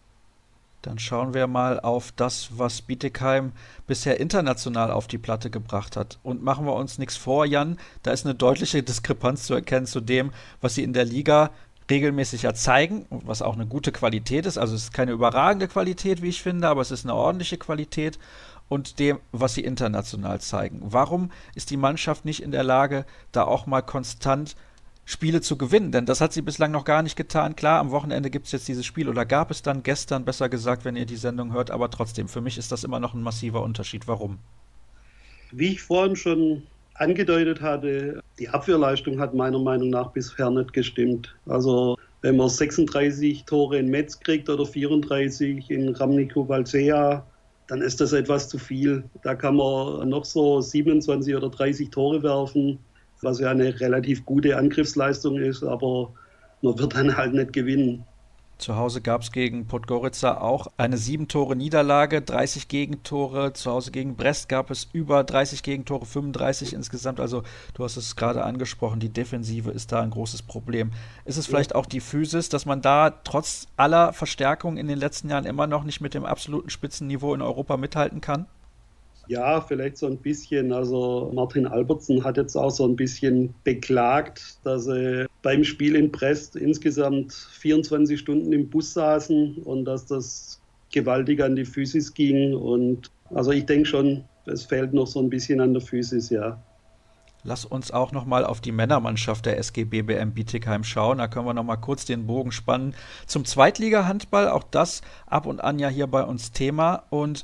Dann 0.84 1.00
schauen 1.00 1.34
wir 1.34 1.48
mal 1.48 1.80
auf 1.80 2.12
das, 2.12 2.50
was 2.58 2.82
Bietigheim 2.82 3.54
bisher 3.88 4.19
international 4.19 4.91
auf 4.91 5.08
die 5.08 5.17
Platte 5.17 5.50
gebracht 5.50 5.96
hat. 5.96 6.19
Und 6.24 6.43
machen 6.43 6.65
wir 6.65 6.74
uns 6.74 6.98
nichts 6.98 7.15
vor, 7.15 7.46
Jan, 7.46 7.80
da 8.04 8.12
ist 8.12 8.26
eine 8.26 8.36
deutliche 8.36 8.84
Diskrepanz 8.84 9.46
zu 9.46 9.54
erkennen 9.54 9.86
zu 9.86 10.02
dem, 10.02 10.32
was 10.60 10.76
sie 10.76 10.84
in 10.84 10.91
der 10.91 11.06
Liga 11.06 11.52
regelmäßig 11.89 12.43
ja 12.43 12.54
zeigen, 12.54 13.06
was 13.10 13.41
auch 13.41 13.54
eine 13.54 13.65
gute 13.65 13.93
Qualität 13.93 14.46
ist. 14.46 14.58
Also 14.58 14.76
es 14.76 14.84
ist 14.84 14.93
keine 14.93 15.13
überragende 15.13 15.69
Qualität, 15.69 16.22
wie 16.22 16.30
ich 16.30 16.41
finde, 16.41 16.67
aber 16.67 16.82
es 16.82 16.91
ist 16.91 17.06
eine 17.06 17.15
ordentliche 17.15 17.58
Qualität 17.58 18.19
und 18.67 19.00
dem, 19.00 19.19
was 19.32 19.54
sie 19.54 19.63
international 19.63 20.41
zeigen. 20.41 20.82
Warum 20.84 21.32
ist 21.56 21.69
die 21.69 21.78
Mannschaft 21.78 22.26
nicht 22.26 22.43
in 22.43 22.52
der 22.52 22.63
Lage, 22.63 23.06
da 23.32 23.43
auch 23.46 23.67
mal 23.67 23.82
konstant 23.82 24.58
Spiele 25.06 25.42
zu 25.42 25.58
gewinnen, 25.58 25.92
denn 25.92 26.06
das 26.06 26.22
hat 26.22 26.32
sie 26.32 26.42
bislang 26.42 26.72
noch 26.72 26.86
gar 26.86 27.04
nicht 27.04 27.18
getan. 27.18 27.56
Klar, 27.56 27.80
am 27.80 27.92
Wochenende 27.92 28.30
gibt 28.30 28.46
es 28.46 28.54
jetzt 28.54 28.68
dieses 28.68 28.86
Spiel 28.86 29.10
oder 29.10 29.26
gab 29.26 29.52
es 29.52 29.62
dann 29.62 29.84
gestern, 29.84 30.24
besser 30.24 30.48
gesagt, 30.48 30.86
wenn 30.86 30.96
ihr 30.96 31.06
die 31.06 31.18
Sendung 31.18 31.52
hört, 31.52 31.72
aber 31.72 31.89
trotzdem, 31.89 32.30
für 32.30 32.39
mich 32.39 32.58
ist 32.58 32.72
das 32.72 32.84
immer 32.84 33.00
noch 33.00 33.13
ein 33.13 33.22
massiver 33.22 33.63
Unterschied. 33.63 34.08
Warum? 34.08 34.39
Wie 35.52 35.74
ich 35.74 35.82
vorhin 35.82 36.16
schon 36.16 36.63
angedeutet 36.96 37.62
hatte, 37.62 38.22
die 38.39 38.48
Abwehrleistung 38.48 39.20
hat 39.20 39.34
meiner 39.34 39.60
Meinung 39.60 39.89
nach 39.89 40.12
bisher 40.12 40.50
nicht 40.50 40.72
gestimmt. 40.72 41.36
Also 41.48 41.98
wenn 42.22 42.38
man 42.38 42.50
36 42.50 43.44
Tore 43.44 43.80
in 43.80 43.89
Metz 43.89 44.20
kriegt 44.20 44.50
oder 44.50 44.66
34 44.66 45.70
in 45.70 45.89
Ramnico 45.89 46.48
Valsea, 46.48 47.26
dann 47.68 47.82
ist 47.82 48.00
das 48.00 48.13
etwas 48.13 48.48
zu 48.48 48.58
viel. 48.58 49.04
Da 49.24 49.36
kann 49.36 49.58
man 49.58 50.08
noch 50.08 50.24
so 50.24 50.62
27 50.62 51.36
oder 51.36 51.50
30 51.50 51.89
Tore 51.89 52.24
werfen 52.24 52.80
was 53.24 53.40
ja 53.40 53.52
eine 53.52 53.80
relativ 53.80 54.26
gute 54.26 54.58
Angriffsleistung 54.58 55.38
ist, 55.38 55.64
aber 55.64 56.14
man 56.62 56.78
wird 56.80 56.96
dann 56.96 57.18
halt 57.18 57.34
nicht 57.34 57.54
gewinnen. 57.54 58.06
Zu 58.64 58.78
Hause 58.78 59.02
gab 59.02 59.24
es 59.24 59.32
gegen 59.32 59.68
Podgorica 59.68 60.38
auch 60.38 60.68
eine 60.78 60.98
sieben 60.98 61.28
Tore 61.28 61.56
Niederlage, 61.56 62.22
30 62.22 62.70
Gegentore. 62.70 63.52
Zu 63.52 63.72
Hause 63.72 63.92
gegen 63.92 64.16
Brest 64.16 64.48
gab 64.48 64.72
es 64.72 64.88
über 64.94 65.24
30 65.24 65.64
Gegentore, 65.64 66.06
35 66.06 66.72
insgesamt. 66.72 67.20
Also 67.20 67.44
du 67.74 67.84
hast 67.84 67.98
es 67.98 68.16
gerade 68.16 68.46
angesprochen, 68.46 69.02
die 69.02 69.10
Defensive 69.10 69.72
ist 69.72 69.92
da 69.92 70.02
ein 70.02 70.12
großes 70.12 70.44
Problem. 70.44 70.92
Ist 71.26 71.38
es 71.38 71.48
vielleicht 71.48 71.76
auch 71.76 71.86
die 71.86 72.00
Physis, 72.00 72.48
dass 72.48 72.66
man 72.66 72.82
da 72.82 73.10
trotz 73.10 73.68
aller 73.76 74.14
Verstärkung 74.14 74.78
in 74.78 74.88
den 74.88 75.00
letzten 75.00 75.30
Jahren 75.30 75.46
immer 75.46 75.68
noch 75.68 75.84
nicht 75.84 76.00
mit 76.00 76.14
dem 76.14 76.26
absoluten 76.26 76.70
Spitzenniveau 76.70 77.34
in 77.34 77.42
Europa 77.42 77.76
mithalten 77.76 78.22
kann? 78.22 78.46
Ja, 79.28 79.62
vielleicht 79.62 79.98
so 79.98 80.08
ein 80.08 80.18
bisschen. 80.18 80.74
Also 80.74 81.32
Martin 81.34 81.66
Albertsen 81.66 82.24
hat 82.24 82.38
jetzt 82.38 82.56
auch 82.56 82.72
so 82.72 82.86
ein 82.86 82.96
bisschen 82.96 83.54
beklagt, 83.64 84.58
dass 84.64 84.86
sie 84.86 85.26
beim 85.42 85.64
Spiel 85.64 85.96
in 85.96 86.12
Brest 86.12 86.56
insgesamt 86.56 87.34
24 87.34 88.20
Stunden 88.20 88.52
im 88.52 88.70
Bus 88.70 88.94
saßen 88.94 89.58
und 89.64 89.86
dass 89.86 90.06
das 90.06 90.60
gewaltig 90.92 91.42
an 91.42 91.56
die 91.56 91.66
Physis 91.66 92.14
ging. 92.14 92.54
Und 92.54 93.10
also 93.34 93.52
ich 93.52 93.66
denke 93.66 93.88
schon, 93.88 94.24
es 94.46 94.66
fehlt 94.66 94.94
noch 94.94 95.08
so 95.08 95.20
ein 95.20 95.30
bisschen 95.30 95.62
an 95.62 95.74
der 95.74 95.82
Physis, 95.82 96.30
ja. 96.30 96.62
Lass 97.46 97.66
uns 97.66 97.92
auch 97.92 98.14
noch 98.14 98.26
mal 98.26 98.46
auf 98.46 98.62
die 98.62 98.72
Männermannschaft 98.72 99.46
der 99.46 99.58
SG 99.58 99.84
BBM 99.84 100.32
Bietigheim 100.32 100.86
schauen. 100.86 101.18
Da 101.18 101.28
können 101.28 101.46
wir 101.46 101.54
noch 101.54 101.66
mal 101.66 101.76
kurz 101.76 102.06
den 102.06 102.26
Bogen 102.26 102.54
spannen 102.54 102.96
zum 103.26 103.44
Zweitliga-Handball. 103.44 104.48
Auch 104.48 104.64
das 104.64 105.02
ab 105.26 105.46
und 105.46 105.62
an 105.62 105.78
ja 105.78 105.90
hier 105.90 106.08
bei 106.08 106.24
uns 106.24 106.54
Thema. 106.54 107.04
Und 107.10 107.44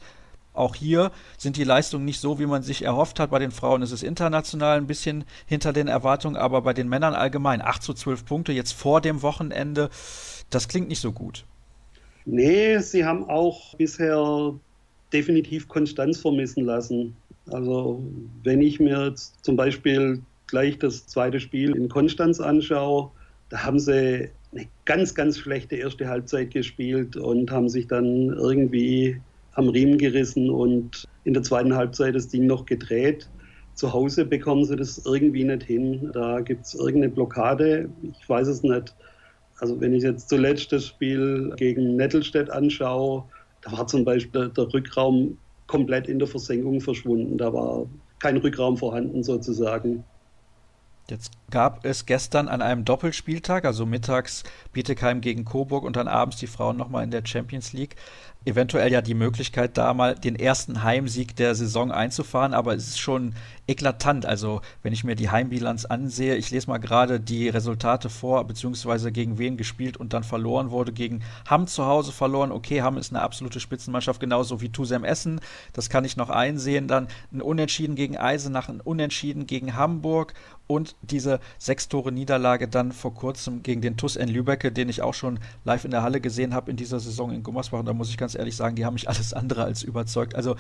auch 0.60 0.76
hier 0.76 1.12
sind 1.38 1.58
die 1.58 1.64
Leistungen 1.64 2.06
nicht 2.06 2.20
so, 2.20 2.40
wie 2.40 2.46
man 2.46 2.62
sich 2.62 2.84
erhofft 2.84 3.20
hat. 3.20 3.32
Bei 3.32 3.40
den 3.40 3.52
Frauen 3.52 3.82
ist 3.82 3.92
es 3.92 4.04
international 4.04 4.78
ein 4.78 4.88
bisschen 4.88 5.24
hinter 5.46 5.74
den 5.74 5.88
Erwartungen, 5.88 6.36
aber 6.36 6.62
bei 6.62 6.74
den 6.74 6.90
Männern 6.90 7.14
allgemein 7.14 7.62
8 7.62 7.82
zu 7.82 7.94
12 7.94 8.26
Punkte 8.26 8.52
jetzt 8.52 8.74
vor 8.74 9.02
dem 9.02 9.22
Wochenende, 9.22 9.90
das 10.50 10.68
klingt 10.68 10.90
nicht 10.90 11.02
so 11.02 11.12
gut. 11.12 11.46
Nee, 12.26 12.78
sie 12.80 13.06
haben 13.06 13.28
auch 13.30 13.76
bisher 13.76 14.54
definitiv 15.12 15.68
Konstanz 15.68 16.20
vermissen 16.20 16.66
lassen. 16.66 17.16
Also 17.50 18.04
wenn 18.44 18.62
ich 18.62 18.80
mir 18.80 19.08
jetzt 19.08 19.44
zum 19.44 19.56
Beispiel 19.56 20.22
gleich 20.48 20.78
das 20.78 21.08
zweite 21.08 21.40
Spiel 21.40 21.76
in 21.76 21.90
Konstanz 21.90 22.40
anschaue, 22.40 23.10
da 23.50 23.64
haben 23.64 23.80
sie 23.80 24.30
eine 24.52 24.68
ganz, 24.86 25.16
ganz 25.16 25.38
schlechte 25.38 25.76
erste 25.76 26.08
Halbzeit 26.08 26.52
gespielt 26.52 27.16
und 27.16 27.52
haben 27.52 27.70
sich 27.70 27.88
dann 27.88 28.30
irgendwie 28.30 29.20
am 29.54 29.70
Riemen 29.70 29.98
gerissen 29.98 30.50
und 30.50 31.08
in 31.24 31.34
der 31.34 31.44
zweiten 31.44 31.76
Halbzeit 31.76 32.16
das 32.16 32.28
Ding 32.28 32.46
noch 32.46 32.66
gedreht. 32.66 33.30
Zu 33.74 33.94
Hause 33.94 34.26
bekommen 34.26 34.66
sie 34.66 34.76
das 34.76 35.06
irgendwie 35.06 35.44
nicht 35.44 35.64
hin. 35.64 36.12
Da 36.14 36.42
gibt 36.42 36.66
es 36.66 36.76
irgendeine 36.76 37.10
Blockade. 37.10 37.90
Ich 38.20 38.28
weiß 38.28 38.48
es 38.48 38.64
nicht. 38.64 38.96
Also 39.60 39.80
wenn 39.80 39.94
ich 39.94 40.04
jetzt 40.04 40.30
zuletzt 40.30 40.72
das 40.72 40.88
Spiel 40.88 41.54
gegen 41.58 41.96
Nettelstedt 41.96 42.50
anschaue, 42.50 43.24
da 43.62 43.72
war 43.74 43.88
zum 43.88 44.06
Beispiel 44.06 44.50
der 44.50 44.74
Rückraum 44.74 45.38
komplett 45.68 46.08
in 46.08 46.20
der 46.20 46.28
Versenkung 46.28 46.82
verschwunden. 46.82 47.38
Da 47.38 47.54
war 47.54 47.86
kein 48.20 48.38
Rückraum 48.38 48.78
vorhanden 48.78 49.24
sozusagen. 49.24 50.04
Jetzt 51.10 51.32
gab 51.50 51.86
es 51.86 52.06
gestern 52.06 52.48
an 52.48 52.62
einem 52.62 52.86
Doppelspieltag, 52.86 53.66
also 53.66 53.86
mittags 53.86 54.44
Bietigheim 54.74 55.22
gegen 55.22 55.44
Coburg 55.44 55.84
und 55.84 55.96
dann 55.96 56.08
abends 56.08 56.38
die 56.38 56.48
Frauen 56.48 56.78
nochmal 56.78 57.04
in 57.04 57.12
der 57.12 57.26
Champions 57.26 57.74
League, 57.74 57.96
eventuell 58.46 58.92
ja 58.92 59.02
die 59.02 59.14
Möglichkeit, 59.14 59.78
da 59.78 59.94
mal 59.94 60.16
den 60.16 60.36
ersten 60.36 60.84
Heimsieg 60.84 61.36
der 61.36 61.56
Saison 61.56 61.92
einzufahren, 61.92 62.54
aber 62.54 62.76
es 62.76 62.88
ist 62.88 63.00
schon 63.00 63.34
eklatant. 63.70 64.26
Also, 64.26 64.62
wenn 64.82 64.94
ich 64.94 65.04
mir 65.04 65.16
die 65.16 65.30
Heimbilanz 65.30 65.86
ansehe, 65.86 66.36
ich 66.36 66.50
lese 66.50 66.68
mal 66.68 66.80
gerade 66.80 67.20
die 67.20 67.50
Resultate 67.50 68.10
vor, 68.10 68.46
beziehungsweise 68.46 69.12
gegen 69.12 69.38
wen 69.38 69.58
gespielt 69.58 69.98
und 69.98 70.14
dann 70.14 70.24
verloren 70.24 70.72
wurde. 70.72 70.92
Gegen 70.92 71.22
Hamm 71.48 71.68
zu 71.68 71.86
Hause 71.86 72.12
verloren. 72.12 72.52
Okay, 72.52 72.82
Hamm 72.82 72.98
ist 72.98 73.14
eine 73.14 73.22
absolute 73.22 73.60
Spitzenmannschaft, 73.60 74.20
genauso 74.20 74.62
wie 74.62 74.70
Tusem 74.70 75.04
Essen. 75.04 75.40
Das 75.74 75.90
kann 75.90 76.04
ich 76.04 76.18
noch 76.18 76.30
einsehen. 76.30 76.88
Dann 76.88 77.08
ein 77.32 77.42
Unentschieden 77.42 77.96
gegen 77.96 78.18
Eisenach, 78.18 78.70
ein 78.70 78.82
Unentschieden 78.82 79.46
gegen 79.46 79.76
Hamburg 79.76 80.34
und 80.66 80.96
diese 81.02 81.40
sechs 81.58 81.90
Tore 81.90 82.12
Niederlage 82.12 82.68
dann 82.68 82.92
vor 82.92 83.14
kurzem 83.14 83.64
gegen 83.64 83.82
den 83.82 83.98
TUS 83.98 84.16
in 84.16 84.30
Lübecke, 84.30 84.72
den 84.72 84.88
ich 84.88 85.02
auch 85.02 85.16
schon 85.16 85.40
live 85.64 85.84
in 85.84 85.92
der 85.92 86.04
Halle 86.04 86.22
gesehen 86.22 86.54
habe 86.54 86.70
in 86.70 86.78
dieser 86.78 87.00
Saison 87.00 87.32
in 87.32 87.42
Gummersbach. 87.42 87.80
Und 87.80 87.88
da 87.88 87.94
muss 87.94 88.10
ich 88.10 88.18
ganz 88.18 88.29
ehrlich 88.36 88.56
sagen, 88.56 88.76
die 88.76 88.86
haben 88.86 88.94
mich 88.94 89.08
alles 89.08 89.34
andere 89.34 89.64
als 89.64 89.84
überzeugt. 89.84 90.36
Also 90.36 90.56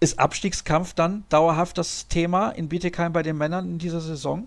ist 0.00 0.18
Abstiegskampf 0.18 0.94
dann 0.94 1.24
dauerhaft 1.28 1.78
das 1.78 2.08
Thema 2.08 2.50
in 2.50 2.68
Bietigheim 2.68 3.12
bei 3.12 3.22
den 3.22 3.36
Männern 3.36 3.68
in 3.68 3.78
dieser 3.78 4.00
Saison? 4.00 4.46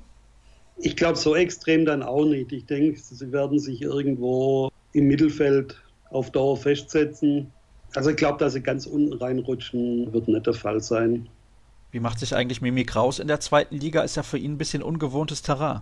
Ich 0.78 0.96
glaube, 0.96 1.18
so 1.18 1.36
extrem 1.36 1.86
dann 1.86 2.02
auch 2.02 2.26
nicht. 2.26 2.52
Ich 2.52 2.66
denke, 2.66 3.00
sie 3.00 3.32
werden 3.32 3.60
sich 3.60 3.82
irgendwo 3.82 4.72
im 4.94 5.08
Mittelfeld 5.08 5.76
auf 6.10 6.32
Dauer 6.32 6.58
festsetzen. 6.58 7.52
Also 7.94 8.10
ich 8.10 8.16
glaube, 8.16 8.40
dass 8.40 8.54
sie 8.54 8.62
ganz 8.62 8.86
unten 8.86 9.14
reinrutschen, 9.14 10.12
wird 10.14 10.28
nicht 10.28 10.46
der 10.48 10.54
Fall 10.54 10.80
sein. 10.82 11.28
Wie 11.92 12.00
macht 12.00 12.20
sich 12.20 12.36
eigentlich 12.36 12.62
Mimi 12.62 12.86
Kraus 12.86 13.20
in 13.20 13.28
der 13.28 13.42
zweiten 13.42 13.76
Liga? 13.76 14.02
Ist 14.02 14.16
ja 14.16 14.24
für 14.24 14.38
ihn 14.38 14.54
ein 14.54 14.58
bisschen 14.58 14.82
ungewohntes 14.82 15.42
Terrain. 15.42 15.82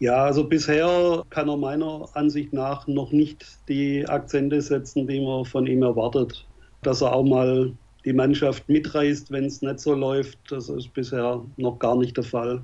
Ja, 0.00 0.24
also 0.24 0.44
bisher 0.44 1.24
kann 1.28 1.50
er 1.50 1.58
meiner 1.58 2.08
Ansicht 2.14 2.54
nach 2.54 2.86
noch 2.86 3.12
nicht 3.12 3.46
die 3.68 4.08
Akzente 4.08 4.62
setzen, 4.62 5.06
die 5.06 5.20
man 5.20 5.44
von 5.44 5.66
ihm 5.66 5.82
erwartet. 5.82 6.46
Dass 6.82 7.02
er 7.02 7.12
auch 7.12 7.22
mal 7.22 7.72
die 8.06 8.14
Mannschaft 8.14 8.66
mitreißt, 8.66 9.30
wenn 9.30 9.44
es 9.44 9.60
nicht 9.60 9.78
so 9.78 9.92
läuft, 9.92 10.38
das 10.48 10.70
ist 10.70 10.94
bisher 10.94 11.42
noch 11.58 11.78
gar 11.78 11.96
nicht 11.96 12.16
der 12.16 12.24
Fall. 12.24 12.62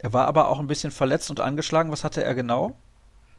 Er 0.00 0.12
war 0.12 0.26
aber 0.26 0.48
auch 0.50 0.60
ein 0.60 0.66
bisschen 0.66 0.90
verletzt 0.90 1.30
und 1.30 1.40
angeschlagen. 1.40 1.90
Was 1.90 2.04
hatte 2.04 2.22
er 2.22 2.34
genau? 2.34 2.74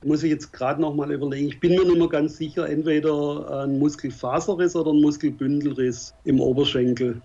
Muss 0.03 0.23
ich 0.23 0.31
jetzt 0.31 0.51
gerade 0.51 0.81
noch 0.81 0.95
mal 0.95 1.11
überlegen. 1.11 1.47
Ich 1.47 1.59
bin 1.59 1.75
mir 1.75 1.85
nicht 1.85 1.99
mehr 1.99 2.09
ganz 2.09 2.37
sicher, 2.37 2.67
entweder 2.67 3.65
ein 3.65 3.77
Muskelfaserriss 3.77 4.75
oder 4.75 4.93
ein 4.93 5.01
Muskelbündelriss 5.01 6.15
im 6.23 6.39
Oberschenkel. 6.39 7.21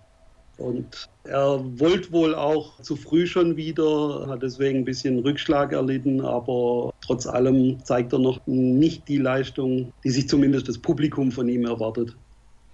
Und 0.58 1.08
er 1.24 1.60
wollte 1.78 2.12
wohl 2.12 2.34
auch 2.34 2.80
zu 2.80 2.96
früh 2.96 3.26
schon 3.26 3.56
wieder, 3.56 4.26
hat 4.28 4.42
deswegen 4.42 4.78
ein 4.78 4.84
bisschen 4.84 5.18
Rückschlag 5.18 5.72
erlitten, 5.72 6.20
aber 6.20 6.92
trotz 7.02 7.26
allem 7.26 7.84
zeigt 7.84 8.12
er 8.12 8.18
noch 8.18 8.40
nicht 8.46 9.06
die 9.08 9.18
Leistung, 9.18 9.92
die 10.02 10.10
sich 10.10 10.28
zumindest 10.28 10.68
das 10.68 10.78
Publikum 10.78 11.30
von 11.30 11.48
ihm 11.48 11.66
erwartet. 11.66 12.16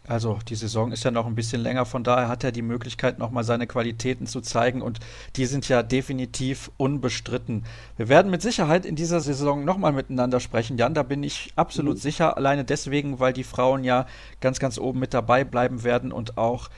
Also 0.06 0.38
die 0.48 0.56
Saison 0.56 0.90
ist 0.90 1.04
ja 1.04 1.12
noch 1.12 1.26
ein 1.26 1.36
bisschen 1.36 1.62
länger, 1.62 1.86
von 1.86 2.02
daher 2.02 2.28
hat 2.28 2.42
er 2.42 2.50
die 2.50 2.62
Möglichkeit, 2.62 3.20
nochmal 3.20 3.44
seine 3.44 3.68
Qualitäten 3.68 4.26
zu 4.26 4.40
zeigen 4.40 4.82
und 4.82 4.98
die 5.36 5.46
sind 5.46 5.68
ja 5.68 5.84
definitiv 5.84 6.72
unbestritten. 6.76 7.64
Wir 7.96 8.08
werden 8.08 8.30
mit 8.30 8.42
Sicherheit 8.42 8.84
in 8.84 8.96
dieser 8.96 9.20
Saison 9.20 9.64
nochmal 9.64 9.92
miteinander 9.92 10.40
sprechen, 10.40 10.76
Jan, 10.76 10.94
da 10.94 11.04
bin 11.04 11.22
ich 11.22 11.52
absolut 11.54 11.94
mhm. 11.94 12.00
sicher, 12.00 12.36
alleine 12.36 12.64
deswegen, 12.64 13.20
weil 13.20 13.32
die 13.32 13.44
Frauen 13.44 13.84
ja 13.84 14.06
ganz, 14.40 14.58
ganz 14.58 14.76
oben 14.76 14.98
mit 14.98 15.14
dabei 15.14 15.44
bleiben 15.44 15.84
werden 15.84 16.10
und 16.10 16.36
auch 16.36 16.68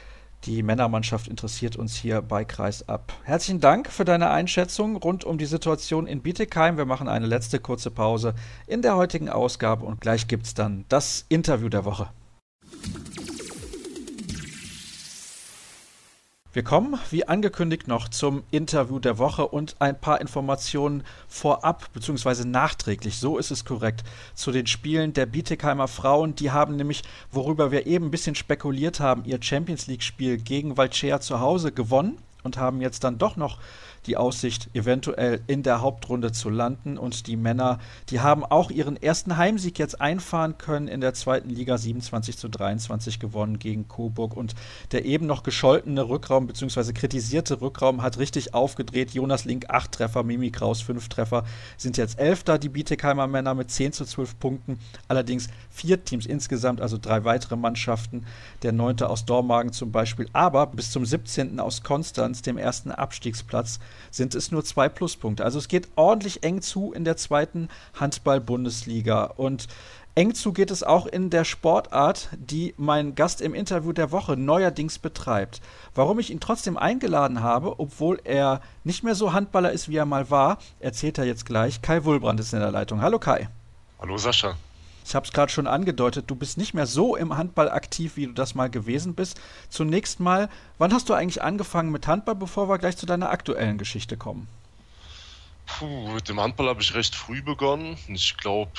die 0.47 0.63
Männermannschaft 0.63 1.29
interessiert 1.29 1.77
uns 1.77 1.97
hier 1.97 2.21
bei 2.21 2.45
Kreisab. 2.45 3.13
Herzlichen 3.25 3.61
Dank 3.61 3.91
für 3.91 4.05
deine 4.05 4.31
Einschätzung 4.31 4.97
rund 4.97 5.25
um 5.25 5.39
die 5.39 5.47
Situation 5.47 6.07
in 6.07 6.23
Bietigheim. 6.23 6.77
Wir 6.77 6.85
machen 6.85 7.09
eine 7.09 7.27
letzte 7.27 7.59
kurze 7.59 7.91
Pause 7.91 8.35
in 8.67 8.83
der 8.83 8.97
heutigen 8.97 9.29
Ausgabe 9.29 9.87
und 9.87 10.01
gleich 10.01 10.29
gibt 10.29 10.47
es 10.47 10.55
dann 10.55 10.85
das 10.89 11.25
Interview 11.29 11.69
der 11.69 11.85
Woche. 11.85 12.09
Wir 16.55 16.63
kommen, 16.63 17.01
wie 17.11 17.27
angekündigt, 17.27 17.89
noch 17.89 18.09
zum 18.09 18.45
Interview 18.53 19.01
der 19.01 19.19
Woche 19.19 19.49
und 19.49 19.75
ein 19.81 20.01
paar 20.01 20.21
Informationen 20.21 21.03
vorab 21.27 21.93
bzw. 21.93 22.45
nachträglich, 22.45 23.19
so 23.19 23.39
ist 23.39 23.51
es 23.51 23.65
korrekt, 23.65 24.05
zu 24.37 24.53
den 24.53 24.69
Spielen 24.69 25.13
der 25.15 25.27
Bietigheimer 25.27 25.89
Frauen. 25.89 26.37
Die 26.37 26.53
haben 26.53 26.77
nämlich, 26.77 27.03
worüber 27.33 27.73
wir 27.73 27.89
eben 27.89 28.05
ein 28.05 28.11
bisschen 28.13 28.37
spekuliert 28.37 29.01
haben, 29.01 29.25
ihr 29.25 29.43
Champions 29.43 29.89
League-Spiel 29.89 30.37
gegen 30.37 30.77
Valcea 30.77 31.21
zu 31.21 31.41
Hause 31.41 31.73
gewonnen 31.73 32.19
und 32.45 32.57
haben 32.57 32.81
jetzt 32.81 33.03
dann 33.03 33.19
doch 33.19 33.35
noch 33.35 33.59
die 34.07 34.17
Aussicht, 34.17 34.71
eventuell 34.75 35.41
in 35.47 35.63
der 35.63 35.81
Hauptrunde 35.81 36.33
zu 36.33 36.51
landen. 36.51 36.99
Und 36.99 37.27
die 37.27 37.37
Männer, 37.37 37.79
die 38.11 38.21
haben 38.21 38.45
auch 38.45 38.71
ihren 38.71 39.01
ersten 39.01 39.37
Heimsieg 39.37 39.79
jetzt 39.79 40.01
einfahren 40.01 40.59
können 40.59 40.89
in 40.89 41.01
der 41.01 41.15
zweiten 41.15 41.51
Liga 41.51 41.79
27 41.79 42.37
zu 42.37 42.49
23 42.49 43.19
gewonnen 43.19 43.59
gegen 43.59 43.89
Coburg. 43.89 44.37
Und 44.37 44.55
der 44.93 45.05
eben 45.05 45.27
noch 45.27 45.43
gescholtene 45.43 46.09
Rückraum 46.09 46.47
bzw. 46.47 46.93
kritisierte 46.93 47.61
Rückraum 47.61 48.03
hat 48.03 48.19
richtig 48.19 48.55
aufgedreht. 48.55 49.13
Jonas 49.13 49.45
Link 49.45 49.71
acht 49.71 49.93
Treffer, 49.93 50.23
Mimi 50.23 50.51
Kraus 50.51 50.83
fünf 50.83 51.09
Treffer, 51.09 51.45
sind 51.77 51.97
jetzt 51.97 52.19
Elfter, 52.19 52.59
die 52.59 52.69
Bietigheimer 52.69 53.27
Männer 53.27 53.55
mit 53.55 53.71
10 53.71 53.93
zu 53.93 54.05
12 54.05 54.39
Punkten. 54.39 54.79
Allerdings 55.09 55.49
vier 55.71 56.05
Teams 56.05 56.27
insgesamt, 56.27 56.81
also 56.81 56.99
drei 56.99 57.25
weitere 57.25 57.57
Mannschaften. 57.57 58.25
Der 58.63 58.73
neunte 58.73 59.09
aus 59.09 59.25
Dormagen 59.25 59.73
zum 59.73 59.93
Beispiel, 59.93 60.29
aber 60.33 60.67
bis 60.67 60.91
zum 60.91 61.05
17. 61.05 61.61
aus 61.61 61.83
Konstanz, 61.83 62.43
dem 62.43 62.59
ersten 62.59 62.91
Abstiegsplatz, 62.91 63.79
sind 64.11 64.35
es 64.35 64.51
nur 64.51 64.65
zwei 64.65 64.89
Pluspunkte. 64.89 65.45
Also 65.45 65.59
es 65.59 65.69
geht 65.69 65.89
ordentlich 65.97 66.43
eng 66.43 66.63
zu 66.63 66.93
in 66.93 67.05
der 67.05 67.17
zweiten 67.17 67.69
Handball-Bundesliga. 67.99 69.25
Und 69.25 69.69
eng 70.15 70.35
zu 70.35 70.53
geht 70.53 70.71
es 70.71 70.83
auch 70.83 71.07
in 71.07 71.31
der 71.31 71.45
Sportart, 71.45 72.29
die 72.37 72.75
mein 72.77 73.15
Gast 73.15 73.41
im 73.41 73.55
Interview 73.55 73.93
der 73.93 74.13
Woche 74.13 74.37
neuerdings 74.37 74.99
betreibt. 74.99 75.61
Warum 75.95 76.19
ich 76.19 76.31
ihn 76.31 76.41
trotzdem 76.41 76.77
eingeladen 76.77 77.43
habe, 77.43 77.79
obwohl 77.79 78.21
er 78.25 78.61
nicht 78.85 79.05
mehr 79.05 79.15
so 79.15 79.33
Handballer 79.33 79.73
ist, 79.73 79.89
wie 79.89 79.97
er 79.97 80.07
mal 80.07 80.31
war, 80.31 80.59
erzählt 80.81 81.19
er 81.19 81.25
jetzt 81.25 81.47
gleich. 81.47 81.83
Kai 81.83 82.05
Wulbrand 82.05 82.41
ist 82.41 82.53
in 82.53 82.61
der 82.61 82.71
Leitung. 82.71 83.03
Hallo 83.03 83.19
Kai. 83.19 83.49
Hallo 84.01 84.17
Sascha. 84.19 84.57
Ich 85.07 85.15
habe 85.15 85.27
es 85.27 85.33
gerade 85.33 85.53
schon 85.53 85.67
angedeutet, 85.67 86.31
du 86.31 86.35
bist 86.35 86.57
nicht 86.57 86.73
mehr 86.73 86.87
so 86.87 87.15
im 87.15 87.37
Handball 87.37 87.71
aktiv, 87.71 88.17
wie 88.17 88.27
du 88.27 88.33
das 88.33 88.55
mal 88.55 88.71
gewesen 88.71 89.15
bist. 89.15 89.39
Zunächst 89.69 90.19
mal, 90.19 90.49
wann 90.79 90.95
hast 90.95 91.11
du 91.11 91.15
eigentlich 91.15 91.43
angefangen 91.43 91.93
mit 91.93 92.07
Handball, 92.07 92.35
bevor 92.35 92.71
wir 92.71 92.79
gleich 92.79 92.97
zu 92.97 93.05
deiner 93.05 93.29
aktuellen 93.29 93.77
Geschichte 93.77 94.17
kommen? 94.17 94.49
Puh, 95.67 96.09
mit 96.15 96.29
dem 96.29 96.41
Handball 96.41 96.69
habe 96.69 96.81
ich 96.81 96.95
recht 96.95 97.15
früh 97.15 97.43
begonnen. 97.43 97.99
Ich 98.09 98.37
glaube, 98.39 98.71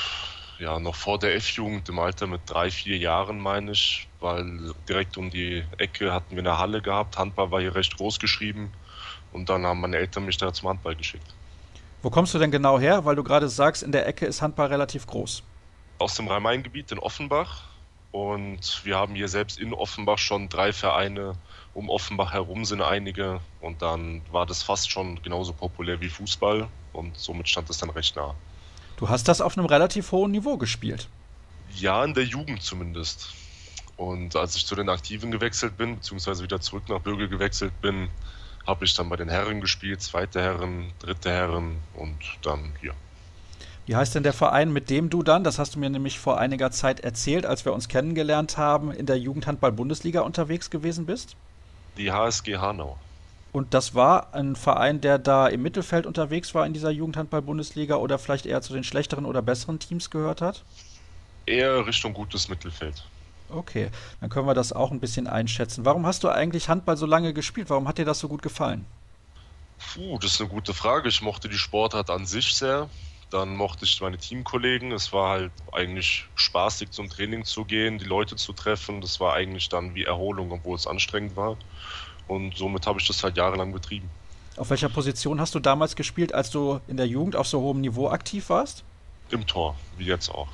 ja, 0.58 0.80
noch 0.80 0.96
vor 0.96 1.20
der 1.20 1.36
F-Jugend, 1.36 1.90
im 1.90 2.00
Alter 2.00 2.26
mit 2.26 2.42
drei, 2.48 2.72
vier 2.72 2.98
Jahren, 2.98 3.40
meine 3.40 3.72
ich, 3.72 4.08
weil 4.20 4.74
direkt 4.90 5.18
um 5.18 5.30
die 5.30 5.64
Ecke 5.78 6.12
hatten 6.12 6.36
wir 6.36 6.40
eine 6.40 6.58
Halle 6.58 6.82
gehabt. 6.82 7.20
Handball 7.20 7.52
war 7.52 7.62
hier 7.62 7.76
recht 7.76 7.98
groß 7.98 8.20
geschrieben 8.20 8.72
und 9.32 9.50
dann 9.50 9.64
haben 9.66 9.82
meine 9.82 9.98
Eltern 9.98 10.26
mich 10.26 10.38
da 10.38 10.52
zum 10.52 10.70
Handball 10.70 10.96
geschickt. 10.96 11.28
Wo 12.02 12.10
kommst 12.10 12.34
du 12.34 12.40
denn 12.40 12.52
genau 12.52 12.80
her? 12.80 13.06
Weil 13.06 13.16
du 13.16 13.24
gerade 13.24 13.48
sagst, 13.48 13.84
in 13.84 13.92
der 13.92 14.08
Ecke 14.08 14.26
ist 14.26 14.42
Handball 14.42 14.68
relativ 14.68 15.06
groß 15.06 15.44
aus 15.98 16.16
dem 16.16 16.28
Rhein-Main-Gebiet 16.28 16.92
in 16.92 17.00
Offenbach. 17.00 17.64
Und 18.12 18.82
wir 18.86 18.98
haben 18.98 19.16
hier 19.16 19.28
selbst 19.28 19.60
in 19.60 19.74
Offenbach 19.74 20.18
schon 20.18 20.48
drei 20.48 20.72
Vereine. 20.72 21.36
Um 21.74 21.90
Offenbach 21.90 22.32
herum 22.32 22.64
sind 22.64 22.82
einige. 22.82 23.42
Und 23.60 23.82
dann 23.82 24.22
war 24.32 24.46
das 24.46 24.64
fast 24.64 24.90
schon 24.90 25.22
genauso 25.22 25.52
populär 25.54 26.00
wie 26.00 26.10
Fußball. 26.10 26.68
Und 26.94 27.18
somit 27.18 27.50
stand 27.50 27.70
es 27.70 27.78
dann 27.78 27.90
recht 27.90 28.16
nah. 28.16 28.34
Du 28.98 29.10
hast 29.10 29.28
das 29.28 29.42
auf 29.42 29.58
einem 29.58 29.68
relativ 29.68 30.12
hohen 30.14 30.32
Niveau 30.32 30.58
gespielt. 30.58 31.10
Ja, 31.76 32.04
in 32.06 32.14
der 32.14 32.24
Jugend 32.24 32.62
zumindest. 32.62 33.34
Und 33.98 34.36
als 34.36 34.56
ich 34.56 34.66
zu 34.66 34.76
den 34.76 34.90
Aktiven 34.90 35.32
gewechselt 35.32 35.78
bin, 35.78 35.98
beziehungsweise 35.98 36.44
wieder 36.44 36.62
zurück 36.62 36.88
nach 36.88 37.00
Bürgel 37.00 37.28
gewechselt 37.28 37.74
bin, 37.82 38.10
habe 38.66 38.86
ich 38.86 38.94
dann 38.94 39.10
bei 39.10 39.16
den 39.16 39.30
Herren 39.30 39.62
gespielt, 39.62 40.02
zweite 40.02 40.42
Herren, 40.42 40.92
dritte 41.00 41.30
Herren 41.30 41.78
und 41.94 42.18
dann 42.42 42.74
hier. 42.82 42.94
Wie 43.86 43.96
heißt 43.96 44.16
denn 44.16 44.24
der 44.24 44.34
Verein, 44.34 44.74
mit 44.74 44.90
dem 44.90 45.10
du 45.10 45.22
dann, 45.22 45.44
das 45.44 45.60
hast 45.60 45.76
du 45.76 45.80
mir 45.80 45.90
nämlich 45.90 46.18
vor 46.18 46.40
einiger 46.40 46.72
Zeit 46.72 47.02
erzählt, 47.02 47.46
als 47.46 47.66
wir 47.66 47.74
uns 47.74 47.88
kennengelernt 47.88 48.58
haben, 48.58 48.92
in 48.92 49.06
der 49.06 49.20
Jugendhandball-Bundesliga 49.20 50.22
unterwegs 50.22 50.72
gewesen 50.72 51.06
bist? 51.06 51.36
Die 51.98 52.12
HSG 52.12 52.58
Hanau. 52.58 52.98
Und 53.52 53.74
das 53.74 53.94
war 53.94 54.34
ein 54.34 54.56
Verein, 54.56 55.02
der 55.02 55.20
da 55.20 55.48
im 55.48 55.62
Mittelfeld 55.62 56.06
unterwegs 56.06 56.56
war 56.56 56.66
in 56.66 56.74
dieser 56.74 56.90
Jugendhandball-Bundesliga 56.90 57.96
oder 57.96 58.18
vielleicht 58.18 58.48
eher 58.48 58.62
zu 58.62 58.74
den 58.74 58.84
schlechteren 58.84 59.26
oder 59.26 59.42
besseren 59.42 59.80
Teams 59.80 60.10
gehört 60.10 60.42
hat? 60.42 60.64
Eher 61.46 61.86
Richtung 61.86 62.14
gutes 62.14 62.50
Mittelfeld. 62.50 63.06
Okay, 63.50 63.92
dann 64.20 64.30
können 64.30 64.48
wir 64.48 64.56
das 64.56 64.74
auch 64.74 64.92
ein 64.92 65.00
bisschen 65.00 65.28
einschätzen. 65.28 65.86
Warum 65.86 66.08
hast 66.08 66.24
du 66.24 66.30
eigentlich 66.30 66.70
Handball 66.70 66.98
so 66.98 67.06
lange 67.06 67.34
gespielt? 67.34 67.70
Warum 67.70 67.88
hat 67.88 68.00
dir 68.00 68.06
das 68.06 68.20
so 68.20 68.28
gut 68.28 68.42
gefallen? 68.42 68.86
Puh, 69.94 70.18
das 70.18 70.32
ist 70.32 70.42
eine 70.42 70.50
gute 70.50 70.74
Frage. 70.74 71.08
Ich 71.08 71.22
mochte 71.22 71.48
die 71.48 71.58
Sportart 71.58 72.10
an 72.10 72.26
sich 72.26 72.56
sehr. 72.56 72.90
Dann 73.36 73.58
mochte 73.58 73.84
ich 73.84 74.00
meine 74.00 74.18
Teamkollegen. 74.18 74.94
Es 74.94 75.12
war 75.12 75.32
halt 75.32 75.52
eigentlich 75.74 76.26
spaßig 76.36 76.92
zum 76.92 77.10
Training 77.10 77.44
zu 77.44 77.66
gehen, 77.66 77.98
die 77.98 78.06
Leute 78.06 78.38
zu 78.38 78.54
treffen. 78.54 79.02
Das 79.02 79.20
war 79.20 79.34
eigentlich 79.34 79.68
dann 79.68 79.94
wie 79.94 80.06
Erholung, 80.06 80.54
obwohl 80.54 80.78
es 80.78 80.88
anstrengend 80.88 81.36
war. 81.36 81.58
Und 82.30 82.56
somit 82.56 82.88
habe 82.88 83.02
ich 83.02 83.08
das 83.08 83.22
halt 83.26 83.36
jahrelang 83.36 83.74
betrieben. 83.74 84.10
Auf 84.56 84.70
welcher 84.70 84.88
Position 84.88 85.42
hast 85.42 85.54
du 85.54 85.60
damals 85.60 85.98
gespielt, 85.98 86.34
als 86.34 86.50
du 86.50 86.80
in 86.88 86.96
der 86.96 87.08
Jugend 87.08 87.36
auf 87.36 87.46
so 87.46 87.60
hohem 87.60 87.82
Niveau 87.82 88.08
aktiv 88.08 88.48
warst? 88.48 88.86
Im 89.32 89.46
Tor, 89.46 89.76
wie 89.98 90.06
jetzt 90.06 90.30
auch. 90.30 90.48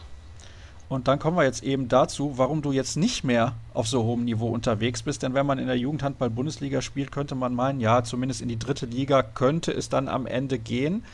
Und 0.90 1.08
dann 1.08 1.20
kommen 1.20 1.38
wir 1.38 1.44
jetzt 1.44 1.62
eben 1.62 1.88
dazu, 1.88 2.40
warum 2.40 2.64
du 2.64 2.72
jetzt 2.72 2.98
nicht 2.98 3.24
mehr 3.24 3.54
auf 3.76 3.88
so 3.88 4.02
hohem 4.02 4.26
Niveau 4.26 4.48
unterwegs 4.48 5.04
bist. 5.04 5.22
Denn 5.22 5.36
wenn 5.36 5.46
man 5.46 5.60
in 5.60 5.68
der 5.68 5.78
Jugendhandball-Bundesliga 5.78 6.82
spielt, 6.82 7.12
könnte 7.12 7.36
man 7.36 7.54
meinen, 7.54 7.80
ja, 7.80 8.04
zumindest 8.04 8.42
in 8.42 8.50
die 8.50 8.58
dritte 8.58 8.88
Liga 8.88 9.22
könnte 9.22 9.72
es 9.72 9.88
dann 9.88 10.08
am 10.08 10.26
Ende 10.26 10.58
gehen. 10.58 11.06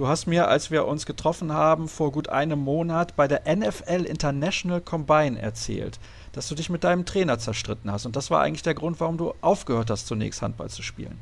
Du 0.00 0.08
hast 0.08 0.26
mir, 0.26 0.48
als 0.48 0.70
wir 0.70 0.86
uns 0.86 1.04
getroffen 1.04 1.52
haben, 1.52 1.86
vor 1.86 2.10
gut 2.10 2.30
einem 2.30 2.58
Monat 2.58 3.16
bei 3.16 3.28
der 3.28 3.42
NFL 3.54 4.06
International 4.06 4.80
Combine 4.80 5.38
erzählt, 5.38 6.00
dass 6.32 6.48
du 6.48 6.54
dich 6.54 6.70
mit 6.70 6.84
deinem 6.84 7.04
Trainer 7.04 7.38
zerstritten 7.38 7.92
hast. 7.92 8.06
Und 8.06 8.16
das 8.16 8.30
war 8.30 8.40
eigentlich 8.40 8.62
der 8.62 8.72
Grund, 8.72 8.98
warum 8.98 9.18
du 9.18 9.34
aufgehört 9.42 9.90
hast, 9.90 10.06
zunächst 10.06 10.40
Handball 10.40 10.70
zu 10.70 10.82
spielen. 10.82 11.20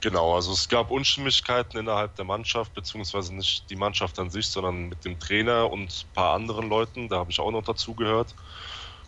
Genau, 0.00 0.36
also 0.36 0.52
es 0.52 0.68
gab 0.68 0.92
Unstimmigkeiten 0.92 1.78
innerhalb 1.78 2.14
der 2.14 2.24
Mannschaft, 2.24 2.74
beziehungsweise 2.74 3.34
nicht 3.34 3.68
die 3.68 3.74
Mannschaft 3.74 4.20
an 4.20 4.30
sich, 4.30 4.46
sondern 4.46 4.88
mit 4.88 5.04
dem 5.04 5.18
Trainer 5.18 5.68
und 5.68 5.90
ein 5.90 6.14
paar 6.14 6.34
anderen 6.34 6.68
Leuten. 6.68 7.08
Da 7.08 7.16
habe 7.16 7.32
ich 7.32 7.40
auch 7.40 7.50
noch 7.50 7.64
dazugehört. 7.64 8.36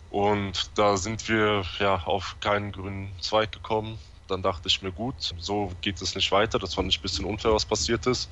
Und 0.09 0.71
da 0.75 0.97
sind 0.97 1.29
wir 1.29 1.63
ja 1.79 2.03
auf 2.03 2.35
keinen 2.41 2.73
grünen 2.73 3.13
Zweig 3.21 3.53
gekommen. 3.53 3.97
Dann 4.27 4.41
dachte 4.41 4.67
ich 4.67 4.81
mir, 4.81 4.91
gut, 4.91 5.15
so 5.37 5.71
geht 5.81 6.01
es 6.01 6.15
nicht 6.15 6.31
weiter. 6.33 6.59
Das 6.59 6.73
fand 6.73 6.89
ich 6.89 6.99
ein 6.99 7.01
bisschen 7.01 7.25
unfair, 7.25 7.53
was 7.53 7.65
passiert 7.65 8.07
ist 8.07 8.29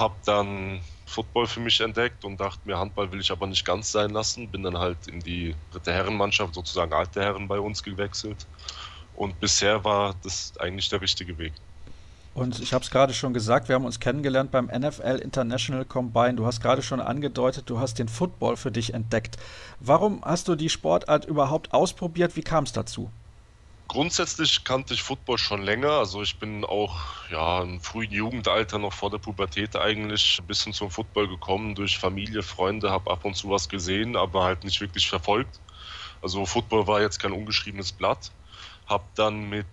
habe 0.00 0.14
dann 0.24 0.80
Football 1.06 1.46
für 1.46 1.60
mich 1.60 1.80
entdeckt 1.80 2.24
und 2.24 2.40
dachte 2.40 2.60
mir, 2.64 2.78
Handball 2.78 3.10
will 3.12 3.20
ich 3.20 3.30
aber 3.30 3.46
nicht 3.46 3.64
ganz 3.64 3.92
sein 3.92 4.10
lassen. 4.10 4.48
Bin 4.48 4.62
dann 4.62 4.78
halt 4.78 5.06
in 5.08 5.20
die 5.20 5.54
dritte 5.72 5.92
Herrenmannschaft, 5.92 6.54
sozusagen 6.54 6.92
alte 6.92 7.20
Herren 7.20 7.48
bei 7.48 7.60
uns 7.60 7.82
gewechselt. 7.82 8.46
Und 9.16 9.38
bisher 9.40 9.84
war 9.84 10.14
das 10.22 10.52
eigentlich 10.58 10.88
der 10.88 11.00
richtige 11.00 11.36
Weg. 11.38 11.52
Und 12.32 12.60
ich 12.60 12.72
habe 12.72 12.84
es 12.84 12.90
gerade 12.90 13.12
schon 13.12 13.34
gesagt, 13.34 13.68
wir 13.68 13.74
haben 13.74 13.84
uns 13.84 13.98
kennengelernt 13.98 14.52
beim 14.52 14.66
NFL 14.66 15.20
International 15.20 15.84
Combine. 15.84 16.34
Du 16.34 16.46
hast 16.46 16.60
gerade 16.60 16.80
schon 16.80 17.00
angedeutet, 17.00 17.68
du 17.68 17.80
hast 17.80 17.98
den 17.98 18.08
Football 18.08 18.56
für 18.56 18.70
dich 18.70 18.94
entdeckt. 18.94 19.36
Warum 19.80 20.24
hast 20.24 20.46
du 20.46 20.54
die 20.54 20.68
Sportart 20.68 21.24
überhaupt 21.24 21.74
ausprobiert? 21.74 22.36
Wie 22.36 22.42
kam 22.42 22.64
es 22.64 22.72
dazu? 22.72 23.10
Grundsätzlich 23.90 24.62
kannte 24.62 24.94
ich 24.94 25.02
Football 25.02 25.36
schon 25.36 25.62
länger. 25.62 25.90
Also 25.90 26.22
ich 26.22 26.38
bin 26.38 26.64
auch 26.64 26.94
ja, 27.28 27.60
im 27.60 27.80
frühen 27.80 28.12
Jugendalter, 28.12 28.78
noch 28.78 28.92
vor 28.92 29.10
der 29.10 29.18
Pubertät 29.18 29.74
eigentlich, 29.74 30.38
ein 30.40 30.46
bisschen 30.46 30.72
zum 30.72 30.92
Football 30.92 31.26
gekommen 31.26 31.74
durch 31.74 31.98
Familie, 31.98 32.44
Freunde, 32.44 32.92
habe 32.92 33.10
ab 33.10 33.24
und 33.24 33.34
zu 33.34 33.50
was 33.50 33.68
gesehen, 33.68 34.14
aber 34.14 34.44
halt 34.44 34.62
nicht 34.62 34.80
wirklich 34.80 35.08
verfolgt. 35.08 35.58
Also 36.22 36.46
Football 36.46 36.86
war 36.86 37.00
jetzt 37.00 37.18
kein 37.18 37.32
ungeschriebenes 37.32 37.90
Blatt. 37.90 38.30
Habe 38.86 39.02
dann 39.16 39.48
mit, 39.48 39.66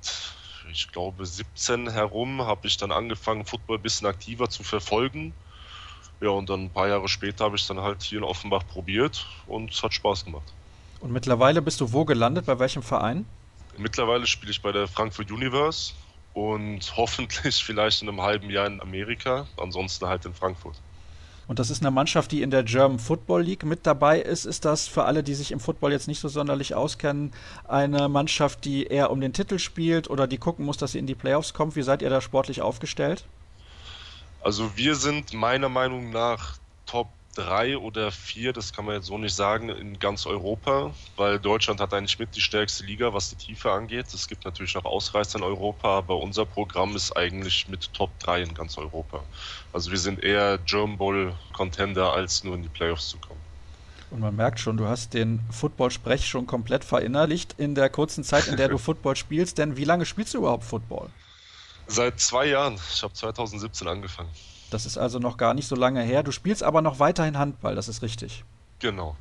ich 0.72 0.92
glaube, 0.92 1.24
17 1.24 1.92
herum, 1.92 2.42
habe 2.42 2.66
ich 2.66 2.78
dann 2.78 2.92
angefangen, 2.92 3.46
Football 3.46 3.78
ein 3.78 3.84
bisschen 3.84 4.08
aktiver 4.08 4.50
zu 4.50 4.64
verfolgen. 4.64 5.32
Ja, 6.22 6.30
und 6.30 6.50
dann 6.50 6.64
ein 6.64 6.70
paar 6.72 6.88
Jahre 6.88 7.08
später 7.08 7.46
habe 7.46 7.56
ich 7.56 7.62
es 7.62 7.68
dann 7.68 7.82
halt 7.82 8.02
hier 8.02 8.18
in 8.18 8.24
Offenbach 8.24 8.64
probiert 8.68 9.28
und 9.46 9.70
es 9.70 9.84
hat 9.84 9.94
Spaß 9.94 10.26
gemacht. 10.26 10.52
Und 11.02 11.12
mittlerweile 11.12 11.62
bist 11.62 11.80
du 11.82 11.94
wo 11.94 12.04
gelandet? 12.04 12.48
Bei 12.48 12.58
welchem 12.58 12.82
Verein? 12.82 13.28
Mittlerweile 13.78 14.28
spiele 14.28 14.52
ich 14.52 14.62
bei 14.62 14.72
der 14.72 14.88
Frankfurt 14.88 15.32
Universe 15.32 15.94
und 16.34 16.94
hoffentlich 16.98 17.64
vielleicht 17.64 18.02
in 18.02 18.10
einem 18.10 18.22
halben 18.22 18.50
Jahr 18.50 18.68
in 18.68 18.82
Amerika, 18.82 19.48
ansonsten 19.58 20.08
halt 20.08 20.26
in 20.26 20.34
Frankfurt. 20.34 20.76
Und 21.48 21.60
das 21.60 21.70
ist 21.70 21.82
eine 21.82 21.92
Mannschaft, 21.92 22.34
die 22.34 22.42
in 22.42 22.52
der 22.52 22.64
German 22.64 23.00
Football 23.00 23.44
League 23.44 23.64
mit 23.64 23.86
dabei 23.86 24.20
ist. 24.20 24.46
Ist 24.46 24.66
das 24.66 24.88
für 24.88 25.06
alle, 25.06 25.24
die 25.24 25.34
sich 25.34 25.54
im 25.54 25.62
Football 25.62 25.94
jetzt 25.94 26.10
nicht 26.10 26.20
so 26.20 26.28
sonderlich 26.28 26.76
auskennen, 26.76 27.32
eine 27.68 28.10
Mannschaft, 28.10 28.66
die 28.66 28.86
eher 28.86 29.12
um 29.12 29.22
den 29.22 29.32
Titel 29.32 29.58
spielt 29.58 30.10
oder 30.10 30.28
die 30.28 30.38
gucken 30.38 30.66
muss, 30.66 30.76
dass 30.76 30.92
sie 30.92 31.00
in 31.00 31.08
die 31.08 31.16
Playoffs 31.16 31.54
kommt? 31.54 31.78
Wie 31.78 31.84
seid 31.84 32.02
ihr 32.02 32.10
da 32.10 32.20
sportlich 32.20 32.62
aufgestellt? 32.62 33.24
Also 34.44 34.76
wir 34.76 34.96
sind 34.96 35.34
meiner 35.34 35.70
Meinung 35.70 36.10
nach 36.10 36.58
Top 36.86 37.08
drei 37.38 37.78
oder 37.78 38.12
vier, 38.12 38.52
das 38.52 38.74
kann 38.74 38.86
man 38.86 38.96
jetzt 38.96 39.06
so 39.06 39.18
nicht 39.18 39.36
sagen, 39.36 39.70
in 39.70 40.00
ganz 40.00 40.26
Europa, 40.26 40.94
weil 41.16 41.40
Deutschland 41.40 41.80
hat 41.80 41.94
eigentlich 41.94 42.18
mit 42.18 42.36
die 42.36 42.42
stärkste 42.42 42.84
Liga, 42.84 43.14
was 43.14 43.30
die 43.30 43.36
Tiefe 43.36 43.72
angeht. 43.72 44.08
Es 44.14 44.28
gibt 44.28 44.44
natürlich 44.44 44.74
noch 44.74 44.86
Ausreißer 44.86 45.38
in 45.38 45.44
Europa, 45.44 46.00
aber 46.00 46.18
unser 46.18 46.46
Programm 46.46 46.96
ist 46.96 47.16
eigentlich 47.16 47.68
mit 47.68 47.94
Top 47.94 48.10
3 48.20 48.42
in 48.42 48.54
ganz 48.54 48.78
Europa. 48.78 49.24
Also 49.72 49.92
wir 49.92 50.00
sind 50.00 50.24
eher 50.24 50.58
German 50.58 50.98
Bowl 50.98 51.34
Contender, 51.54 52.12
als 52.14 52.44
nur 52.44 52.56
in 52.56 52.64
die 52.64 52.70
Playoffs 52.70 53.10
zu 53.10 53.18
kommen. 53.20 53.40
Und 54.10 54.22
man 54.22 54.36
merkt 54.36 54.60
schon, 54.60 54.78
du 54.78 54.88
hast 54.88 55.14
den 55.14 55.42
Football-Sprech 55.52 56.26
schon 56.26 56.48
komplett 56.48 56.84
verinnerlicht 56.84 57.56
in 57.58 57.76
der 57.76 57.90
kurzen 57.90 58.24
Zeit, 58.24 58.48
in 58.48 58.58
der 58.58 58.70
du 58.70 58.78
Football 58.80 59.16
spielst. 59.16 59.58
Denn 59.58 59.78
wie 59.78 59.84
lange 59.84 60.06
spielst 60.06 60.34
du 60.34 60.40
überhaupt 60.40 60.64
Football? 60.64 61.10
Seit 61.88 62.20
zwei 62.20 62.48
Jahren. 62.48 62.80
Ich 62.92 63.04
habe 63.04 63.14
2017 63.14 63.88
angefangen. 63.88 64.30
Das 64.70 64.86
ist 64.86 64.98
also 64.98 65.20
noch 65.20 65.38
gar 65.38 65.54
nicht 65.54 65.68
so 65.68 65.76
lange 65.76 66.02
her. 66.02 66.24
Du 66.24 66.32
spielst 66.32 66.64
aber 66.64 66.82
noch 66.82 67.00
weiterhin 67.00 67.38
Handball, 67.38 67.76
das 67.76 67.88
ist 67.88 68.02
richtig. 68.02 68.44
Genau. 68.80 69.16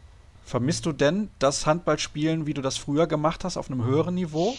Vermisst 0.44 0.86
du 0.86 0.92
denn 0.92 1.28
das 1.38 1.66
Handballspielen, 1.66 2.46
wie 2.46 2.54
du 2.54 2.62
das 2.62 2.76
früher 2.76 3.06
gemacht 3.06 3.44
hast, 3.44 3.56
auf 3.56 3.70
einem 3.70 3.84
höheren 3.84 4.14
Niveau? 4.14 4.56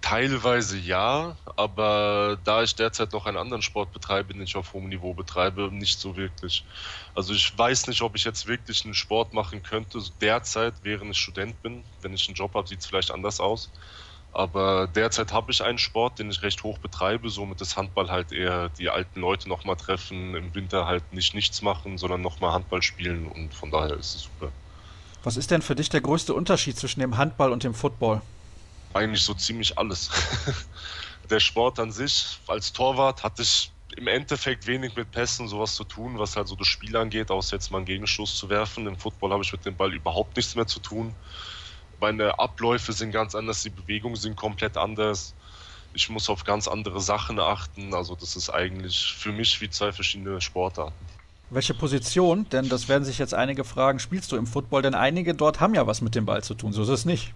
Teilweise 0.00 0.76
ja, 0.76 1.36
aber 1.56 2.38
da 2.44 2.62
ich 2.62 2.74
derzeit 2.74 3.12
noch 3.12 3.26
einen 3.26 3.36
anderen 3.36 3.62
Sport 3.62 3.92
betreibe, 3.92 4.32
den 4.32 4.42
ich 4.42 4.56
auf 4.56 4.72
hohem 4.72 4.88
Niveau 4.88 5.14
betreibe, 5.14 5.70
nicht 5.72 5.98
so 6.00 6.16
wirklich. 6.16 6.64
Also 7.14 7.32
ich 7.32 7.56
weiß 7.56 7.86
nicht, 7.88 8.02
ob 8.02 8.16
ich 8.16 8.24
jetzt 8.24 8.46
wirklich 8.46 8.84
einen 8.84 8.94
Sport 8.94 9.32
machen 9.32 9.62
könnte, 9.62 10.00
derzeit, 10.20 10.74
während 10.82 11.10
ich 11.10 11.18
Student 11.18 11.60
bin. 11.62 11.84
Wenn 12.02 12.14
ich 12.14 12.26
einen 12.28 12.36
Job 12.36 12.54
habe, 12.54 12.68
sieht 12.68 12.80
es 12.80 12.86
vielleicht 12.86 13.10
anders 13.10 13.40
aus. 13.40 13.70
Aber 14.32 14.86
derzeit 14.86 15.32
habe 15.32 15.50
ich 15.50 15.62
einen 15.62 15.78
Sport, 15.78 16.18
den 16.18 16.30
ich 16.30 16.42
recht 16.42 16.62
hoch 16.62 16.78
betreibe, 16.78 17.30
somit 17.30 17.60
ist 17.60 17.76
Handball 17.76 18.10
halt 18.10 18.30
eher 18.30 18.68
die 18.68 18.90
alten 18.90 19.20
Leute 19.20 19.48
nochmal 19.48 19.76
treffen, 19.76 20.34
im 20.34 20.54
Winter 20.54 20.86
halt 20.86 21.12
nicht 21.12 21.34
nichts 21.34 21.62
machen, 21.62 21.98
sondern 21.98 22.20
nochmal 22.20 22.52
Handball 22.52 22.82
spielen 22.82 23.26
und 23.26 23.54
von 23.54 23.70
daher 23.70 23.96
ist 23.96 24.14
es 24.14 24.22
super. 24.22 24.52
Was 25.24 25.36
ist 25.36 25.50
denn 25.50 25.62
für 25.62 25.74
dich 25.74 25.88
der 25.88 26.00
größte 26.00 26.34
Unterschied 26.34 26.78
zwischen 26.78 27.00
dem 27.00 27.16
Handball 27.16 27.52
und 27.52 27.64
dem 27.64 27.74
Football? 27.74 28.20
Eigentlich 28.94 29.22
so 29.22 29.34
ziemlich 29.34 29.76
alles. 29.78 30.10
der 31.30 31.40
Sport 31.40 31.78
an 31.80 31.90
sich, 31.90 32.38
als 32.46 32.72
Torwart 32.72 33.24
hatte 33.24 33.42
ich 33.42 33.72
im 33.96 34.06
Endeffekt 34.06 34.66
wenig 34.66 34.94
mit 34.94 35.10
Pässen 35.10 35.48
sowas 35.48 35.74
zu 35.74 35.84
tun, 35.84 36.18
was 36.18 36.36
halt 36.36 36.46
so 36.46 36.54
das 36.54 36.68
Spiel 36.68 36.96
angeht, 36.96 37.30
außer 37.30 37.56
jetzt 37.56 37.70
mal 37.70 37.78
einen 37.78 37.86
Gegenstoß 37.86 38.36
zu 38.36 38.48
werfen. 38.48 38.86
Im 38.86 38.96
Football 38.96 39.32
habe 39.32 39.42
ich 39.42 39.52
mit 39.52 39.64
dem 39.64 39.76
Ball 39.76 39.92
überhaupt 39.92 40.36
nichts 40.36 40.54
mehr 40.54 40.66
zu 40.66 40.80
tun 40.80 41.16
meine 42.00 42.38
Abläufe 42.38 42.92
sind 42.92 43.12
ganz 43.12 43.34
anders, 43.34 43.62
die 43.62 43.70
Bewegungen 43.70 44.16
sind 44.16 44.36
komplett 44.36 44.76
anders. 44.76 45.34
Ich 45.94 46.08
muss 46.10 46.28
auf 46.28 46.44
ganz 46.44 46.68
andere 46.68 47.00
Sachen 47.00 47.40
achten. 47.40 47.94
Also 47.94 48.14
das 48.14 48.36
ist 48.36 48.50
eigentlich 48.50 49.14
für 49.16 49.32
mich 49.32 49.60
wie 49.60 49.70
zwei 49.70 49.92
verschiedene 49.92 50.40
Sportarten. 50.40 50.94
Welche 51.50 51.72
Position, 51.72 52.46
denn 52.50 52.68
das 52.68 52.88
werden 52.88 53.04
sich 53.04 53.18
jetzt 53.18 53.32
einige 53.32 53.64
fragen, 53.64 53.98
spielst 53.98 54.30
du 54.32 54.36
im 54.36 54.46
Football? 54.46 54.82
Denn 54.82 54.94
einige 54.94 55.34
dort 55.34 55.60
haben 55.60 55.74
ja 55.74 55.86
was 55.86 56.02
mit 56.02 56.14
dem 56.14 56.26
Ball 56.26 56.44
zu 56.44 56.54
tun, 56.54 56.72
so 56.72 56.82
ist 56.82 56.90
es 56.90 57.04
nicht. 57.06 57.32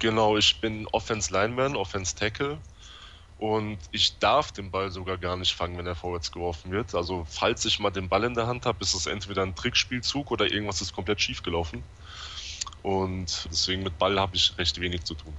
Genau, 0.00 0.38
ich 0.38 0.58
bin 0.60 0.88
Offense 0.92 1.32
Lineman, 1.32 1.76
Offense 1.76 2.16
Tackle 2.16 2.58
und 3.38 3.76
ich 3.90 4.18
darf 4.18 4.52
den 4.52 4.70
Ball 4.70 4.90
sogar 4.90 5.18
gar 5.18 5.36
nicht 5.36 5.52
fangen, 5.52 5.76
wenn 5.76 5.86
er 5.86 5.94
vorwärts 5.94 6.32
geworfen 6.32 6.70
wird. 6.70 6.94
Also 6.94 7.26
falls 7.28 7.64
ich 7.66 7.78
mal 7.78 7.90
den 7.90 8.08
Ball 8.08 8.24
in 8.24 8.34
der 8.34 8.46
Hand 8.46 8.64
habe, 8.64 8.78
ist 8.80 8.94
es 8.94 9.06
entweder 9.06 9.42
ein 9.42 9.54
Trickspielzug 9.54 10.30
oder 10.30 10.50
irgendwas 10.50 10.80
ist 10.80 10.94
komplett 10.94 11.20
schief 11.20 11.42
gelaufen. 11.42 11.82
Und 12.82 13.48
deswegen 13.50 13.82
mit 13.82 13.98
Ball 13.98 14.18
habe 14.18 14.36
ich 14.36 14.52
recht 14.58 14.80
wenig 14.80 15.04
zu 15.04 15.14
tun. 15.14 15.32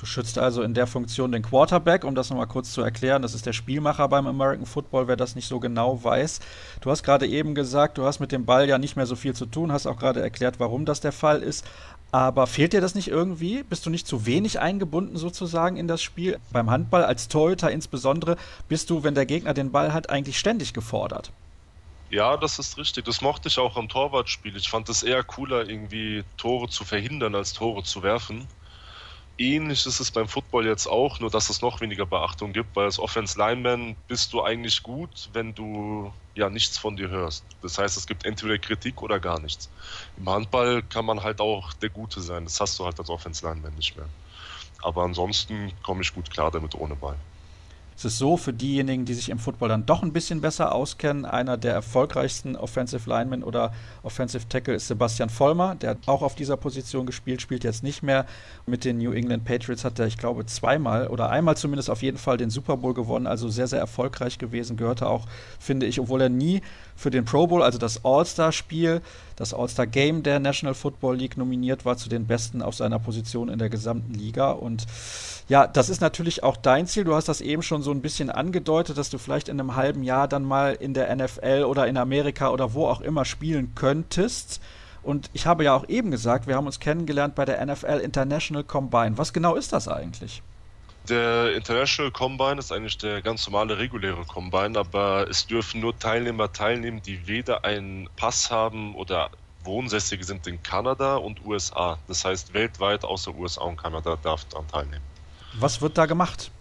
Du 0.00 0.06
schützt 0.06 0.38
also 0.38 0.62
in 0.62 0.72
der 0.72 0.86
Funktion 0.86 1.30
den 1.30 1.42
Quarterback, 1.42 2.04
um 2.04 2.14
das 2.14 2.30
nochmal 2.30 2.46
kurz 2.46 2.72
zu 2.72 2.80
erklären. 2.80 3.20
Das 3.20 3.34
ist 3.34 3.44
der 3.44 3.52
Spielmacher 3.52 4.08
beim 4.08 4.26
American 4.26 4.64
Football, 4.64 5.08
wer 5.08 5.16
das 5.16 5.34
nicht 5.34 5.46
so 5.46 5.60
genau 5.60 6.02
weiß. 6.02 6.40
Du 6.80 6.90
hast 6.90 7.02
gerade 7.02 7.26
eben 7.26 7.54
gesagt, 7.54 7.98
du 7.98 8.06
hast 8.06 8.18
mit 8.18 8.32
dem 8.32 8.46
Ball 8.46 8.66
ja 8.66 8.78
nicht 8.78 8.96
mehr 8.96 9.04
so 9.04 9.14
viel 9.14 9.34
zu 9.34 9.44
tun, 9.44 9.72
hast 9.72 9.86
auch 9.86 9.98
gerade 9.98 10.22
erklärt, 10.22 10.58
warum 10.58 10.86
das 10.86 11.00
der 11.00 11.12
Fall 11.12 11.42
ist. 11.42 11.66
Aber 12.12 12.46
fehlt 12.46 12.72
dir 12.72 12.80
das 12.80 12.94
nicht 12.94 13.08
irgendwie? 13.08 13.62
Bist 13.62 13.84
du 13.84 13.90
nicht 13.90 14.06
zu 14.06 14.24
wenig 14.24 14.58
eingebunden 14.58 15.18
sozusagen 15.18 15.76
in 15.76 15.86
das 15.86 16.00
Spiel? 16.00 16.38
Beim 16.50 16.70
Handball 16.70 17.04
als 17.04 17.28
Torhüter 17.28 17.70
insbesondere 17.70 18.36
bist 18.70 18.88
du, 18.88 19.04
wenn 19.04 19.14
der 19.14 19.26
Gegner 19.26 19.52
den 19.52 19.70
Ball 19.70 19.92
hat, 19.92 20.08
eigentlich 20.08 20.38
ständig 20.38 20.72
gefordert. 20.72 21.30
Ja, 22.10 22.36
das 22.36 22.58
ist 22.58 22.76
richtig. 22.76 23.04
Das 23.04 23.20
mochte 23.20 23.48
ich 23.48 23.58
auch 23.58 23.76
am 23.76 23.88
Torwartspiel. 23.88 24.56
Ich 24.56 24.68
fand 24.68 24.88
es 24.88 25.02
eher 25.02 25.22
cooler, 25.24 25.68
irgendwie 25.68 26.24
Tore 26.36 26.68
zu 26.68 26.84
verhindern, 26.84 27.34
als 27.36 27.52
Tore 27.52 27.84
zu 27.84 28.02
werfen. 28.02 28.48
Ähnlich 29.38 29.86
ist 29.86 30.00
es 30.00 30.10
beim 30.12 30.28
Football 30.28 30.66
jetzt 30.66 30.86
auch, 30.88 31.20
nur 31.20 31.30
dass 31.30 31.50
es 31.50 31.62
noch 31.62 31.80
weniger 31.80 32.06
Beachtung 32.06 32.52
gibt, 32.52 32.76
weil 32.76 32.86
als 32.86 32.98
Offense 32.98 33.38
Lineman 33.38 33.96
bist 34.08 34.32
du 34.34 34.42
eigentlich 34.42 34.82
gut, 34.82 35.30
wenn 35.32 35.54
du 35.54 36.14
ja 36.34 36.50
nichts 36.50 36.78
von 36.78 36.96
dir 36.96 37.10
hörst. 37.10 37.46
Das 37.62 37.78
heißt, 37.78 37.96
es 37.96 38.06
gibt 38.06 38.24
entweder 38.26 38.58
Kritik 38.58 39.02
oder 39.02 39.20
gar 39.20 39.40
nichts. 39.40 39.70
Im 40.16 40.28
Handball 40.28 40.82
kann 40.82 41.06
man 41.06 41.22
halt 41.22 41.40
auch 41.40 41.72
der 41.74 41.90
Gute 41.90 42.20
sein. 42.22 42.44
Das 42.44 42.60
hast 42.60 42.78
du 42.78 42.86
halt 42.86 42.98
als 43.00 43.10
Offense 43.10 43.46
Lineman 43.46 43.74
nicht 43.76 43.96
mehr. 43.96 44.10
Aber 44.82 45.04
ansonsten 45.04 45.72
komme 45.82 46.02
ich 46.02 46.14
gut 46.14 46.30
klar 46.30 46.50
damit 46.50 46.74
ohne 46.74 46.96
Ball. 46.96 47.18
Es 48.00 48.06
ist 48.06 48.18
so, 48.18 48.38
für 48.38 48.54
diejenigen, 48.54 49.04
die 49.04 49.12
sich 49.12 49.28
im 49.28 49.38
Football 49.38 49.68
dann 49.68 49.84
doch 49.84 50.02
ein 50.02 50.14
bisschen 50.14 50.40
besser 50.40 50.74
auskennen, 50.74 51.26
einer 51.26 51.58
der 51.58 51.74
erfolgreichsten 51.74 52.56
Offensive 52.56 53.06
Linemen 53.06 53.44
oder 53.44 53.74
Offensive 54.02 54.48
Tackle 54.48 54.72
ist 54.72 54.88
Sebastian 54.88 55.28
Vollmer. 55.28 55.74
Der 55.74 55.90
hat 55.90 55.98
auch 56.06 56.22
auf 56.22 56.34
dieser 56.34 56.56
Position 56.56 57.04
gespielt, 57.04 57.42
spielt 57.42 57.62
jetzt 57.62 57.82
nicht 57.82 58.02
mehr. 58.02 58.24
Mit 58.64 58.86
den 58.86 58.96
New 58.96 59.12
England 59.12 59.44
Patriots 59.44 59.84
hat 59.84 59.98
er, 59.98 60.06
ich 60.06 60.16
glaube, 60.16 60.46
zweimal 60.46 61.08
oder 61.08 61.28
einmal 61.28 61.58
zumindest 61.58 61.90
auf 61.90 62.00
jeden 62.00 62.16
Fall 62.16 62.38
den 62.38 62.48
Super 62.48 62.78
Bowl 62.78 62.94
gewonnen. 62.94 63.26
Also 63.26 63.50
sehr, 63.50 63.66
sehr 63.66 63.80
erfolgreich 63.80 64.38
gewesen. 64.38 64.78
Gehörte 64.78 65.06
auch, 65.06 65.26
finde 65.58 65.84
ich, 65.84 66.00
obwohl 66.00 66.22
er 66.22 66.30
nie 66.30 66.62
für 66.96 67.10
den 67.10 67.26
Pro 67.26 67.48
Bowl, 67.48 67.62
also 67.62 67.76
das 67.76 68.02
All-Star-Spiel, 68.02 69.02
das 69.36 69.52
All-Star-Game 69.52 70.22
der 70.22 70.40
National 70.40 70.74
Football 70.74 71.16
League 71.16 71.36
nominiert 71.36 71.84
war, 71.84 71.98
zu 71.98 72.08
den 72.08 72.26
Besten 72.26 72.62
auf 72.62 72.74
seiner 72.74 72.98
Position 72.98 73.50
in 73.50 73.58
der 73.58 73.68
gesamten 73.68 74.14
Liga. 74.14 74.52
Und 74.52 74.86
ja, 75.50 75.66
das 75.66 75.88
ist 75.88 76.00
natürlich 76.00 76.44
auch 76.44 76.56
dein 76.56 76.86
Ziel. 76.86 77.02
Du 77.02 77.12
hast 77.16 77.28
das 77.28 77.40
eben 77.40 77.64
schon 77.64 77.82
so 77.82 77.90
ein 77.90 78.02
bisschen 78.02 78.30
angedeutet, 78.30 78.96
dass 78.96 79.10
du 79.10 79.18
vielleicht 79.18 79.48
in 79.48 79.58
einem 79.58 79.74
halben 79.74 80.04
Jahr 80.04 80.28
dann 80.28 80.44
mal 80.44 80.74
in 80.74 80.94
der 80.94 81.12
NFL 81.12 81.64
oder 81.66 81.88
in 81.88 81.96
Amerika 81.96 82.50
oder 82.50 82.72
wo 82.72 82.86
auch 82.86 83.00
immer 83.00 83.24
spielen 83.24 83.74
könntest. 83.74 84.60
Und 85.02 85.28
ich 85.32 85.46
habe 85.46 85.64
ja 85.64 85.74
auch 85.74 85.88
eben 85.88 86.12
gesagt, 86.12 86.46
wir 86.46 86.54
haben 86.54 86.66
uns 86.66 86.78
kennengelernt 86.78 87.34
bei 87.34 87.44
der 87.44 87.66
NFL 87.66 87.98
International 87.98 88.62
Combine. 88.62 89.18
Was 89.18 89.32
genau 89.32 89.56
ist 89.56 89.72
das 89.72 89.88
eigentlich? 89.88 90.40
Der 91.08 91.52
International 91.56 92.12
Combine 92.12 92.60
ist 92.60 92.70
eigentlich 92.70 92.98
der 92.98 93.20
ganz 93.20 93.44
normale 93.48 93.76
reguläre 93.76 94.24
Combine, 94.26 94.78
aber 94.78 95.26
es 95.28 95.48
dürfen 95.48 95.80
nur 95.80 95.98
Teilnehmer 95.98 96.52
teilnehmen, 96.52 97.02
die 97.04 97.26
weder 97.26 97.64
einen 97.64 98.08
Pass 98.14 98.52
haben 98.52 98.94
oder 98.94 99.30
Wohnsässige 99.64 100.22
sind 100.22 100.46
in 100.46 100.62
Kanada 100.62 101.16
und 101.16 101.44
USA. 101.44 101.98
Das 102.06 102.24
heißt, 102.24 102.54
weltweit 102.54 103.04
außer 103.04 103.34
USA 103.34 103.62
und 103.62 103.78
Kanada 103.78 104.16
darf 104.22 104.44
daran 104.44 104.68
teilnehmen. 104.68 105.09
Was 105.52 105.80
wird 105.80 105.98
da 105.98 106.06
gemacht? 106.06 106.52